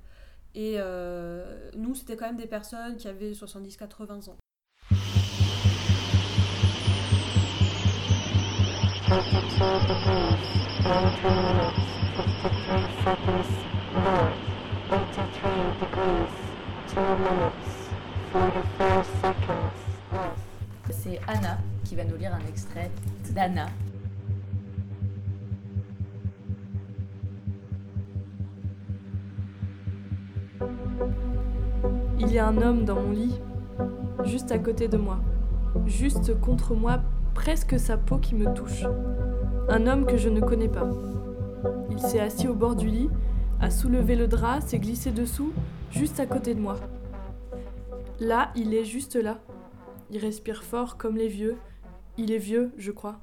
Et 0.58 0.76
euh, 0.78 1.70
nous, 1.76 1.96
c'était 1.96 2.16
quand 2.16 2.28
même 2.28 2.38
des 2.38 2.48
personnes 2.48 2.96
qui 2.96 3.08
avaient 3.10 3.34
70-80 3.34 4.30
ans. 4.30 4.38
C'est 20.92 21.20
Anna 21.28 21.58
qui 21.84 21.96
va 21.96 22.04
nous 22.04 22.18
lire 22.18 22.34
un 22.34 22.48
extrait 22.50 22.92
d'Anna. 23.34 23.68
Il 32.20 32.32
y 32.32 32.40
a 32.40 32.48
un 32.48 32.58
homme 32.62 32.86
dans 32.86 32.96
mon 32.96 33.12
lit, 33.12 33.40
juste 34.24 34.52
à 34.52 34.58
côté 34.58 34.88
de 34.88 34.98
moi, 34.98 35.20
juste 35.86 36.40
contre 36.42 36.74
moi, 36.74 37.00
presque 37.34 37.80
sa 37.80 37.98
peau 37.98 38.18
qui 38.18 38.36
me 38.36 38.54
touche. 38.54 38.86
Un 39.70 39.88
homme 39.88 40.06
que 40.06 40.18
je 40.18 40.30
ne 40.30 40.42
connais 40.42 40.70
pas. 40.70 40.90
Il 41.92 42.00
s'est 42.00 42.20
assis 42.20 42.48
au 42.48 42.56
bord 42.56 42.76
du 42.76 42.88
lit, 42.88 43.10
a 43.62 43.70
soulevé 43.70 44.16
le 44.16 44.28
drap, 44.28 44.62
s'est 44.62 44.80
glissé 44.80 45.12
dessous, 45.12 45.54
juste 45.92 46.20
à 46.20 46.26
côté 46.26 46.54
de 46.54 46.60
moi. 46.60 46.78
Là, 48.20 48.52
il 48.56 48.74
est 48.74 48.86
juste 48.86 49.16
là. 49.16 49.40
Il 50.12 50.20
respire 50.20 50.64
fort 50.64 50.98
comme 50.98 51.18
les 51.18 51.28
vieux. 51.28 51.58
Il 52.18 52.32
est 52.32 52.38
vieux, 52.38 52.72
je 52.78 52.92
crois. 52.92 53.20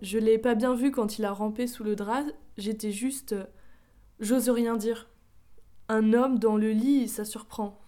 Je 0.00 0.18
l'ai 0.18 0.38
pas 0.38 0.54
bien 0.54 0.74
vu 0.74 0.90
quand 0.90 1.18
il 1.18 1.24
a 1.24 1.32
rampé 1.32 1.66
sous 1.66 1.84
le 1.84 1.94
drap, 1.94 2.24
j'étais 2.56 2.90
juste. 2.90 3.34
J'ose 4.20 4.48
rien 4.48 4.76
dire. 4.76 5.08
Un 5.88 6.12
homme 6.12 6.38
dans 6.38 6.56
le 6.56 6.70
lit, 6.70 7.08
ça 7.08 7.24
surprend. 7.24 7.80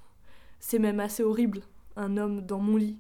C'est 0.60 0.78
même 0.78 1.00
assez 1.00 1.22
horrible, 1.22 1.62
un 1.96 2.16
homme 2.16 2.42
dans 2.42 2.60
mon 2.60 2.76
lit. 2.76 2.98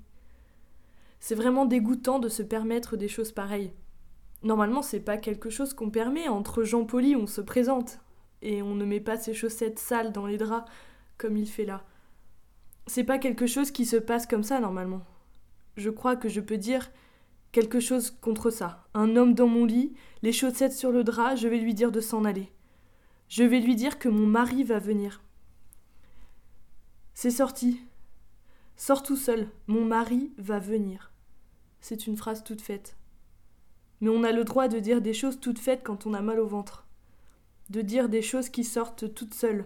C'est 1.20 1.34
vraiment 1.34 1.64
dégoûtant 1.64 2.18
de 2.18 2.28
se 2.28 2.42
permettre 2.42 2.96
des 2.96 3.08
choses 3.08 3.32
pareilles. 3.32 3.72
Normalement, 4.44 4.82
c'est 4.82 5.00
pas 5.00 5.16
quelque 5.16 5.48
chose 5.48 5.72
qu'on 5.72 5.90
permet. 5.90 6.28
Entre 6.28 6.62
gens 6.62 6.84
polis, 6.84 7.16
on 7.16 7.26
se 7.26 7.40
présente. 7.40 7.98
Et 8.42 8.62
on 8.62 8.74
ne 8.74 8.84
met 8.84 9.00
pas 9.00 9.16
ses 9.16 9.32
chaussettes 9.32 9.78
sales 9.78 10.12
dans 10.12 10.26
les 10.26 10.36
draps, 10.36 10.70
comme 11.16 11.38
il 11.38 11.48
fait 11.48 11.64
là. 11.64 11.84
C'est 12.86 13.04
pas 13.04 13.18
quelque 13.18 13.46
chose 13.46 13.70
qui 13.70 13.86
se 13.86 13.96
passe 13.96 14.26
comme 14.26 14.42
ça, 14.42 14.60
normalement. 14.60 15.02
Je 15.78 15.88
crois 15.88 16.14
que 16.14 16.28
je 16.28 16.42
peux 16.42 16.58
dire 16.58 16.90
quelque 17.52 17.80
chose 17.80 18.10
contre 18.10 18.50
ça. 18.50 18.86
Un 18.92 19.16
homme 19.16 19.32
dans 19.32 19.46
mon 19.46 19.64
lit, 19.64 19.94
les 20.22 20.32
chaussettes 20.32 20.74
sur 20.74 20.92
le 20.92 21.04
drap, 21.04 21.36
je 21.36 21.48
vais 21.48 21.58
lui 21.58 21.72
dire 21.72 21.90
de 21.90 22.00
s'en 22.00 22.24
aller. 22.24 22.52
Je 23.28 23.44
vais 23.44 23.60
lui 23.60 23.76
dire 23.76 23.98
que 23.98 24.10
mon 24.10 24.26
mari 24.26 24.62
va 24.62 24.78
venir. 24.78 25.22
C'est 27.14 27.30
sorti. 27.30 27.80
Sors 28.76 29.02
tout 29.02 29.16
seul, 29.16 29.48
mon 29.68 29.86
mari 29.86 30.32
va 30.36 30.58
venir. 30.58 31.12
C'est 31.80 32.06
une 32.06 32.16
phrase 32.16 32.44
toute 32.44 32.60
faite. 32.60 32.96
Mais 34.04 34.10
on 34.10 34.22
a 34.22 34.32
le 34.32 34.44
droit 34.44 34.68
de 34.68 34.80
dire 34.80 35.00
des 35.00 35.14
choses 35.14 35.40
toutes 35.40 35.58
faites 35.58 35.82
quand 35.82 36.04
on 36.04 36.12
a 36.12 36.20
mal 36.20 36.38
au 36.38 36.46
ventre. 36.46 36.84
De 37.70 37.80
dire 37.80 38.10
des 38.10 38.20
choses 38.20 38.50
qui 38.50 38.62
sortent 38.62 39.14
toutes 39.14 39.32
seules. 39.32 39.64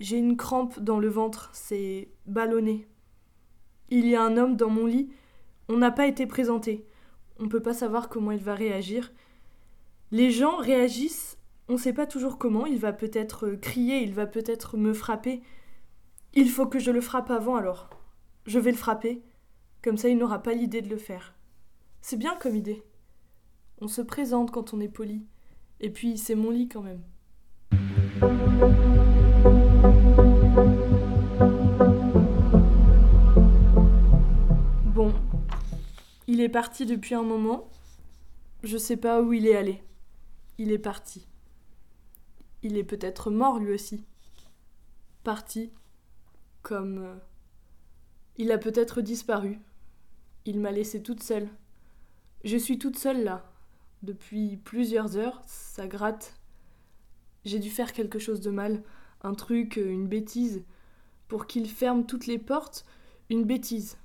J'ai 0.00 0.16
une 0.16 0.38
crampe 0.38 0.80
dans 0.80 0.98
le 0.98 1.10
ventre, 1.10 1.50
c'est 1.52 2.08
ballonné. 2.24 2.88
Il 3.90 4.06
y 4.08 4.16
a 4.16 4.22
un 4.22 4.38
homme 4.38 4.56
dans 4.56 4.70
mon 4.70 4.86
lit, 4.86 5.10
on 5.68 5.76
n'a 5.76 5.90
pas 5.90 6.06
été 6.06 6.26
présenté. 6.26 6.86
On 7.38 7.42
ne 7.42 7.48
peut 7.50 7.60
pas 7.60 7.74
savoir 7.74 8.08
comment 8.08 8.30
il 8.30 8.42
va 8.42 8.54
réagir. 8.54 9.12
Les 10.10 10.30
gens 10.30 10.56
réagissent, 10.56 11.36
on 11.68 11.74
ne 11.74 11.78
sait 11.78 11.92
pas 11.92 12.06
toujours 12.06 12.38
comment, 12.38 12.64
il 12.64 12.78
va 12.78 12.94
peut-être 12.94 13.50
crier, 13.60 14.02
il 14.02 14.14
va 14.14 14.26
peut-être 14.26 14.78
me 14.78 14.94
frapper. 14.94 15.42
Il 16.32 16.48
faut 16.48 16.66
que 16.66 16.78
je 16.78 16.90
le 16.90 17.02
frappe 17.02 17.30
avant 17.30 17.56
alors. 17.56 17.90
Je 18.46 18.58
vais 18.58 18.70
le 18.70 18.78
frapper, 18.78 19.22
comme 19.82 19.98
ça 19.98 20.08
il 20.08 20.16
n'aura 20.16 20.42
pas 20.42 20.54
l'idée 20.54 20.80
de 20.80 20.88
le 20.88 20.96
faire. 20.96 21.34
C'est 22.00 22.16
bien 22.16 22.34
comme 22.40 22.56
idée. 22.56 22.82
On 23.84 23.88
se 23.88 24.00
présente 24.00 24.52
quand 24.52 24.74
on 24.74 24.80
est 24.80 24.88
poli. 24.88 25.26
Et 25.80 25.90
puis 25.90 26.16
c'est 26.16 26.36
mon 26.36 26.50
lit 26.50 26.68
quand 26.68 26.82
même. 26.82 27.02
Bon, 34.94 35.12
il 36.26 36.40
est 36.40 36.48
parti 36.48 36.86
depuis 36.86 37.14
un 37.14 37.22
moment. 37.22 37.68
Je 38.62 38.76
sais 38.76 38.96
pas 38.96 39.20
où 39.20 39.32
il 39.32 39.46
est 39.46 39.56
allé. 39.56 39.82
Il 40.58 40.70
est 40.70 40.78
parti. 40.78 41.26
Il 42.62 42.76
est 42.76 42.84
peut-être 42.84 43.30
mort 43.30 43.58
lui 43.58 43.72
aussi. 43.72 44.04
Parti. 45.24 45.72
Comme. 46.62 46.98
euh, 46.98 47.14
Il 48.36 48.52
a 48.52 48.58
peut-être 48.58 49.00
disparu. 49.00 49.58
Il 50.44 50.60
m'a 50.60 50.70
laissée 50.70 51.02
toute 51.02 51.22
seule. 51.22 51.48
Je 52.44 52.56
suis 52.56 52.78
toute 52.78 52.96
seule 52.98 53.24
là. 53.24 53.51
Depuis 54.02 54.56
plusieurs 54.56 55.16
heures, 55.16 55.42
ça 55.46 55.86
gratte. 55.86 56.34
J'ai 57.44 57.58
dû 57.58 57.70
faire 57.70 57.92
quelque 57.92 58.18
chose 58.18 58.40
de 58.40 58.50
mal, 58.50 58.82
un 59.22 59.34
truc, 59.34 59.76
une 59.76 60.08
bêtise. 60.08 60.64
Pour 61.28 61.46
qu'il 61.46 61.68
ferme 61.68 62.04
toutes 62.04 62.26
les 62.26 62.38
portes, 62.38 62.84
une 63.30 63.44
bêtise. 63.44 63.96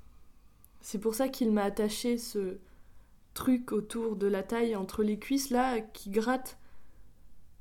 C'est 0.82 1.00
pour 1.00 1.16
ça 1.16 1.28
qu'il 1.30 1.52
m'a 1.52 1.64
attaché 1.64 2.18
ce 2.18 2.60
truc 3.34 3.72
autour 3.72 4.16
de 4.16 4.28
la 4.28 4.44
taille 4.44 4.76
entre 4.76 5.04
les 5.04 5.20
cuisses 5.20 5.50
là 5.50 5.82
qui 5.82 6.10
gratte. 6.10 6.58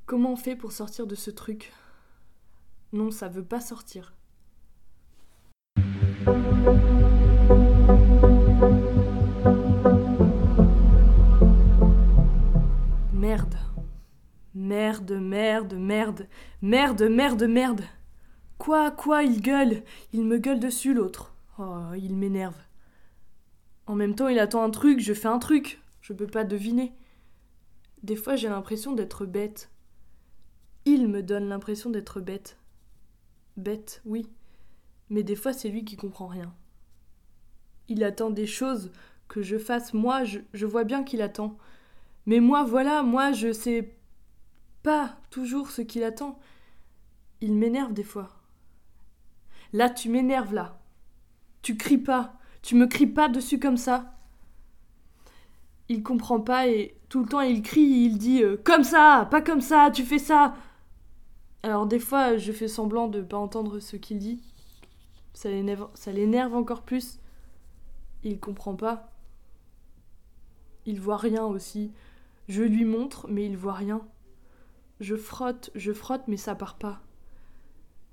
Comment 0.05 0.33
on 0.33 0.37
fait 0.37 0.57
pour 0.57 0.73
sortir 0.73 1.07
de 1.07 1.15
ce 1.15 1.31
truc? 1.31 1.73
Non, 2.93 3.11
ça 3.11 3.29
veut 3.29 3.45
pas 3.45 3.61
sortir. 3.61 4.13
Merde. 13.27 13.57
Merde, 14.55 15.11
merde, 15.21 15.75
merde. 15.75 16.29
Merde, 16.63 17.03
merde, 17.11 17.43
merde. 17.43 17.83
Quoi, 18.57 18.93
quoi, 18.93 19.25
il 19.25 19.41
gueule 19.41 19.83
Il 20.13 20.23
me 20.23 20.39
gueule 20.39 20.61
dessus, 20.61 20.95
l'autre. 20.95 21.35
Oh, 21.59 21.93
il 21.97 22.15
m'énerve. 22.15 22.55
En 23.89 23.97
même 23.97 24.15
temps, 24.15 24.29
il 24.29 24.39
attend 24.39 24.63
un 24.63 24.71
truc, 24.71 25.01
je 25.01 25.13
fais 25.13 25.27
un 25.27 25.41
truc. 25.41 25.81
Je 26.03 26.13
peux 26.13 26.29
pas 26.29 26.45
deviner. 26.45 26.95
Des 28.05 28.15
fois, 28.15 28.37
j'ai 28.37 28.49
l'impression 28.49 28.93
d'être 28.93 29.27
bête. 29.27 29.73
Il 30.85 31.09
me 31.09 31.21
donne 31.21 31.49
l'impression 31.49 31.91
d'être 31.91 32.21
bête. 32.21 32.61
Bête, 33.57 34.03
oui. 34.05 34.31
Mais 35.11 35.25
des 35.25 35.35
fois, 35.35 35.53
c'est 35.53 35.69
lui 35.69 35.85
qui 35.85 35.97
comprend 35.97 36.29
rien. 36.29 36.55
Il 37.89 38.05
attend 38.05 38.31
des 38.31 38.47
choses 38.47 38.93
que 39.27 39.43
je 39.43 39.59
fasse. 39.59 39.95
Moi, 39.95 40.23
je, 40.23 40.39
je 40.55 40.65
vois 40.65 40.85
bien 40.85 41.03
qu'il 41.03 41.23
attend. 41.23 41.59
Mais 42.27 42.41
moi, 42.41 42.65
voilà, 42.65 43.03
moi, 43.03 43.33
je 43.33 43.53
sais 43.53 43.97
pas 44.83 45.17
toujours 45.31 45.71
ce 45.71 45.83
qu'il 45.83 46.03
attend. 46.03 46.39
Il 47.41 47.55
m'énerve 47.55 47.93
des 47.93 48.05
fois. 48.05 48.31
Là, 49.73 49.91
tu 49.91 50.09
m'énerves, 50.09 50.55
là. 50.55 50.81
Tu 51.63 51.77
cries 51.77 51.99
pas. 51.99 52.35
Tu 52.63 52.75
me 52.75 52.87
cries 52.87 53.07
pas 53.07 53.29
dessus 53.29 53.59
comme 53.59 53.77
ça. 53.77 54.17
Il 55.89 56.03
comprend 56.03 56.41
pas 56.41 56.67
et 56.67 56.97
tout 57.09 57.21
le 57.21 57.29
temps 57.29 57.41
il 57.41 57.63
crie, 57.63 57.83
il 57.83 58.19
dit 58.19 58.43
euh, 58.43 58.57
comme 58.65 58.83
ça, 58.83 59.29
pas 59.31 59.41
comme 59.41 59.61
ça, 59.61 59.91
tu 59.93 60.03
fais 60.03 60.19
ça. 60.19 60.57
Alors 61.63 61.87
des 61.87 62.01
fois, 62.01 62.37
je 62.37 62.53
fais 62.53 62.69
semblant 62.69 63.09
de 63.09 63.23
pas 63.23 63.37
entendre 63.37 63.79
ce 63.79 63.97
qu'il 63.97 64.19
dit. 64.19 64.43
Ça 65.33 65.49
l'énerve, 65.49 65.89
ça 65.95 66.13
l'énerve 66.13 66.55
encore 66.55 66.83
plus. 66.83 67.21
Il 68.25 68.41
comprend 68.41 68.75
pas. 68.75 69.13
Il 70.87 71.01
voit 71.01 71.17
rien 71.17 71.45
aussi. 71.45 71.93
Je 72.49 72.63
lui 72.63 72.85
montre, 72.85 73.27
mais 73.29 73.45
il 73.47 73.57
voit 73.57 73.75
rien. 73.75 74.07
Je 75.01 75.17
frotte, 75.17 75.71
je 75.75 75.93
frotte, 75.93 76.29
mais 76.29 76.37
ça 76.37 76.55
part 76.55 76.77
pas. 76.77 77.03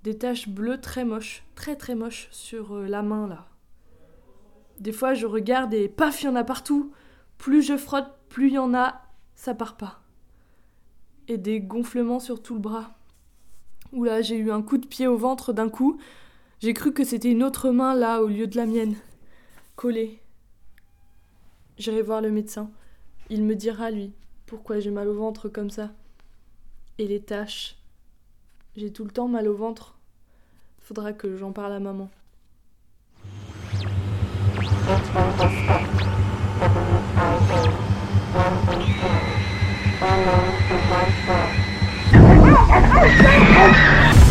Des 0.04 0.18
taches 0.18 0.50
bleues 0.50 0.82
très 0.82 1.06
moches, 1.06 1.44
très 1.56 1.76
très 1.76 1.96
moches 1.96 2.28
sur 2.32 2.76
euh, 2.76 2.88
la 2.88 3.04
main 3.04 3.28
là. 3.28 3.48
Des 4.80 4.92
fois, 4.92 5.14
je 5.14 5.26
regarde 5.26 5.74
et 5.74 5.88
paf, 5.88 6.24
il 6.24 6.26
y 6.26 6.30
en 6.30 6.36
a 6.36 6.44
partout. 6.44 6.92
Plus 7.38 7.62
je 7.62 7.78
frotte, 7.78 8.12
plus 8.28 8.48
il 8.48 8.54
y 8.54 8.58
en 8.58 8.74
a, 8.74 9.02
ça 9.36 9.54
part 9.54 9.78
pas. 9.78 10.02
Et 11.28 11.38
des 11.38 11.62
gonflements 11.62 12.20
sur 12.20 12.42
tout 12.42 12.56
le 12.56 12.60
bras. 12.60 12.96
Oula, 13.94 14.22
j'ai 14.22 14.36
eu 14.36 14.52
un 14.52 14.62
coup 14.62 14.78
de 14.78 14.88
pied 14.88 15.08
au 15.08 15.16
ventre 15.16 15.54
d'un 15.54 15.70
coup. 15.70 16.00
J'ai 16.60 16.74
cru 16.74 16.92
que 16.92 17.04
c'était 17.04 17.32
une 17.32 17.44
autre 17.44 17.70
main 17.70 17.94
là 17.94 18.22
au 18.22 18.28
lieu 18.28 18.48
de 18.48 18.58
la 18.58 18.66
mienne. 18.66 18.96
Collée. 19.76 20.20
J'irai 21.78 22.02
voir 22.02 22.22
le 22.22 22.32
médecin. 22.32 22.72
Il 23.30 23.44
me 23.44 23.56
dira, 23.56 23.90
lui, 23.92 24.14
pourquoi 24.54 24.80
j'ai 24.80 24.92
mal 24.92 25.08
au 25.08 25.16
ventre 25.16 25.50
comme 25.50 25.72
ça. 25.72 25.90
Et 27.00 27.08
les 27.08 27.20
taches. 27.20 27.76
J'ai 28.76 28.94
tout 28.94 29.04
le 29.04 29.10
temps 29.10 29.28
mal 29.28 29.48
au 29.48 29.56
ventre. 29.56 29.96
Faudra 30.80 31.12
que 31.12 31.36
j'en 31.38 31.52
parle 31.52 31.74
à 31.74 31.80
maman. 31.80 32.12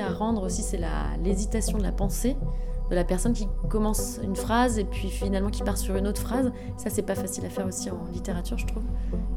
à 0.00 0.12
rendre 0.12 0.44
aussi, 0.44 0.62
c'est 0.62 0.80
l'hésitation 1.22 1.78
de 1.78 1.82
la 1.82 1.92
pensée 1.92 2.36
de 2.92 2.94
la 2.94 3.04
personne 3.04 3.32
qui 3.32 3.48
commence 3.70 4.20
une 4.22 4.36
phrase 4.36 4.78
et 4.78 4.84
puis 4.84 5.08
finalement 5.08 5.48
qui 5.48 5.62
part 5.62 5.78
sur 5.78 5.96
une 5.96 6.06
autre 6.06 6.20
phrase. 6.20 6.52
Ça, 6.76 6.90
c'est 6.90 7.00
pas 7.02 7.14
facile 7.14 7.46
à 7.46 7.48
faire 7.48 7.66
aussi 7.66 7.90
en 7.90 8.04
littérature, 8.12 8.58
je 8.58 8.66
trouve. 8.66 8.82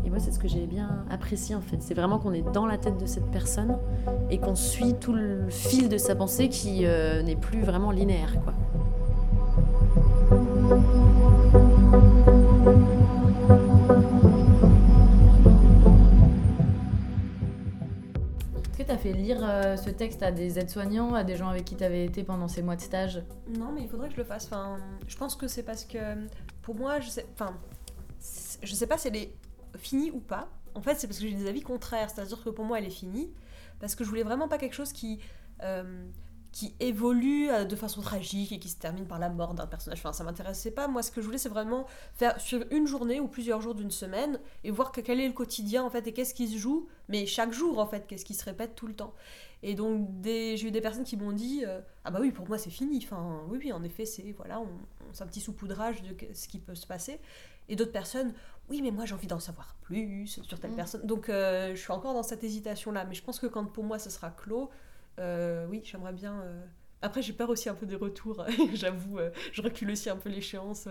Et 0.03 0.09
moi, 0.09 0.19
c'est 0.19 0.33
ce 0.33 0.39
que 0.39 0.49
j'ai 0.49 0.67
bien 0.67 1.05
apprécié 1.09 1.55
en 1.55 1.61
fait. 1.61 1.77
C'est 1.79 1.93
vraiment 1.93 2.19
qu'on 2.19 2.33
est 2.33 2.43
dans 2.51 2.65
la 2.65 2.77
tête 2.77 2.97
de 2.97 3.05
cette 3.05 3.31
personne 3.31 3.77
et 4.29 4.39
qu'on 4.39 4.55
suit 4.55 4.95
tout 4.95 5.13
le 5.13 5.49
fil 5.49 5.87
de 5.87 5.97
sa 5.97 6.15
pensée 6.15 6.49
qui 6.49 6.85
euh, 6.85 7.23
n'est 7.23 7.37
plus 7.37 7.61
vraiment 7.61 7.91
linéaire, 7.91 8.35
quoi. 8.43 8.53
Lire 19.13 19.39
euh, 19.41 19.77
ce 19.77 19.89
texte 19.89 20.23
à 20.23 20.31
des 20.31 20.59
aides-soignants, 20.59 21.13
à 21.13 21.23
des 21.23 21.35
gens 21.35 21.49
avec 21.49 21.65
qui 21.65 21.75
tu 21.75 21.83
avais 21.83 22.05
été 22.05 22.23
pendant 22.23 22.47
ces 22.47 22.61
mois 22.61 22.75
de 22.75 22.81
stage? 22.81 23.23
Non, 23.57 23.71
mais 23.73 23.81
il 23.81 23.89
faudrait 23.89 24.07
que 24.07 24.13
je 24.13 24.19
le 24.19 24.25
fasse. 24.25 24.45
Enfin, 24.45 24.77
je 25.07 25.17
pense 25.17 25.35
que 25.35 25.47
c'est 25.47 25.63
parce 25.63 25.85
que 25.85 25.97
pour 26.61 26.75
moi, 26.75 26.99
je 26.99 27.09
sais, 27.09 27.25
enfin, 27.33 27.53
je 28.63 28.73
sais 28.73 28.87
pas 28.87 28.97
si 28.97 29.07
elle 29.07 29.15
est 29.15 29.33
finie 29.77 30.11
ou 30.11 30.19
pas. 30.19 30.49
En 30.73 30.81
fait, 30.81 30.95
c'est 30.95 31.07
parce 31.07 31.19
que 31.19 31.27
j'ai 31.27 31.33
des 31.33 31.47
avis 31.47 31.61
contraires. 31.61 32.09
C'est-à-dire 32.09 32.43
que 32.43 32.49
pour 32.49 32.65
moi, 32.65 32.79
elle 32.79 32.85
est 32.85 32.89
finie 32.89 33.31
parce 33.79 33.95
que 33.95 34.03
je 34.03 34.09
voulais 34.09 34.23
vraiment 34.23 34.47
pas 34.47 34.57
quelque 34.57 34.75
chose 34.75 34.91
qui 34.91 35.19
euh, 35.63 36.05
qui 36.55 36.73
évolue 36.79 37.49
euh, 37.49 37.65
de 37.65 37.75
façon 37.75 37.99
tragique 38.01 38.53
et 38.53 38.59
qui 38.59 38.69
se 38.69 38.77
termine 38.77 39.05
par 39.05 39.19
la 39.19 39.27
mort 39.29 39.55
d'un 39.55 39.67
personnage. 39.67 39.99
Enfin, 39.99 40.13
ça 40.13 40.23
m'intéressait 40.23 40.71
pas. 40.71 40.87
Moi, 40.87 41.03
ce 41.03 41.11
que 41.11 41.19
je 41.19 41.25
voulais, 41.25 41.37
c'est 41.37 41.49
vraiment 41.49 41.85
faire 42.13 42.39
suivre 42.39 42.63
une 42.71 42.87
journée 42.87 43.19
ou 43.19 43.27
plusieurs 43.27 43.59
jours 43.59 43.75
d'une 43.75 43.91
semaine 43.91 44.39
et 44.63 44.71
voir 44.71 44.93
que- 44.93 45.01
quel 45.01 45.19
est 45.19 45.27
le 45.27 45.33
quotidien 45.33 45.83
en 45.83 45.89
fait 45.89 46.07
et 46.07 46.13
qu'est-ce 46.13 46.33
qui 46.33 46.47
se 46.47 46.57
joue, 46.57 46.87
mais 47.09 47.25
chaque 47.25 47.51
jour 47.51 47.77
en 47.77 47.85
fait, 47.85 48.07
qu'est-ce 48.07 48.23
qui 48.23 48.33
se 48.33 48.45
répète 48.45 48.73
tout 48.73 48.87
le 48.87 48.93
temps. 48.95 49.13
Et 49.63 49.73
donc, 49.73 50.07
j'ai 50.23 50.63
eu 50.65 50.71
des 50.71 50.79
personnes 50.79 51.03
qui 51.03 51.17
m'ont 51.17 51.33
dit 51.33 51.63
euh, 51.65 51.81
Ah 52.05 52.11
bah 52.11 52.19
oui, 52.21 52.31
pour 52.31 52.47
moi, 52.47 52.57
c'est 52.57 52.69
fini. 52.69 52.99
Enfin, 53.03 53.41
oui, 53.49 53.57
oui, 53.61 53.73
en 53.73 53.83
effet, 53.83 54.05
c'est 54.05 54.31
voilà, 54.37 54.61
on, 54.61 54.63
on- 54.63 55.13
c'est 55.13 55.23
un 55.23 55.27
petit 55.27 55.41
saupoudrage 55.41 56.03
de 56.03 56.15
ce 56.33 56.47
qui 56.47 56.59
peut 56.59 56.75
se 56.75 56.87
passer. 56.87 57.19
Et 57.67 57.75
d'autres 57.75 57.91
personnes 57.91 58.33
Oui, 58.69 58.81
mais 58.81 58.91
moi, 58.91 59.05
j'ai 59.05 59.13
envie 59.13 59.27
d'en 59.27 59.39
savoir 59.39 59.75
plus 59.81 60.27
sur 60.43 60.57
telle 60.59 60.71
Mm. 60.71 60.75
personne. 60.75 61.01
Donc, 61.05 61.29
euh, 61.29 61.75
je 61.75 61.79
suis 61.81 61.91
encore 61.91 62.13
dans 62.13 62.23
cette 62.23 62.43
hésitation-là. 62.43 63.05
Mais 63.05 63.13
je 63.13 63.21
pense 63.23 63.39
que 63.39 63.45
quand 63.47 63.65
pour 63.65 63.83
moi, 63.83 63.99
ce 63.99 64.09
sera 64.09 64.31
clos, 64.31 64.69
euh, 65.19 65.65
oui, 65.69 65.81
j'aimerais 65.83 66.13
bien. 66.13 66.41
euh, 66.41 66.63
Après, 67.01 67.21
j'ai 67.21 67.33
peur 67.33 67.49
aussi 67.49 67.69
un 67.69 67.75
peu 67.75 67.85
des 67.85 67.95
retours, 67.95 68.45
j'avoue. 68.73 69.19
euh, 69.19 69.31
je 69.51 69.61
recule 69.61 69.91
aussi 69.91 70.09
un 70.09 70.17
peu 70.17 70.29
l'échéance. 70.29 70.87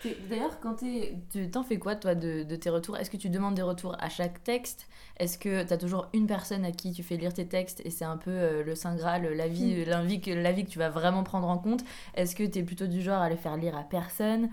T'es- 0.00 0.16
D'ailleurs, 0.30 0.60
quand 0.60 0.74
t'es- 0.76 1.18
tu 1.32 1.50
t'en 1.50 1.64
fais 1.64 1.78
quoi, 1.78 1.96
toi, 1.96 2.14
de, 2.14 2.44
de 2.44 2.56
tes 2.56 2.70
retours? 2.70 2.96
Est-ce 2.96 3.10
que 3.10 3.16
tu 3.16 3.30
demandes 3.30 3.54
des 3.56 3.62
retours 3.62 3.96
à 3.98 4.08
chaque 4.08 4.42
texte? 4.44 4.86
Est-ce 5.18 5.38
que 5.38 5.64
t'as 5.64 5.76
toujours 5.76 6.08
une 6.12 6.26
personne 6.28 6.64
à 6.64 6.70
qui 6.70 6.92
tu 6.92 7.02
fais 7.02 7.16
lire 7.16 7.34
tes 7.34 7.48
textes 7.48 7.82
et 7.84 7.90
c'est 7.90 8.04
un 8.04 8.16
peu 8.16 8.62
le 8.62 8.74
Saint 8.76 8.94
Graal, 8.94 9.24
l'avis 9.34 9.84
l'avis 9.84 10.20
que, 10.20 10.70
tu 10.70 10.78
vas 10.78 10.88
vraiment 10.88 11.24
prendre 11.24 11.48
en 11.48 11.58
compte? 11.58 11.82
Est-ce 12.14 12.36
que 12.36 12.44
t'es 12.44 12.62
plutôt 12.62 12.86
du 12.86 13.02
genre 13.02 13.20
à 13.20 13.28
les 13.28 13.36
faire 13.36 13.56
lire 13.56 13.76
à 13.76 13.82
personne? 13.82 14.50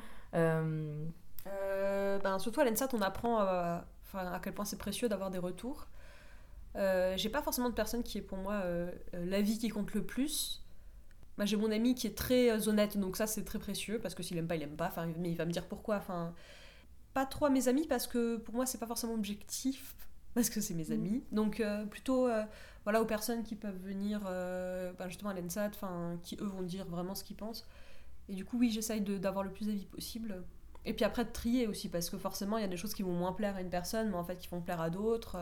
Ben, 2.24 2.40
surtout 2.40 2.62
à 2.62 2.66
l'ENSAT, 2.66 2.90
on 2.94 3.02
apprend 3.02 3.40
à 3.40 3.86
quel 4.42 4.54
point 4.54 4.66
c'est 4.66 4.78
précieux 4.78 5.10
d'avoir 5.10 5.30
des 5.30 5.38
retours. 5.40 5.88
Euh, 6.76 7.16
j'ai 7.18 7.30
pas 7.30 7.42
forcément 7.42 7.70
de 7.70 7.74
personne 7.76 8.04
qui 8.04 8.18
est 8.18 8.22
pour 8.22 8.38
moi 8.38 8.56
euh, 8.66 8.92
euh, 9.14 9.26
l'avis 9.26 9.58
qui 9.58 9.70
compte 9.70 9.94
le 9.94 10.04
plus. 10.06 10.64
Moi, 11.38 11.46
j'ai 11.46 11.58
mon 11.58 11.72
ami 11.72 11.96
qui 11.96 12.08
est 12.08 12.18
très 12.18 12.68
honnête, 12.70 12.98
donc 12.98 13.18
ça 13.18 13.28
c'est 13.28 13.44
très 13.46 13.60
précieux 13.60 14.00
parce 14.00 14.16
que 14.16 14.24
s'il 14.24 14.38
aime 14.38 14.48
pas, 14.48 14.56
il 14.56 14.64
aime 14.64 14.76
pas. 14.78 14.88
Enfin, 14.88 15.08
mais 15.18 15.32
il 15.32 15.38
va 15.38 15.46
me 15.46 15.52
dire 15.52 15.68
pourquoi. 15.68 15.98
Enfin, 15.98 16.34
pas 17.14 17.26
trop 17.26 17.46
à 17.46 17.50
mes 17.50 17.68
amis 17.68 17.88
parce 17.88 18.08
que 18.08 18.38
pour 18.38 18.56
moi 18.56 18.66
c'est 18.66 18.78
pas 18.80 18.88
forcément 18.88 19.14
objectif 19.14 19.96
parce 20.34 20.50
que 20.50 20.62
c'est 20.62 20.74
mes 20.74 20.92
amis. 20.92 21.24
Donc 21.32 21.60
euh, 21.60 21.86
plutôt 21.86 22.28
euh, 22.28 22.44
voilà 22.84 23.02
aux 23.02 23.06
personnes 23.06 23.44
qui 23.44 23.56
peuvent 23.56 23.80
venir 23.84 24.22
euh, 24.28 24.94
ben, 24.94 25.08
justement 25.08 25.32
à 25.32 25.34
l'ENSAT, 25.34 25.68
enfin 25.70 26.18
qui 26.24 26.38
eux 26.42 26.46
vont 26.46 26.62
dire 26.64 26.86
vraiment 26.88 27.16
ce 27.16 27.24
qu'ils 27.24 27.38
pensent. 27.38 27.68
Et 28.30 28.36
du 28.36 28.46
coup 28.46 28.58
oui 28.60 28.72
j'essaye 28.72 29.02
de- 29.02 29.18
d'avoir 29.18 29.44
le 29.44 29.52
plus 29.52 29.68
d'avis 29.68 29.86
possible. 29.86 30.44
Et 30.86 30.94
puis 30.94 31.06
après 31.06 31.26
de 31.26 31.32
trier 31.32 31.68
aussi 31.68 31.90
parce 31.90 32.10
que 32.10 32.18
forcément 32.18 32.58
il 32.58 32.62
y 32.62 32.66
a 32.66 32.68
des 32.70 32.78
choses 32.78 32.94
qui 32.94 33.04
vont 33.04 33.14
moins 33.14 33.34
plaire 33.34 33.56
à 33.58 33.62
une 33.62 33.70
personne 33.70 34.10
mais 34.10 34.18
en 34.18 34.24
fait 34.26 34.38
qui 34.38 34.48
vont 34.50 34.62
plaire 34.62 34.82
à 34.82 34.90
d'autres. 34.90 35.38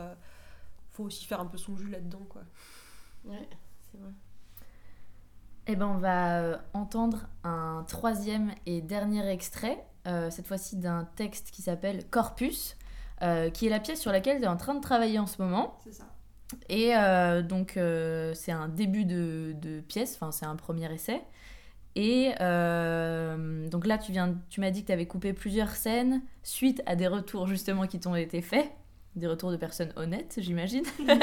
Faut 0.94 1.04
aussi 1.04 1.26
faire 1.26 1.40
un 1.40 1.46
peu 1.46 1.58
son 1.58 1.76
jus 1.76 1.90
là-dedans 1.90 2.26
quoi. 2.28 2.42
Ouais, 3.24 3.48
c'est 3.90 3.98
vrai. 3.98 4.10
Eh 5.66 5.76
ben, 5.76 5.86
on 5.86 5.98
va 5.98 6.40
euh, 6.40 6.58
entendre 6.74 7.26
un 7.42 7.84
troisième 7.88 8.52
et 8.66 8.82
dernier 8.82 9.26
extrait, 9.28 9.84
euh, 10.06 10.30
cette 10.30 10.46
fois-ci 10.46 10.76
d'un 10.76 11.08
texte 11.16 11.50
qui 11.50 11.62
s'appelle 11.62 12.04
Corpus, 12.10 12.76
euh, 13.22 13.50
qui 13.50 13.66
est 13.66 13.70
la 13.70 13.80
pièce 13.80 14.00
sur 14.00 14.12
laquelle 14.12 14.38
tu 14.38 14.44
es 14.44 14.48
en 14.48 14.58
train 14.58 14.74
de 14.74 14.80
travailler 14.80 15.18
en 15.18 15.26
ce 15.26 15.40
moment. 15.40 15.78
C'est 15.82 15.94
ça. 15.94 16.04
Et 16.68 16.94
euh, 16.94 17.42
donc, 17.42 17.76
euh, 17.76 18.34
c'est 18.34 18.52
un 18.52 18.68
début 18.68 19.04
de, 19.04 19.54
de 19.60 19.80
pièce, 19.80 20.14
enfin, 20.16 20.30
c'est 20.30 20.46
un 20.46 20.56
premier 20.56 20.92
essai. 20.92 21.22
Et 21.96 22.32
euh, 22.40 23.68
donc 23.68 23.86
là, 23.86 23.98
tu, 23.98 24.12
viens, 24.12 24.34
tu 24.50 24.60
m'as 24.60 24.70
dit 24.70 24.82
que 24.82 24.88
tu 24.88 24.92
avais 24.92 25.06
coupé 25.06 25.32
plusieurs 25.32 25.70
scènes 25.70 26.22
suite 26.42 26.82
à 26.86 26.96
des 26.96 27.06
retours 27.06 27.46
justement 27.46 27.86
qui 27.86 28.00
t'ont 28.00 28.16
été 28.16 28.42
faits. 28.42 28.70
Des 29.16 29.28
retours 29.28 29.52
de 29.52 29.56
personnes 29.56 29.92
honnêtes, 29.96 30.36
j'imagine. 30.38 30.84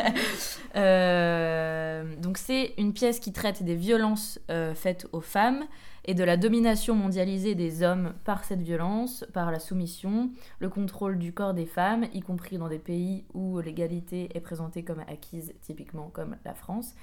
Euh, 0.74 2.16
donc 2.16 2.38
c'est 2.38 2.74
une 2.78 2.94
pièce 2.94 3.20
qui 3.20 3.34
traite 3.34 3.62
des 3.62 3.76
violences 3.76 4.40
euh, 4.50 4.74
faites 4.74 5.06
aux 5.12 5.20
femmes 5.20 5.66
et 6.06 6.14
de 6.14 6.24
la 6.24 6.38
domination 6.38 6.96
mondialisée 6.96 7.56
des 7.56 7.84
hommes 7.84 8.14
par 8.24 8.46
cette 8.46 8.62
violence, 8.62 9.26
par 9.34 9.52
la 9.52 9.60
soumission, 9.60 10.32
le 10.60 10.70
contrôle 10.70 11.20
du 11.20 11.34
corps 11.34 11.54
des 11.54 11.66
femmes, 11.66 12.06
y 12.14 12.22
compris 12.22 12.58
dans 12.58 12.70
des 12.70 12.80
pays 12.80 13.26
où 13.34 13.60
l'égalité 13.60 14.30
est 14.34 14.40
présentée 14.40 14.84
comme 14.84 15.02
acquise, 15.02 15.54
typiquement 15.62 16.10
comme 16.10 16.38
la 16.46 16.54
France. 16.54 16.96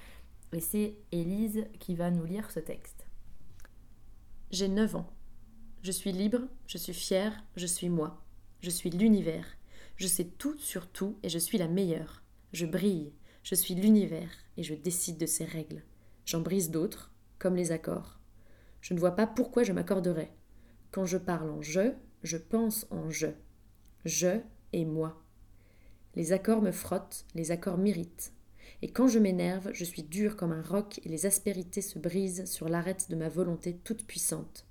Et 0.55 0.61
c'est 0.61 0.97
Élise 1.13 1.67
qui 1.79 1.95
va 1.95 2.11
nous 2.11 2.25
lire 2.25 2.51
ce 2.51 2.61
texte. 2.61 3.07
J'ai 4.51 4.69
9 4.69 4.97
ans. 4.97 5.11
Je 5.83 5.93
suis 5.93 6.13
libre, 6.13 6.41
je 6.67 6.79
suis 6.79 6.95
fière, 6.95 7.33
je 7.57 7.67
suis 7.67 7.91
moi. 7.91 8.23
Je 8.63 8.71
suis 8.71 8.91
l'univers. 8.91 9.58
Je 9.99 10.07
sais 10.07 10.27
tout 10.27 10.57
sur 10.59 10.87
tout 10.87 11.19
et 11.25 11.29
je 11.29 11.41
suis 11.41 11.59
la 11.59 11.67
meilleure. 11.67 12.23
Je 12.53 12.67
brille, 12.67 13.13
je 13.43 13.57
suis 13.57 13.75
l'univers 13.75 14.31
et 14.57 14.63
je 14.63 14.75
décide 14.75 15.19
de 15.19 15.27
ses 15.27 15.45
règles. 15.45 15.83
J'en 16.25 16.41
brise 16.41 16.71
d'autres, 16.71 17.13
comme 17.41 17.57
les 17.57 17.73
accords. 17.73 18.21
Je 18.81 18.95
ne 18.95 19.01
vois 19.01 19.17
pas 19.17 19.27
pourquoi 19.27 19.65
je 19.65 19.73
m'accorderais. 19.73 20.33
Quand 20.93 21.05
je 21.05 21.19
parle 21.19 21.51
en 21.51 21.63
je, 21.63 21.95
je 22.23 22.37
pense 22.37 22.87
en 22.91 23.11
je. 23.11 23.27
Je 24.05 24.39
et 24.73 24.85
moi. 24.85 25.21
Les 26.15 26.31
accords 26.31 26.63
me 26.63 26.71
frottent, 26.71 27.27
les 27.35 27.51
accords 27.51 27.79
m'irritent. 27.79 28.33
Et 28.83 28.93
quand 28.93 29.09
je 29.09 29.19
m'énerve, 29.19 29.73
je 29.73 29.85
suis 29.85 30.05
dure 30.05 30.37
comme 30.37 30.53
un 30.53 30.63
roc 30.63 31.01
et 31.05 31.09
les 31.09 31.27
aspérités 31.27 31.83
se 31.83 31.99
brisent 31.99 32.45
sur 32.45 32.69
l'arête 32.69 33.11
de 33.11 33.17
ma 33.17 33.29
volonté 33.29 33.77
toute 33.79 34.07
puissante. 34.07 34.65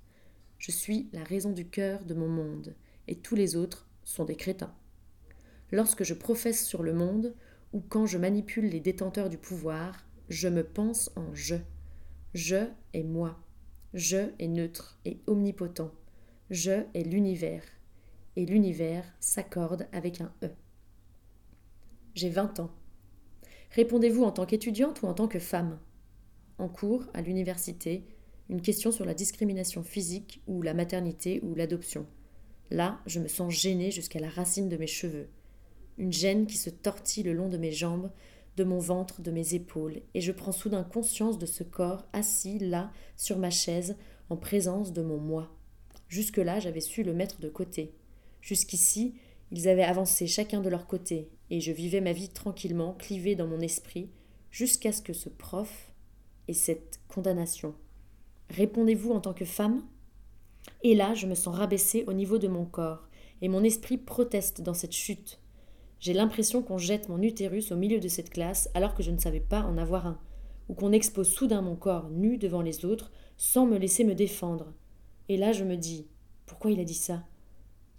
Je 0.56 0.70
suis 0.70 1.10
la 1.12 1.22
raison 1.22 1.52
du 1.52 1.68
cœur 1.68 2.06
de 2.06 2.14
mon 2.14 2.28
monde, 2.28 2.74
et 3.08 3.16
tous 3.16 3.34
les 3.34 3.56
autres 3.56 3.90
sont 4.04 4.24
des 4.24 4.34
crétins. 4.34 4.74
Lorsque 5.70 6.04
je 6.04 6.14
professe 6.14 6.66
sur 6.66 6.82
le 6.82 6.92
monde, 6.92 7.34
ou 7.72 7.80
quand 7.80 8.06
je 8.06 8.18
manipule 8.18 8.68
les 8.68 8.80
détenteurs 8.80 9.28
du 9.28 9.38
pouvoir, 9.38 10.06
je 10.28 10.48
me 10.48 10.64
pense 10.64 11.10
en 11.16 11.34
je. 11.34 11.56
Je 12.34 12.68
est 12.94 13.02
moi. 13.02 13.38
Je 13.94 14.30
est 14.38 14.48
neutre 14.48 14.98
et 15.04 15.20
omnipotent. 15.26 15.92
Je 16.50 16.84
est 16.94 17.04
l'univers. 17.04 17.62
Et 18.36 18.46
l'univers 18.46 19.04
s'accorde 19.20 19.88
avec 19.92 20.20
un 20.20 20.32
E. 20.42 20.50
J'ai 22.14 22.30
20 22.30 22.60
ans. 22.60 22.70
Répondez-vous 23.72 24.24
en 24.24 24.32
tant 24.32 24.46
qu'étudiante 24.46 25.02
ou 25.02 25.06
en 25.06 25.14
tant 25.14 25.28
que 25.28 25.38
femme? 25.38 25.78
En 26.58 26.68
cours, 26.68 27.04
à 27.14 27.22
l'université, 27.22 28.04
une 28.48 28.62
question 28.62 28.90
sur 28.90 29.04
la 29.04 29.14
discrimination 29.14 29.82
physique 29.82 30.42
ou 30.46 30.62
la 30.62 30.74
maternité 30.74 31.40
ou 31.42 31.54
l'adoption. 31.54 32.06
Là, 32.70 33.00
je 33.06 33.20
me 33.20 33.28
sens 33.28 33.52
gênée 33.52 33.90
jusqu'à 33.90 34.20
la 34.20 34.30
racine 34.30 34.68
de 34.68 34.76
mes 34.76 34.86
cheveux. 34.86 35.28
Une 35.98 36.12
gêne 36.12 36.46
qui 36.46 36.56
se 36.56 36.70
tortille 36.70 37.24
le 37.24 37.32
long 37.32 37.48
de 37.48 37.56
mes 37.58 37.72
jambes, 37.72 38.10
de 38.56 38.64
mon 38.64 38.78
ventre, 38.78 39.20
de 39.20 39.30
mes 39.30 39.54
épaules, 39.54 40.00
et 40.14 40.20
je 40.20 40.32
prends 40.32 40.52
soudain 40.52 40.84
conscience 40.84 41.38
de 41.38 41.46
ce 41.46 41.64
corps 41.64 42.06
assis 42.12 42.58
là, 42.58 42.92
sur 43.16 43.38
ma 43.38 43.50
chaise, 43.50 43.96
en 44.30 44.36
présence 44.36 44.92
de 44.92 45.02
mon 45.02 45.18
moi. 45.18 45.50
Jusque-là, 46.08 46.60
j'avais 46.60 46.80
su 46.80 47.02
le 47.02 47.14
mettre 47.14 47.40
de 47.40 47.48
côté. 47.48 47.94
Jusqu'ici, 48.40 49.14
ils 49.50 49.68
avaient 49.68 49.82
avancé 49.82 50.26
chacun 50.26 50.60
de 50.60 50.68
leur 50.68 50.86
côté, 50.86 51.30
et 51.50 51.60
je 51.60 51.72
vivais 51.72 52.00
ma 52.00 52.12
vie 52.12 52.28
tranquillement, 52.28 52.94
clivée 52.94 53.34
dans 53.34 53.46
mon 53.46 53.60
esprit, 53.60 54.10
jusqu'à 54.50 54.92
ce 54.92 55.02
que 55.02 55.12
ce 55.12 55.28
prof 55.28 55.92
ait 56.46 56.52
cette 56.52 57.00
condamnation. 57.08 57.74
Répondez-vous 58.50 59.12
en 59.12 59.20
tant 59.20 59.34
que 59.34 59.44
femme? 59.44 59.84
Et 60.82 60.94
là, 60.94 61.14
je 61.14 61.26
me 61.26 61.34
sens 61.34 61.56
rabaissée 61.56 62.04
au 62.06 62.12
niveau 62.12 62.38
de 62.38 62.48
mon 62.48 62.64
corps, 62.64 63.08
et 63.42 63.48
mon 63.48 63.64
esprit 63.64 63.98
proteste 63.98 64.62
dans 64.62 64.74
cette 64.74 64.94
chute. 64.94 65.40
J'ai 66.00 66.12
l'impression 66.12 66.62
qu'on 66.62 66.78
jette 66.78 67.08
mon 67.08 67.20
utérus 67.22 67.72
au 67.72 67.76
milieu 67.76 67.98
de 67.98 68.08
cette 68.08 68.30
classe 68.30 68.68
alors 68.74 68.94
que 68.94 69.02
je 69.02 69.10
ne 69.10 69.18
savais 69.18 69.40
pas 69.40 69.62
en 69.62 69.76
avoir 69.78 70.06
un, 70.06 70.20
ou 70.68 70.74
qu'on 70.74 70.92
expose 70.92 71.28
soudain 71.28 71.60
mon 71.60 71.74
corps 71.74 72.08
nu 72.10 72.38
devant 72.38 72.62
les 72.62 72.84
autres 72.84 73.10
sans 73.36 73.66
me 73.66 73.78
laisser 73.78 74.04
me 74.04 74.14
défendre. 74.14 74.72
Et 75.28 75.36
là, 75.36 75.52
je 75.52 75.64
me 75.64 75.76
dis 75.76 76.06
pourquoi 76.46 76.70
il 76.70 76.80
a 76.80 76.84
dit 76.84 76.94
ça? 76.94 77.24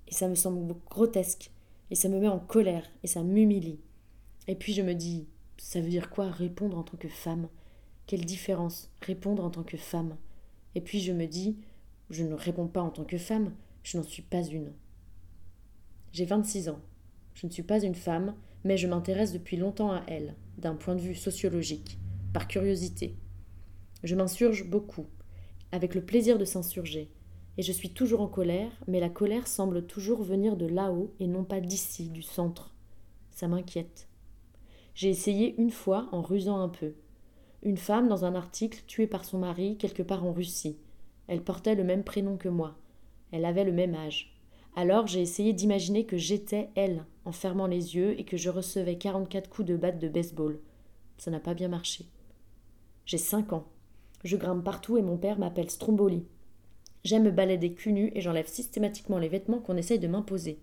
Et 0.07 0.13
ça 0.13 0.27
me 0.27 0.35
semble 0.35 0.75
grotesque, 0.89 1.51
et 1.91 1.95
ça 1.95 2.09
me 2.09 2.19
met 2.19 2.27
en 2.27 2.39
colère, 2.39 2.89
et 3.03 3.07
ça 3.07 3.21
m'humilie. 3.21 3.79
Et 4.47 4.55
puis 4.55 4.73
je 4.73 4.81
me 4.81 4.93
dis 4.93 5.27
ça 5.57 5.81
veut 5.81 5.89
dire 5.89 6.09
quoi 6.09 6.29
répondre 6.29 6.77
en 6.77 6.83
tant 6.83 6.97
que 6.97 7.09
femme? 7.09 7.49
Quelle 8.07 8.25
différence 8.25 8.89
répondre 9.01 9.43
en 9.43 9.49
tant 9.49 9.63
que 9.63 9.77
femme? 9.77 10.15
Et 10.73 10.81
puis 10.81 11.01
je 11.01 11.11
me 11.11 11.27
dis 11.27 11.57
je 12.09 12.23
ne 12.23 12.33
réponds 12.33 12.67
pas 12.67 12.81
en 12.81 12.89
tant 12.89 13.03
que 13.03 13.17
femme, 13.17 13.53
je 13.83 13.97
n'en 13.97 14.03
suis 14.03 14.23
pas 14.23 14.43
une. 14.43 14.71
J'ai 16.11 16.25
26 16.25 16.69
ans. 16.69 16.79
Je 17.39 17.47
ne 17.47 17.51
suis 17.53 17.63
pas 17.63 17.81
une 17.81 17.95
femme, 17.95 18.35
mais 18.65 18.75
je 18.75 18.85
m'intéresse 18.85 19.31
depuis 19.31 19.55
longtemps 19.55 19.93
à 19.93 20.03
elle, 20.07 20.35
d'un 20.57 20.75
point 20.75 20.93
de 20.93 20.99
vue 20.99 21.15
sociologique, 21.15 21.97
par 22.33 22.49
curiosité. 22.49 23.15
Je 24.03 24.13
m'insurge 24.13 24.69
beaucoup, 24.69 25.05
avec 25.71 25.95
le 25.95 26.03
plaisir 26.03 26.37
de 26.37 26.43
s'insurger, 26.43 27.09
et 27.57 27.61
je 27.61 27.71
suis 27.71 27.91
toujours 27.91 28.19
en 28.19 28.27
colère, 28.27 28.71
mais 28.89 28.99
la 28.99 29.07
colère 29.07 29.47
semble 29.47 29.85
toujours 29.85 30.21
venir 30.21 30.57
de 30.57 30.65
là-haut 30.65 31.13
et 31.21 31.27
non 31.27 31.45
pas 31.45 31.61
d'ici, 31.61 32.09
du 32.09 32.23
centre. 32.23 32.75
Ça 33.31 33.47
m'inquiète. 33.47 34.09
J'ai 34.93 35.07
essayé 35.07 35.55
une 35.61 35.71
fois 35.71 36.09
en 36.11 36.21
rusant 36.21 36.59
un 36.59 36.67
peu. 36.67 36.91
Une 37.63 37.77
femme 37.77 38.09
dans 38.09 38.25
un 38.25 38.35
article 38.35 38.83
tuée 38.85 39.07
par 39.07 39.23
son 39.23 39.39
mari 39.39 39.77
quelque 39.77 40.03
part 40.03 40.25
en 40.25 40.33
Russie. 40.33 40.77
Elle 41.27 41.41
portait 41.45 41.75
le 41.75 41.85
même 41.85 42.03
prénom 42.03 42.35
que 42.35 42.49
moi. 42.49 42.77
Elle 43.31 43.45
avait 43.45 43.63
le 43.63 43.71
même 43.71 43.95
âge. 43.95 44.38
Alors 44.81 45.07
j'ai 45.07 45.19
essayé 45.19 45.51
d'imaginer 45.51 46.05
que 46.05 46.15
j'étais 46.15 46.69
elle, 46.73 47.03
en 47.25 47.33
fermant 47.33 47.67
les 47.67 47.97
yeux 47.97 48.17
et 48.17 48.23
que 48.23 48.37
je 48.37 48.49
recevais 48.49 48.97
44 48.97 49.49
coups 49.49 49.67
de 49.67 49.75
batte 49.75 49.99
de 49.99 50.07
baseball. 50.07 50.57
Ça 51.17 51.29
n'a 51.31 51.41
pas 51.41 51.53
bien 51.53 51.67
marché. 51.67 52.05
J'ai 53.05 53.17
5 53.17 53.51
ans. 53.51 53.67
Je 54.23 54.37
grimpe 54.37 54.63
partout 54.63 54.97
et 54.97 55.01
mon 55.01 55.17
père 55.17 55.37
m'appelle 55.37 55.69
Stromboli. 55.69 56.23
J'aime 57.03 57.23
me 57.23 57.29
balader 57.29 57.73
cul 57.73 57.91
nu 57.91 58.13
et 58.15 58.21
j'enlève 58.21 58.47
systématiquement 58.47 59.17
les 59.17 59.27
vêtements 59.27 59.59
qu'on 59.59 59.75
essaye 59.75 59.99
de 59.99 60.07
m'imposer. 60.07 60.59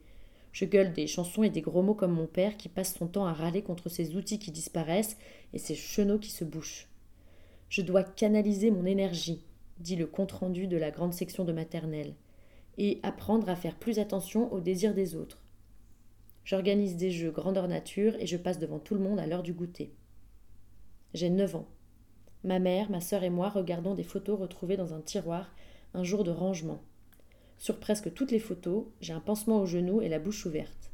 Je 0.51 0.65
gueule 0.65 0.95
des 0.95 1.07
chansons 1.07 1.43
et 1.43 1.51
des 1.51 1.61
gros 1.61 1.83
mots 1.83 1.93
comme 1.93 2.15
mon 2.15 2.27
père 2.27 2.57
qui 2.57 2.71
passe 2.71 2.95
son 2.95 3.09
temps 3.09 3.27
à 3.27 3.35
râler 3.35 3.61
contre 3.61 3.91
ses 3.91 4.17
outils 4.17 4.39
qui 4.39 4.51
disparaissent 4.51 5.19
et 5.53 5.59
ses 5.59 5.75
chenaux 5.75 6.19
qui 6.19 6.31
se 6.31 6.45
bouchent. 6.45 6.89
Je 7.69 7.83
dois 7.83 8.03
canaliser 8.03 8.71
mon 8.71 8.87
énergie, 8.87 9.45
dit 9.79 9.95
le 9.95 10.07
compte-rendu 10.07 10.69
de 10.69 10.79
la 10.79 10.91
grande 10.91 11.13
section 11.13 11.45
de 11.45 11.53
maternelle, 11.53 12.15
et 12.79 13.01
apprendre 13.03 13.49
à 13.49 13.57
faire 13.57 13.77
plus 13.77 13.99
attention 13.99 14.53
aux 14.53 14.61
désirs 14.61 14.95
des 14.95 15.15
autres. 15.15 15.43
J'organise 16.45 16.97
des 16.97 17.11
jeux 17.11 17.31
grandeur 17.31 17.69
nature 17.69 18.15
et 18.21 18.27
je 18.27 18.37
passe 18.37 18.59
devant 18.59 18.79
tout 18.79 18.95
le 18.95 19.01
monde 19.01 19.19
à 19.19 19.27
l'heure 19.27 19.43
du 19.43 19.53
goûter. 19.53 19.93
J'ai 21.13 21.31
9 21.31 21.57
ans. 21.57 21.69
Ma 22.45 22.59
mère, 22.59 22.91
ma 22.91 23.01
sœur 23.01 23.25
et 23.25 23.31
moi 23.31 23.49
regardons 23.49 23.95
des 23.95 24.05
photos 24.05 24.39
retrouvées 24.39 24.77
dans 24.77 24.95
un 24.95 25.01
tiroir 25.01 25.51
un 25.95 26.05
jour 26.05 26.23
de 26.23 26.31
rangement. 26.31 26.81
Sur 27.59 27.81
presque 27.81 28.13
toutes 28.13 28.31
les 28.31 28.39
photos, 28.39 28.85
j'ai 29.01 29.13
un 29.13 29.21
pansement 29.21 29.61
au 29.61 29.67
genou 29.67 30.03
et 30.03 30.09
la 30.09 30.19
bouche 30.19 30.47
ouverte. 30.47 30.93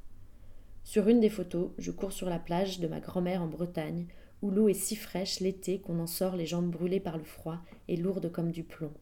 Sur 0.85 1.09
une 1.09 1.21
des 1.21 1.29
photos, 1.29 1.71
je 1.79 1.91
cours 1.91 2.13
sur 2.13 2.29
la 2.29 2.39
plage 2.39 2.81
de 2.81 2.89
ma 2.89 3.01
grand-mère 3.01 3.43
en 3.43 3.49
Bretagne, 3.49 4.07
où 4.43 4.51
l'eau 4.51 4.69
est 4.69 4.75
si 4.75 4.97
fraîche 4.97 5.41
l'été 5.41 5.81
qu'on 5.81 6.01
en 6.01 6.07
sort 6.07 6.37
les 6.37 6.47
jambes 6.47 6.71
brûlées 6.71 7.01
par 7.01 7.19
le 7.19 7.25
froid 7.25 7.59
et 7.89 7.97
lourdes 7.97 8.31
comme 8.33 8.51
du 8.51 8.65
plomb. 8.65 8.93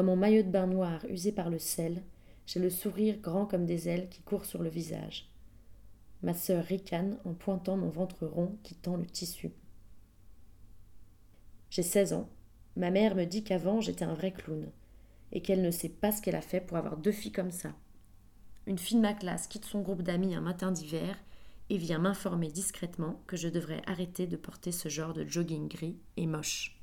Dans 0.00 0.06
mon 0.06 0.16
maillot 0.16 0.42
de 0.42 0.48
bain 0.48 0.66
noir 0.66 1.04
usé 1.10 1.30
par 1.30 1.50
le 1.50 1.58
sel, 1.58 2.02
j'ai 2.46 2.58
le 2.58 2.70
sourire 2.70 3.18
grand 3.18 3.44
comme 3.44 3.66
des 3.66 3.86
ailes 3.86 4.08
qui 4.08 4.22
court 4.22 4.46
sur 4.46 4.62
le 4.62 4.70
visage. 4.70 5.28
Ma 6.22 6.32
sœur 6.32 6.64
ricane 6.64 7.18
en 7.26 7.34
pointant 7.34 7.76
mon 7.76 7.90
ventre 7.90 8.26
rond 8.26 8.56
qui 8.62 8.74
tend 8.74 8.96
le 8.96 9.04
tissu. 9.04 9.50
J'ai 11.68 11.82
16 11.82 12.14
ans. 12.14 12.30
Ma 12.76 12.90
mère 12.90 13.14
me 13.14 13.26
dit 13.26 13.44
qu'avant 13.44 13.82
j'étais 13.82 14.06
un 14.06 14.14
vrai 14.14 14.32
clown 14.32 14.70
et 15.32 15.42
qu'elle 15.42 15.60
ne 15.60 15.70
sait 15.70 15.90
pas 15.90 16.12
ce 16.12 16.22
qu'elle 16.22 16.34
a 16.34 16.40
fait 16.40 16.62
pour 16.62 16.78
avoir 16.78 16.96
deux 16.96 17.12
filles 17.12 17.32
comme 17.32 17.50
ça. 17.50 17.74
Une 18.66 18.78
fille 18.78 18.96
de 18.96 19.02
ma 19.02 19.12
classe 19.12 19.48
quitte 19.48 19.66
son 19.66 19.82
groupe 19.82 20.00
d'amis 20.00 20.34
un 20.34 20.40
matin 20.40 20.72
d'hiver 20.72 21.14
et 21.68 21.76
vient 21.76 21.98
m'informer 21.98 22.48
discrètement 22.48 23.20
que 23.26 23.36
je 23.36 23.48
devrais 23.48 23.82
arrêter 23.86 24.26
de 24.26 24.38
porter 24.38 24.72
ce 24.72 24.88
genre 24.88 25.12
de 25.12 25.26
jogging 25.26 25.68
gris 25.68 25.98
et 26.16 26.26
moche. 26.26 26.79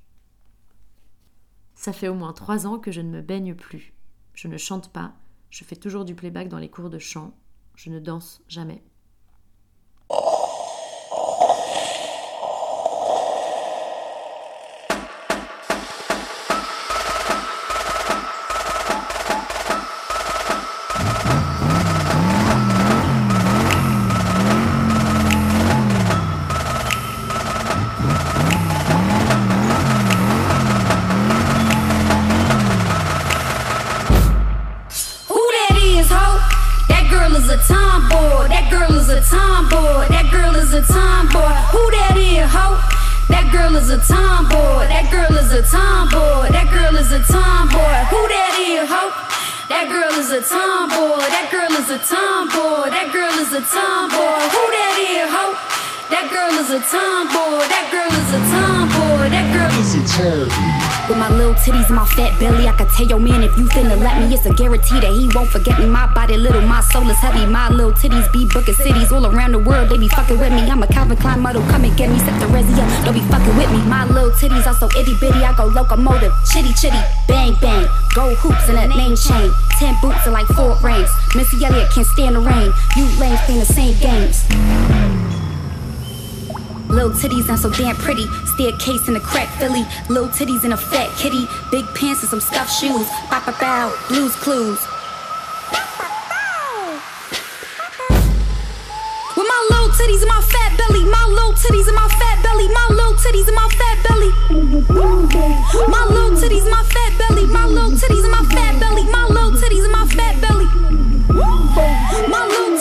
Ça 1.77 1.93
fait 1.93 2.07
au 2.07 2.15
moins 2.15 2.33
trois 2.33 2.65
ans 2.65 2.79
que 2.79 2.91
je 2.91 3.01
ne 3.01 3.11
me 3.11 3.21
baigne 3.21 3.53
plus. 3.53 3.93
Je 4.33 4.47
ne 4.47 4.57
chante 4.57 4.91
pas, 4.91 5.13
je 5.51 5.63
fais 5.63 5.75
toujours 5.75 6.05
du 6.05 6.15
playback 6.15 6.49
dans 6.49 6.57
les 6.57 6.71
cours 6.71 6.89
de 6.89 6.97
chant, 6.97 7.37
je 7.75 7.91
ne 7.91 7.99
danse 7.99 8.41
jamais. 8.47 8.83
Guarantee 64.57 64.99
that 64.99 65.13
he 65.13 65.29
won't 65.33 65.49
forget 65.49 65.79
me. 65.79 65.85
My 65.85 66.11
body 66.11 66.35
little, 66.35 66.61
my 66.61 66.81
soul 66.81 67.07
is 67.09 67.17
heavy. 67.17 67.45
My 67.45 67.69
little 67.69 67.93
titties 67.93 68.29
be 68.33 68.49
booking 68.51 68.73
cities 68.73 69.11
all 69.11 69.25
around 69.25 69.53
the 69.53 69.59
world. 69.59 69.89
They 69.89 69.97
be 69.97 70.09
fucking 70.09 70.39
with 70.39 70.51
me. 70.51 70.65
I'm 70.69 70.81
a 70.81 70.87
Calvin 70.87 71.15
Klein 71.17 71.39
model, 71.39 71.61
come 71.69 71.85
and 71.85 71.95
get 71.95 72.09
me. 72.09 72.17
Set 72.19 72.37
the 72.41 72.47
resi 72.47 72.73
up, 72.75 72.89
don't 73.05 73.13
be 73.13 73.21
fucking 73.29 73.55
with 73.55 73.69
me. 73.71 73.77
My 73.85 74.03
little 74.05 74.31
titties 74.31 74.65
are 74.65 74.73
so 74.73 74.89
itty 74.97 75.15
bitty, 75.21 75.45
I 75.45 75.53
go 75.55 75.65
locomotive, 75.65 76.33
chitty 76.51 76.73
chitty, 76.73 76.99
bang 77.27 77.55
bang. 77.61 77.87
Gold 78.15 78.37
hoops 78.37 78.67
and 78.67 78.77
a 78.77 78.87
name 78.97 79.15
chain, 79.15 79.51
ten 79.77 79.95
boots 80.01 80.25
and 80.25 80.33
like 80.33 80.47
four 80.47 80.75
rings. 80.81 81.09
Missy 81.35 81.63
Elliott 81.63 81.91
can't 81.91 82.07
stand 82.07 82.35
the 82.35 82.41
rain. 82.41 82.73
You 82.97 83.05
lames 83.19 83.39
playing 83.45 83.59
the 83.59 83.65
same 83.65 83.95
games. 83.99 85.06
Little 86.97 87.11
titties 87.11 87.47
and 87.47 87.59
so 87.59 87.69
damn 87.69 87.95
pretty. 87.95 88.25
Staircase 88.57 89.07
in 89.07 89.15
a 89.15 89.19
crack 89.19 89.49
Philly. 89.59 89.85
Little 90.09 90.29
titties 90.29 90.65
in 90.65 90.71
a 90.71 90.77
fat 90.77 91.15
kitty. 91.15 91.45
Big 91.69 91.85
pants 91.93 92.21
and 92.21 92.29
some 92.31 92.41
stuffed 92.41 92.73
shoes. 92.73 93.07
Bow 93.29 93.53
bow. 93.61 93.93
Blues 94.09 94.35
clues. 94.37 94.81
With 99.37 99.45
my 99.45 99.61
little 99.69 99.93
titties 99.93 100.25
and 100.25 100.31
my 100.33 100.41
fat 100.41 100.73
belly. 100.75 101.05
My 101.05 101.23
little 101.29 101.53
titties 101.53 101.85
and 101.85 101.95
my 101.95 102.09
fat 102.17 102.41
belly. 102.41 102.67
My 102.67 102.87
little 102.89 103.13
titties 103.13 103.45
and 103.45 103.55
my 103.55 103.69
fat 103.77 104.01
belly. 104.01 104.31
My 105.93 106.01
little 106.09 106.33
titties 106.33 106.65
and 106.65 106.71
my 106.71 106.81
fat 106.81 107.13
belly. 107.19 107.45
My 107.45 107.65
little 107.67 107.91
titties 107.91 108.23
and 108.25 108.31
my 108.33 108.43
fat 108.49 108.79
belly. 108.79 109.03
My 109.05 109.23
little 109.29 109.51
titties 109.51 109.83
and 109.83 109.93
my 109.93 110.07
fat 110.17 110.41
belly. 110.41 110.65
My 112.25 112.41
little 112.47 112.76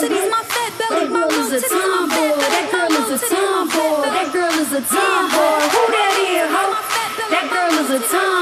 a 4.87 4.95
tomboy. 4.95 5.59
Who 5.73 5.83
that 5.91 6.13
is, 6.23 6.47
ho? 6.55 6.65
That 7.29 7.45
girl 7.51 7.71
is 7.83 7.89
a 7.89 8.07
tomboy. 8.07 8.36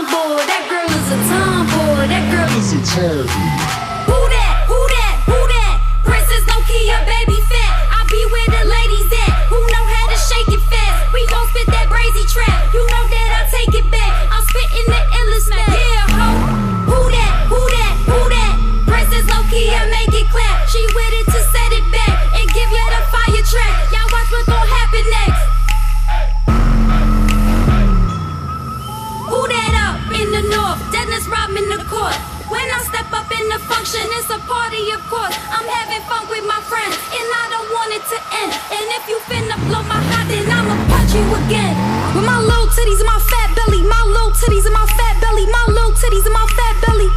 To 38.06 38.18
end. 38.38 38.54
And 38.70 38.86
if 38.94 39.10
you 39.10 39.18
finna 39.26 39.58
blow 39.66 39.82
my 39.90 39.98
hot, 39.98 40.30
then 40.30 40.46
I'ma 40.46 40.78
punch 40.94 41.14
you 41.18 41.26
again. 41.42 41.74
With 42.14 42.26
my 42.26 42.38
little 42.38 42.70
titties 42.70 43.02
and 43.02 43.10
my 43.10 43.18
fat 43.18 43.50
belly, 43.58 43.82
my 43.82 43.98
little 44.06 44.30
titties 44.30 44.66
and 44.70 44.78
my 44.78 44.86
fat 44.94 45.18
belly, 45.22 45.50
my 45.50 45.66
little 45.74 45.94
titties 45.98 46.26
and 46.26 46.36
my 46.38 46.46
fat 46.54 46.76
belly. 46.86 47.10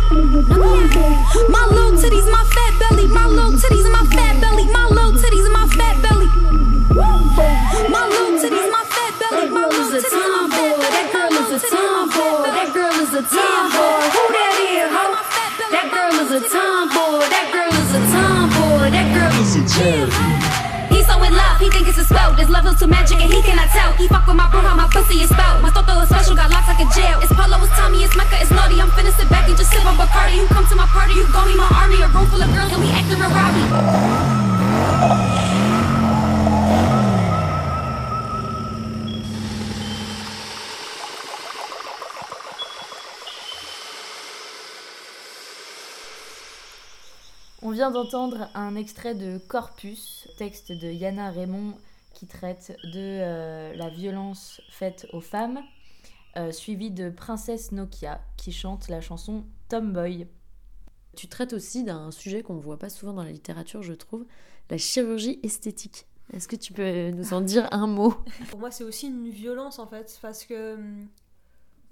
My 1.53 1.65
little 1.69 1.93
titties 1.93 2.25
and 2.25 2.33
my 2.33 2.45
fat 2.57 2.73
belly, 2.81 3.07
my 3.13 3.27
little 3.29 3.53
titties 3.53 3.85
and 3.85 3.93
my 3.93 4.05
fat 4.17 4.41
belly, 4.41 4.65
my 4.73 4.85
little 4.89 5.13
titties 5.13 5.45
and 5.45 5.53
my 5.53 5.67
fat 5.77 5.97
belly. 6.01 6.29
My 7.93 8.05
little 8.09 8.41
titties 8.41 8.65
and 8.65 8.73
my 8.73 8.85
fat 8.89 9.13
belly, 9.21 9.47
my 9.53 9.69
little 9.69 9.93
titties 9.93 10.09
and 10.09 10.33
my 10.33 10.49
fat 10.49 10.73
belly. 10.73 10.89
That 10.89 11.13
girl 11.13 11.37
is 11.37 11.53
a 11.53 11.69
tomboy. 11.69 12.49
That 12.49 12.73
girl 12.73 12.97
is 12.97 13.13
a 13.13 13.23
tomboy. 13.29 14.09
Who 14.09 14.25
that 14.33 14.57
is, 14.73 14.89
ho? 14.89 15.05
That 15.69 15.87
girl 15.93 16.17
is 16.17 16.33
a 16.33 16.41
tomboy. 16.49 17.29
That 17.29 17.47
girl 17.53 17.77
is 17.77 17.93
a 17.93 18.01
tomboy. 18.09 18.89
That 18.89 19.09
girl 19.13 19.37
is 19.37 19.53
a 19.53 19.63
tomboy. 19.69 20.38
He 21.59 21.69
think 21.71 21.89
it's 21.89 21.99
a 21.99 22.05
spell. 22.05 22.33
This 22.35 22.49
love 22.49 22.71
too 22.79 22.87
magic 22.87 23.19
and 23.19 23.33
he 23.33 23.43
cannot 23.43 23.69
tell. 23.75 23.93
He 23.95 24.07
fuck 24.07 24.27
with 24.27 24.37
my 24.37 24.49
bro, 24.49 24.61
how 24.61 24.77
my 24.77 24.87
pussy 24.95 25.19
is 25.21 25.29
spelled. 25.29 25.61
My 25.61 25.71
toto 25.71 25.99
is 26.01 26.09
special, 26.09 26.37
got 26.37 26.51
locks 26.51 26.69
like 26.71 26.79
a 26.79 26.89
jail. 26.95 27.19
It's 27.19 27.35
Polo, 27.35 27.59
it's 27.59 27.75
Tommy, 27.75 28.05
it's 28.05 28.15
Mecca, 28.17 28.39
it's 28.41 28.51
naughty. 28.51 28.81
I'm 28.81 28.91
finna 28.95 29.11
sit 29.19 29.29
back 29.29 29.49
and 29.49 29.57
just 29.59 29.73
sip 29.73 29.85
on 29.85 29.97
Bacardi. 29.99 30.37
You 30.37 30.47
come 30.47 30.67
to 30.69 30.77
my 30.77 30.87
party, 30.87 31.15
you 31.15 31.27
gon' 31.33 31.49
be 31.51 31.57
my 31.57 31.67
army. 31.75 31.99
A 32.01 32.07
room 32.15 32.27
full 32.31 32.41
of 32.41 32.49
girls 32.55 32.71
and 32.71 32.81
we 32.81 32.91
acting 32.95 33.19
a 33.19 33.29
rowdy. 33.29 33.67
Vient 47.79 47.93
d'entendre 47.93 48.51
un 48.55 48.75
extrait 48.75 49.15
de 49.15 49.39
Corpus, 49.39 50.27
texte 50.37 50.73
de 50.73 50.91
Yana 50.91 51.31
Raymond 51.31 51.75
qui 52.13 52.27
traite 52.27 52.77
de 52.83 52.91
euh, 52.97 53.73
la 53.77 53.89
violence 53.89 54.61
faite 54.69 55.07
aux 55.13 55.21
femmes. 55.21 55.61
euh, 56.37 56.51
suivi 56.51 56.91
de 56.91 57.09
Princesse 57.09 57.71
Nokia 57.71 58.21
qui 58.37 58.51
chante 58.51 58.89
la 58.89 59.01
chanson 59.01 59.45
Tomboy. 59.69 60.27
Tu 61.17 61.29
traites 61.29 61.53
aussi 61.53 61.85
d'un 61.85 62.11
sujet 62.11 62.43
qu'on 62.43 62.55
ne 62.55 62.61
voit 62.61 62.81
pas 62.81 62.89
souvent 62.91 63.13
dans 63.13 63.23
la 63.23 63.31
littérature, 63.31 63.85
je 63.85 63.93
trouve, 63.93 64.27
la 64.71 64.77
chirurgie 64.77 65.39
esthétique. 65.45 66.07
Est-ce 66.33 66.49
que 66.49 66.57
tu 66.57 66.73
peux 66.73 67.11
nous 67.11 67.33
en 67.33 67.41
dire 67.41 67.69
un 67.71 67.87
mot? 67.87 68.13
Pour 68.51 68.59
moi, 68.59 68.73
c'est 68.73 68.83
aussi 68.83 69.07
une 69.07 69.31
violence 69.31 69.79
en 69.79 69.87
fait, 69.87 70.19
parce 70.21 70.45
que. 70.45 70.77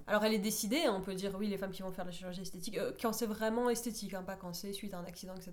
Alors, 0.09 0.25
elle 0.25 0.35
est 0.35 0.39
décidée, 0.39 0.85
hein, 0.87 0.95
on 0.97 1.01
peut 1.01 1.15
dire 1.15 1.33
oui, 1.39 1.49
les 1.49 1.59
femmes 1.59 1.73
qui 1.73 1.83
vont 1.83 1.91
faire 1.93 2.05
de 2.05 2.11
la 2.11 2.17
chirurgie 2.17 2.43
esthétique, 2.43 2.79
euh, 2.79 2.93
quand 3.01 3.13
c'est 3.13 3.27
vraiment 3.27 3.69
esthétique, 3.71 4.15
hein, 4.15 4.23
pas 4.23 4.37
quand 4.37 4.53
c'est 4.55 4.73
suite 4.73 4.95
à 4.95 4.99
un 4.99 5.05
accident, 5.05 5.35
etc. 5.35 5.53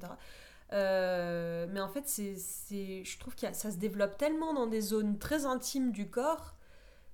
Euh, 0.72 1.68
mais 1.72 1.80
en 1.82 1.88
fait, 1.90 2.04
c'est, 2.08 2.36
c'est, 2.38 3.04
je 3.04 3.20
trouve 3.20 3.36
que 3.36 3.42
ça 3.54 3.72
se 3.72 3.78
développe 3.78 4.18
tellement 4.18 4.54
dans 4.54 4.68
des 4.68 4.82
zones 4.82 5.18
très 5.20 5.46
intimes 5.46 5.92
du 5.92 6.10
corps 6.10 6.56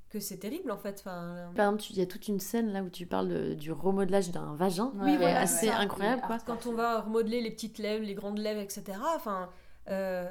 que 0.10 0.20
c'est 0.20 0.38
terrible 0.38 0.72
en 0.72 0.78
fait. 0.78 0.98
Enfin, 1.02 1.52
Par 1.56 1.66
exemple, 1.68 1.84
tu- 1.84 1.94
il 1.94 2.00
y 2.00 2.02
a 2.02 2.06
toute 2.08 2.28
une 2.28 2.40
scène 2.40 2.72
là 2.74 2.82
où 2.82 2.90
tu 2.90 3.06
parles 3.06 3.28
de- 3.30 3.54
du 3.54 3.72
remodelage 3.72 4.32
d'un 4.32 4.56
vagin, 4.56 4.92
Oui, 4.96 5.18
voilà, 5.18 5.42
assez 5.42 5.70
incroyable 5.70 6.24
quoi. 6.26 6.38
quand 6.46 6.66
on 6.66 6.74
va 6.74 7.02
remodeler 7.02 7.42
les 7.42 7.52
petites 7.52 7.78
lèvres, 7.78 8.04
les 8.06 8.16
grandes 8.16 8.40
lèvres, 8.40 8.60
etc. 8.62 8.98
Enfin, 9.16 9.50
euh, 9.90 10.26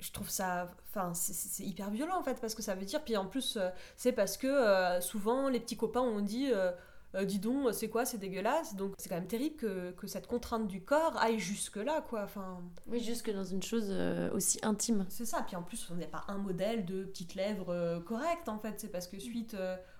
je 0.00 0.12
trouve 0.12 0.28
ça, 0.30 0.66
enfin, 0.88 1.12
c'est- 1.14 1.62
hyper 1.64 1.90
violent 1.90 2.18
en 2.18 2.22
fait 2.22 2.40
parce 2.40 2.54
que 2.54 2.62
ça 2.62 2.74
veut 2.74 2.84
dire. 2.84 3.02
Puis 3.04 3.16
en 3.16 3.26
plus, 3.26 3.56
euh, 3.56 3.68
c'est 3.96 4.12
parce 4.12 4.36
que 4.36 4.46
euh, 4.46 5.00
souvent 5.00 5.48
les 5.48 5.60
petits 5.60 5.76
copains 5.76 6.00
ont 6.00 6.20
dit, 6.20 6.50
euh, 6.52 6.70
euh, 7.16 7.24
dis 7.24 7.38
donc, 7.38 7.72
c'est 7.74 7.88
quoi, 7.88 8.04
c'est 8.04 8.18
dégueulasse. 8.18 8.74
Donc 8.76 8.94
c'est 8.98 9.08
quand 9.08 9.16
même 9.16 9.26
terrible 9.26 9.56
que, 9.56 9.90
que 9.92 10.06
cette 10.06 10.26
contrainte 10.26 10.66
du 10.68 10.82
corps 10.82 11.16
aille 11.20 11.38
jusque 11.38 11.76
là, 11.76 12.00
quoi. 12.00 12.22
Enfin, 12.22 12.60
Oui, 12.86 13.00
juste 13.00 13.24
que 13.26 13.30
dans 13.30 13.44
une 13.44 13.62
chose 13.62 13.90
aussi 14.32 14.58
intime. 14.62 15.06
c'est 15.08 15.26
ça. 15.26 15.42
Puis 15.46 15.56
en 15.56 15.62
plus, 15.62 15.88
on 15.90 15.96
n'est 15.96 16.06
pas 16.06 16.24
un 16.28 16.38
modèle 16.38 16.84
de 16.84 17.04
petites 17.04 17.34
lèvres 17.34 18.00
correctes 18.06 18.48
en 18.48 18.58
fait. 18.58 18.74
C'est 18.80 18.88
parce 18.92 19.06
que 19.06 19.18
suite 19.18 19.56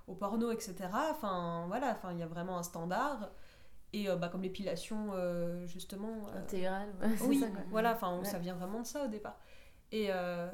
au 0.07 0.15
porno, 0.15 0.51
etc. 0.51 0.75
Enfin, 1.11 1.65
voilà. 1.69 1.91
Enfin, 1.99 2.13
il 2.13 2.19
y 2.19 2.23
a 2.23 2.27
vraiment 2.27 2.59
un 2.59 2.63
standard. 2.63 3.31
Et 3.93 4.09
euh, 4.09 4.15
bah, 4.15 4.29
comme 4.29 4.43
l'épilation, 4.43 5.09
euh, 5.15 5.67
justement. 5.67 6.29
euh, 6.33 6.39
Intégrale. 6.39 6.91
oui, 7.23 7.41
ça, 7.41 7.47
voilà, 7.71 7.95
enfin, 7.95 8.19
Ouais. 8.19 8.25
ça 8.25 8.39
vient 8.39 8.55
vraiment 8.55 8.83
de 8.83 8.87
ça 8.87 9.05
au 9.05 9.09
départ. 9.09 9.37
Et 9.93 10.07
euh, 10.11 10.49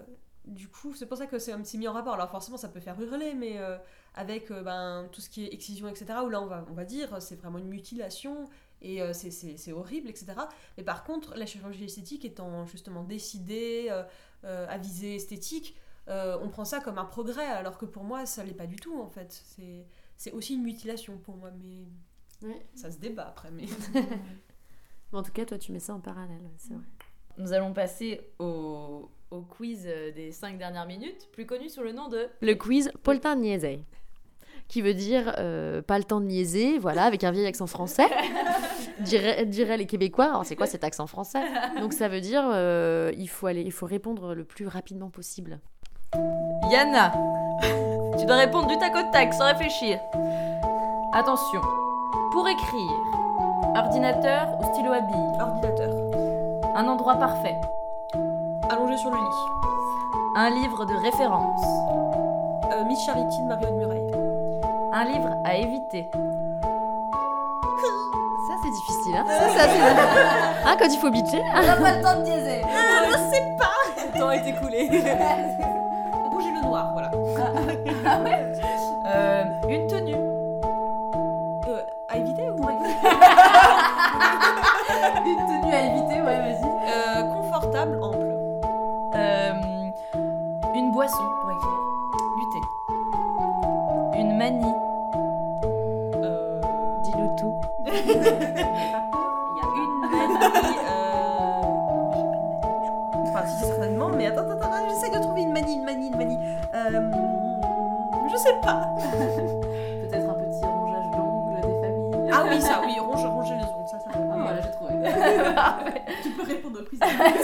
du 0.46 0.68
coup, 0.68 0.94
c'est 0.94 1.06
pour 1.06 1.18
ça 1.18 1.26
que 1.26 1.38
c'est 1.38 1.52
un 1.52 1.60
petit 1.60 1.78
mis 1.78 1.88
en 1.88 1.92
rapport. 1.92 2.14
Alors 2.14 2.30
forcément, 2.30 2.56
ça 2.56 2.68
peut 2.68 2.80
faire 2.80 3.00
hurler, 3.00 3.34
mais 3.34 3.58
euh, 3.58 3.76
avec 4.14 4.50
euh, 4.50 4.62
ben, 4.62 5.08
tout 5.12 5.20
ce 5.20 5.28
qui 5.28 5.44
est 5.44 5.52
excision, 5.52 5.88
etc., 5.88 6.06
où 6.24 6.28
là, 6.28 6.40
on 6.40 6.46
va, 6.46 6.64
on 6.70 6.74
va 6.74 6.84
dire, 6.84 7.20
c'est 7.20 7.36
vraiment 7.36 7.58
une 7.58 7.68
mutilation, 7.68 8.48
et 8.82 9.02
euh, 9.02 9.12
c'est- 9.12 9.30
c'est 9.30 9.56
c'est 9.56 9.72
horrible, 9.72 10.08
etc. 10.08 10.26
Mais 10.76 10.84
par 10.84 11.04
contre, 11.04 11.34
la 11.36 11.46
chirurgie 11.46 11.84
esthétique 11.84 12.24
étant 12.24 12.66
justement 12.66 13.02
décidée, 13.04 13.88
euh, 13.90 14.04
euh, 14.44 14.66
à 14.68 14.78
visée 14.78 15.16
esthétique, 15.16 15.76
euh, 16.08 16.38
on 16.40 16.48
prend 16.48 16.64
ça 16.64 16.80
comme 16.80 16.98
un 16.98 17.04
progrès, 17.04 17.46
alors 17.46 17.76
que 17.78 17.84
pour 17.86 18.04
moi, 18.04 18.26
ça 18.26 18.44
l'est 18.44 18.54
pas 18.54 18.66
du 18.66 18.76
tout, 18.76 19.00
en 19.00 19.08
fait. 19.08 19.32
C'est- 19.32 19.86
C'est 20.18 20.32
aussi 20.32 20.54
une 20.54 20.62
mutilation 20.62 21.18
pour 21.18 21.36
moi, 21.36 21.50
mais 21.50 21.84
Ouais. 22.48 22.64
ça 22.74 22.90
se 22.90 22.96
débat 22.98 23.26
après. 23.28 23.50
Mais... 23.50 23.66
En 25.12 25.22
tout 25.22 25.32
cas, 25.32 25.44
toi, 25.44 25.58
tu 25.58 25.72
mets 25.72 25.78
ça 25.80 25.94
en 25.94 26.00
parallèle, 26.00 26.50
c'est 26.58 26.72
vrai. 26.74 26.84
Nous 27.38 27.52
allons 27.52 27.72
passer 27.74 28.32
au, 28.38 29.10
au 29.30 29.40
quiz 29.40 29.84
euh, 29.86 30.12
des 30.12 30.32
5 30.32 30.58
dernières 30.58 30.86
minutes, 30.86 31.28
plus 31.32 31.46
connu 31.46 31.68
sous 31.68 31.82
le 31.82 31.92
nom 31.92 32.08
de... 32.08 32.28
Le 32.40 32.54
quiz 32.54 32.90
Poltin. 33.02 33.36
Qui 34.68 34.82
veut 34.82 34.94
dire 34.94 35.34
euh, 35.38 35.80
pas 35.80 35.98
le 35.98 36.04
temps 36.04 36.20
de 36.20 36.26
niaiser, 36.26 36.78
voilà, 36.78 37.04
avec 37.04 37.22
un 37.22 37.30
vieil 37.30 37.46
accent 37.46 37.66
français. 37.66 38.08
Diraient 39.00 39.44
diraient 39.44 39.76
les 39.76 39.86
Québécois, 39.86 40.24
alors 40.24 40.46
c'est 40.46 40.56
quoi 40.56 40.66
cet 40.66 40.82
accent 40.82 41.06
français? 41.06 41.42
Donc 41.80 41.92
ça 41.92 42.08
veut 42.08 42.22
dire 42.22 42.48
euh, 42.50 43.12
il, 43.18 43.28
faut 43.28 43.46
aller, 43.46 43.60
il 43.60 43.70
faut 43.70 43.84
répondre 43.84 44.34
le 44.34 44.42
plus 44.42 44.66
rapidement 44.66 45.10
possible. 45.10 45.60
Yana, 46.72 47.12
tu 48.18 48.24
dois 48.24 48.36
répondre 48.36 48.68
du 48.68 48.78
tac 48.78 48.96
au 48.96 49.12
tac 49.12 49.34
sans 49.34 49.44
réfléchir. 49.44 50.00
Attention, 51.12 51.60
pour 52.32 52.48
écrire, 52.48 52.90
ordinateur 53.76 54.58
ou 54.58 54.72
stylo 54.72 54.92
à 54.92 55.00
billes? 55.00 55.40
Ordinateur. 55.40 55.94
Un 56.74 56.86
endroit 56.88 57.16
parfait, 57.16 57.54
Allongé 58.68 58.96
sur 58.98 59.10
le 59.10 59.16
lit. 59.16 59.22
un 60.36 60.50
livre 60.50 60.84
de 60.84 60.94
référence, 60.94 61.62
Euh, 62.72 62.84
Miss 62.84 63.04
Charity 63.06 63.42
de 63.42 63.46
Marion 63.48 63.76
Murray. 63.76 64.02
un 64.92 65.04
livre 65.04 65.30
à 65.44 65.54
éviter. 65.56 66.10
Ça 68.48 68.54
c'est 68.62 68.70
difficile, 68.70 69.16
hein 69.16 69.24
Ça, 69.28 69.48
ça, 69.50 69.66
Hein, 70.66 70.76
quand 70.78 70.88
il 70.90 70.98
faut 70.98 71.10
bitcher 71.10 71.42
On 71.54 71.62
n'a 71.66 71.76
pas 71.76 71.92
le 71.96 72.02
temps 72.02 72.16
de 72.16 72.22
niaiser 72.22 72.62
Le 73.96 74.18
temps 74.18 74.30
est 74.30 74.48
écoulé. 74.48 74.88
Bouger 76.30 76.50
le 76.52 76.62
noir, 76.62 76.90
voilà. 76.92 77.10
Euh, 79.06 79.44
Une 79.68 79.86
tenue, 79.86 80.14
Euh, 81.68 81.82
à 82.08 82.16
éviter 82.18 82.48
ou 82.50 82.56
une 85.26 85.36
tenue 85.46 85.74
à 85.74 85.80
éviter, 85.86 86.20
ouais, 86.20 86.38
vas-y. 86.40 86.64
euh, 86.64 87.22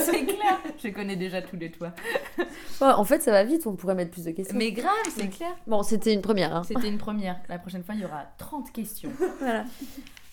c'est 0.10 0.24
clair. 0.24 0.60
Je 0.82 0.88
connais 0.88 1.16
déjà 1.16 1.42
tous 1.42 1.56
les 1.56 1.70
toits. 1.70 1.92
Ouais, 2.38 2.92
en 2.92 3.04
fait, 3.04 3.22
ça 3.22 3.30
va 3.30 3.44
vite, 3.44 3.66
on 3.66 3.74
pourrait 3.74 3.94
mettre 3.94 4.10
plus 4.10 4.24
de 4.24 4.30
questions. 4.32 4.56
Mais 4.56 4.72
grave, 4.72 4.92
c'est 5.14 5.28
clair. 5.28 5.54
Bon, 5.66 5.82
c'était 5.82 6.12
une 6.12 6.22
première. 6.22 6.54
Hein. 6.54 6.62
C'était 6.64 6.88
une 6.88 6.98
première. 6.98 7.40
La 7.48 7.58
prochaine 7.58 7.84
fois, 7.84 7.94
il 7.94 8.00
y 8.00 8.04
aura 8.04 8.24
30 8.38 8.72
questions. 8.72 9.10
Voilà. 9.40 9.64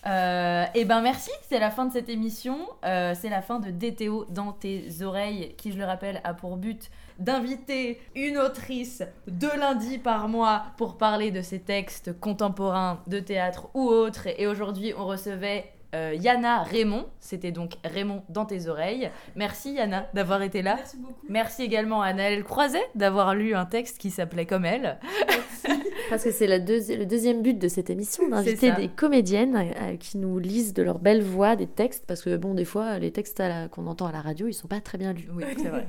Euh, 0.05 0.65
et 0.75 0.85
ben 0.85 1.01
merci, 1.01 1.31
c'est 1.49 1.59
la 1.59 1.71
fin 1.71 1.85
de 1.85 1.91
cette 1.91 2.09
émission. 2.09 2.57
Euh, 2.85 3.13
c'est 3.19 3.29
la 3.29 3.41
fin 3.41 3.59
de 3.59 3.69
DTO 3.69 4.25
dans 4.29 4.53
tes 4.53 5.01
oreilles, 5.01 5.55
qui, 5.57 5.71
je 5.71 5.77
le 5.77 5.85
rappelle, 5.85 6.21
a 6.23 6.33
pour 6.33 6.57
but 6.57 6.89
d'inviter 7.17 7.99
une 8.15 8.37
autrice 8.37 9.03
deux 9.27 9.55
lundis 9.57 9.97
par 9.97 10.29
mois 10.29 10.63
pour 10.77 10.97
parler 10.97 11.31
de 11.31 11.41
ses 11.41 11.59
textes 11.59 12.17
contemporains 12.19 13.01
de 13.07 13.19
théâtre 13.19 13.67
ou 13.73 13.87
autres. 13.87 14.27
Et 14.37 14.47
aujourd'hui, 14.47 14.93
on 14.97 15.05
recevait 15.05 15.69
euh, 15.95 16.13
Yana 16.19 16.63
Raymond. 16.63 17.07
C'était 17.19 17.51
donc 17.51 17.73
Raymond 17.83 18.23
dans 18.29 18.45
tes 18.45 18.67
oreilles. 18.67 19.09
Merci 19.35 19.73
Yana 19.73 20.07
d'avoir 20.13 20.41
été 20.41 20.61
là. 20.61 20.75
Merci 20.77 20.97
beaucoup. 20.97 21.13
Merci 21.29 21.63
également 21.63 22.01
à 22.01 22.13
Naël 22.13 22.43
Croiset 22.43 22.81
d'avoir 22.95 23.35
lu 23.35 23.55
un 23.55 23.65
texte 23.65 23.97
qui 23.97 24.09
s'appelait 24.11 24.45
comme 24.45 24.65
elle. 24.65 24.99
Parce 26.09 26.23
que 26.23 26.31
c'est 26.31 26.47
deuxi- 26.59 26.97
le 26.97 27.05
deuxième 27.05 27.41
but 27.41 27.57
de 27.59 27.67
cette 27.67 27.89
émission, 27.89 28.27
d'inviter 28.29 28.71
des 28.71 28.87
comédiennes 28.87 29.55
euh, 29.55 29.95
qui 29.97 30.17
nous 30.17 30.39
lisent 30.39 30.73
de 30.73 30.81
leur 30.83 30.97
belle 30.99 31.21
voix 31.21 31.55
des 31.55 31.67
textes. 31.67 32.05
Parce 32.07 32.21
que, 32.23 32.35
bon, 32.35 32.53
des 32.55 32.65
fois, 32.65 32.97
les 32.99 33.11
textes 33.11 33.41
qu'on 33.71 33.85
entend 33.87 34.07
à 34.07 34.11
la 34.11 34.21
radio, 34.21 34.47
ils 34.47 34.53
sont 34.53 34.67
pas 34.67 34.81
très 34.81 34.97
bien 34.97 35.13
lus. 35.13 35.29
Oui, 35.33 35.43
c'est 35.57 35.67
vrai. 35.69 35.87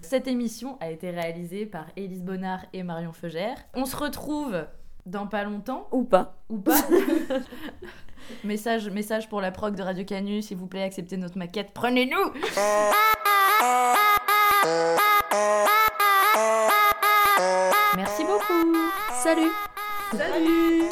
Cette 0.00 0.26
émission 0.28 0.76
a 0.80 0.90
été 0.90 1.10
réalisée 1.10 1.66
par 1.66 1.86
Élise 1.96 2.22
Bonnard 2.22 2.64
et 2.72 2.82
Marion 2.82 3.12
Feugère. 3.12 3.56
On 3.74 3.84
se 3.84 3.96
retrouve 3.96 4.64
dans 5.06 5.26
pas 5.26 5.44
longtemps, 5.44 5.88
Ou 5.92 6.04
pas. 6.04 6.36
ou 6.48 6.58
pas. 6.58 6.80
message, 8.44 8.88
message 8.90 9.28
pour 9.28 9.40
la 9.40 9.50
prog 9.50 9.74
de 9.74 9.82
Radio 9.82 10.04
Canu, 10.04 10.42
s'il 10.42 10.56
vous 10.56 10.66
plaît, 10.66 10.82
acceptez 10.82 11.16
notre 11.16 11.38
maquette, 11.38 11.70
prenez-nous. 11.74 12.32
Merci 17.96 18.24
beaucoup. 18.24 18.76
Salut. 19.22 19.50
Salut 20.12 20.90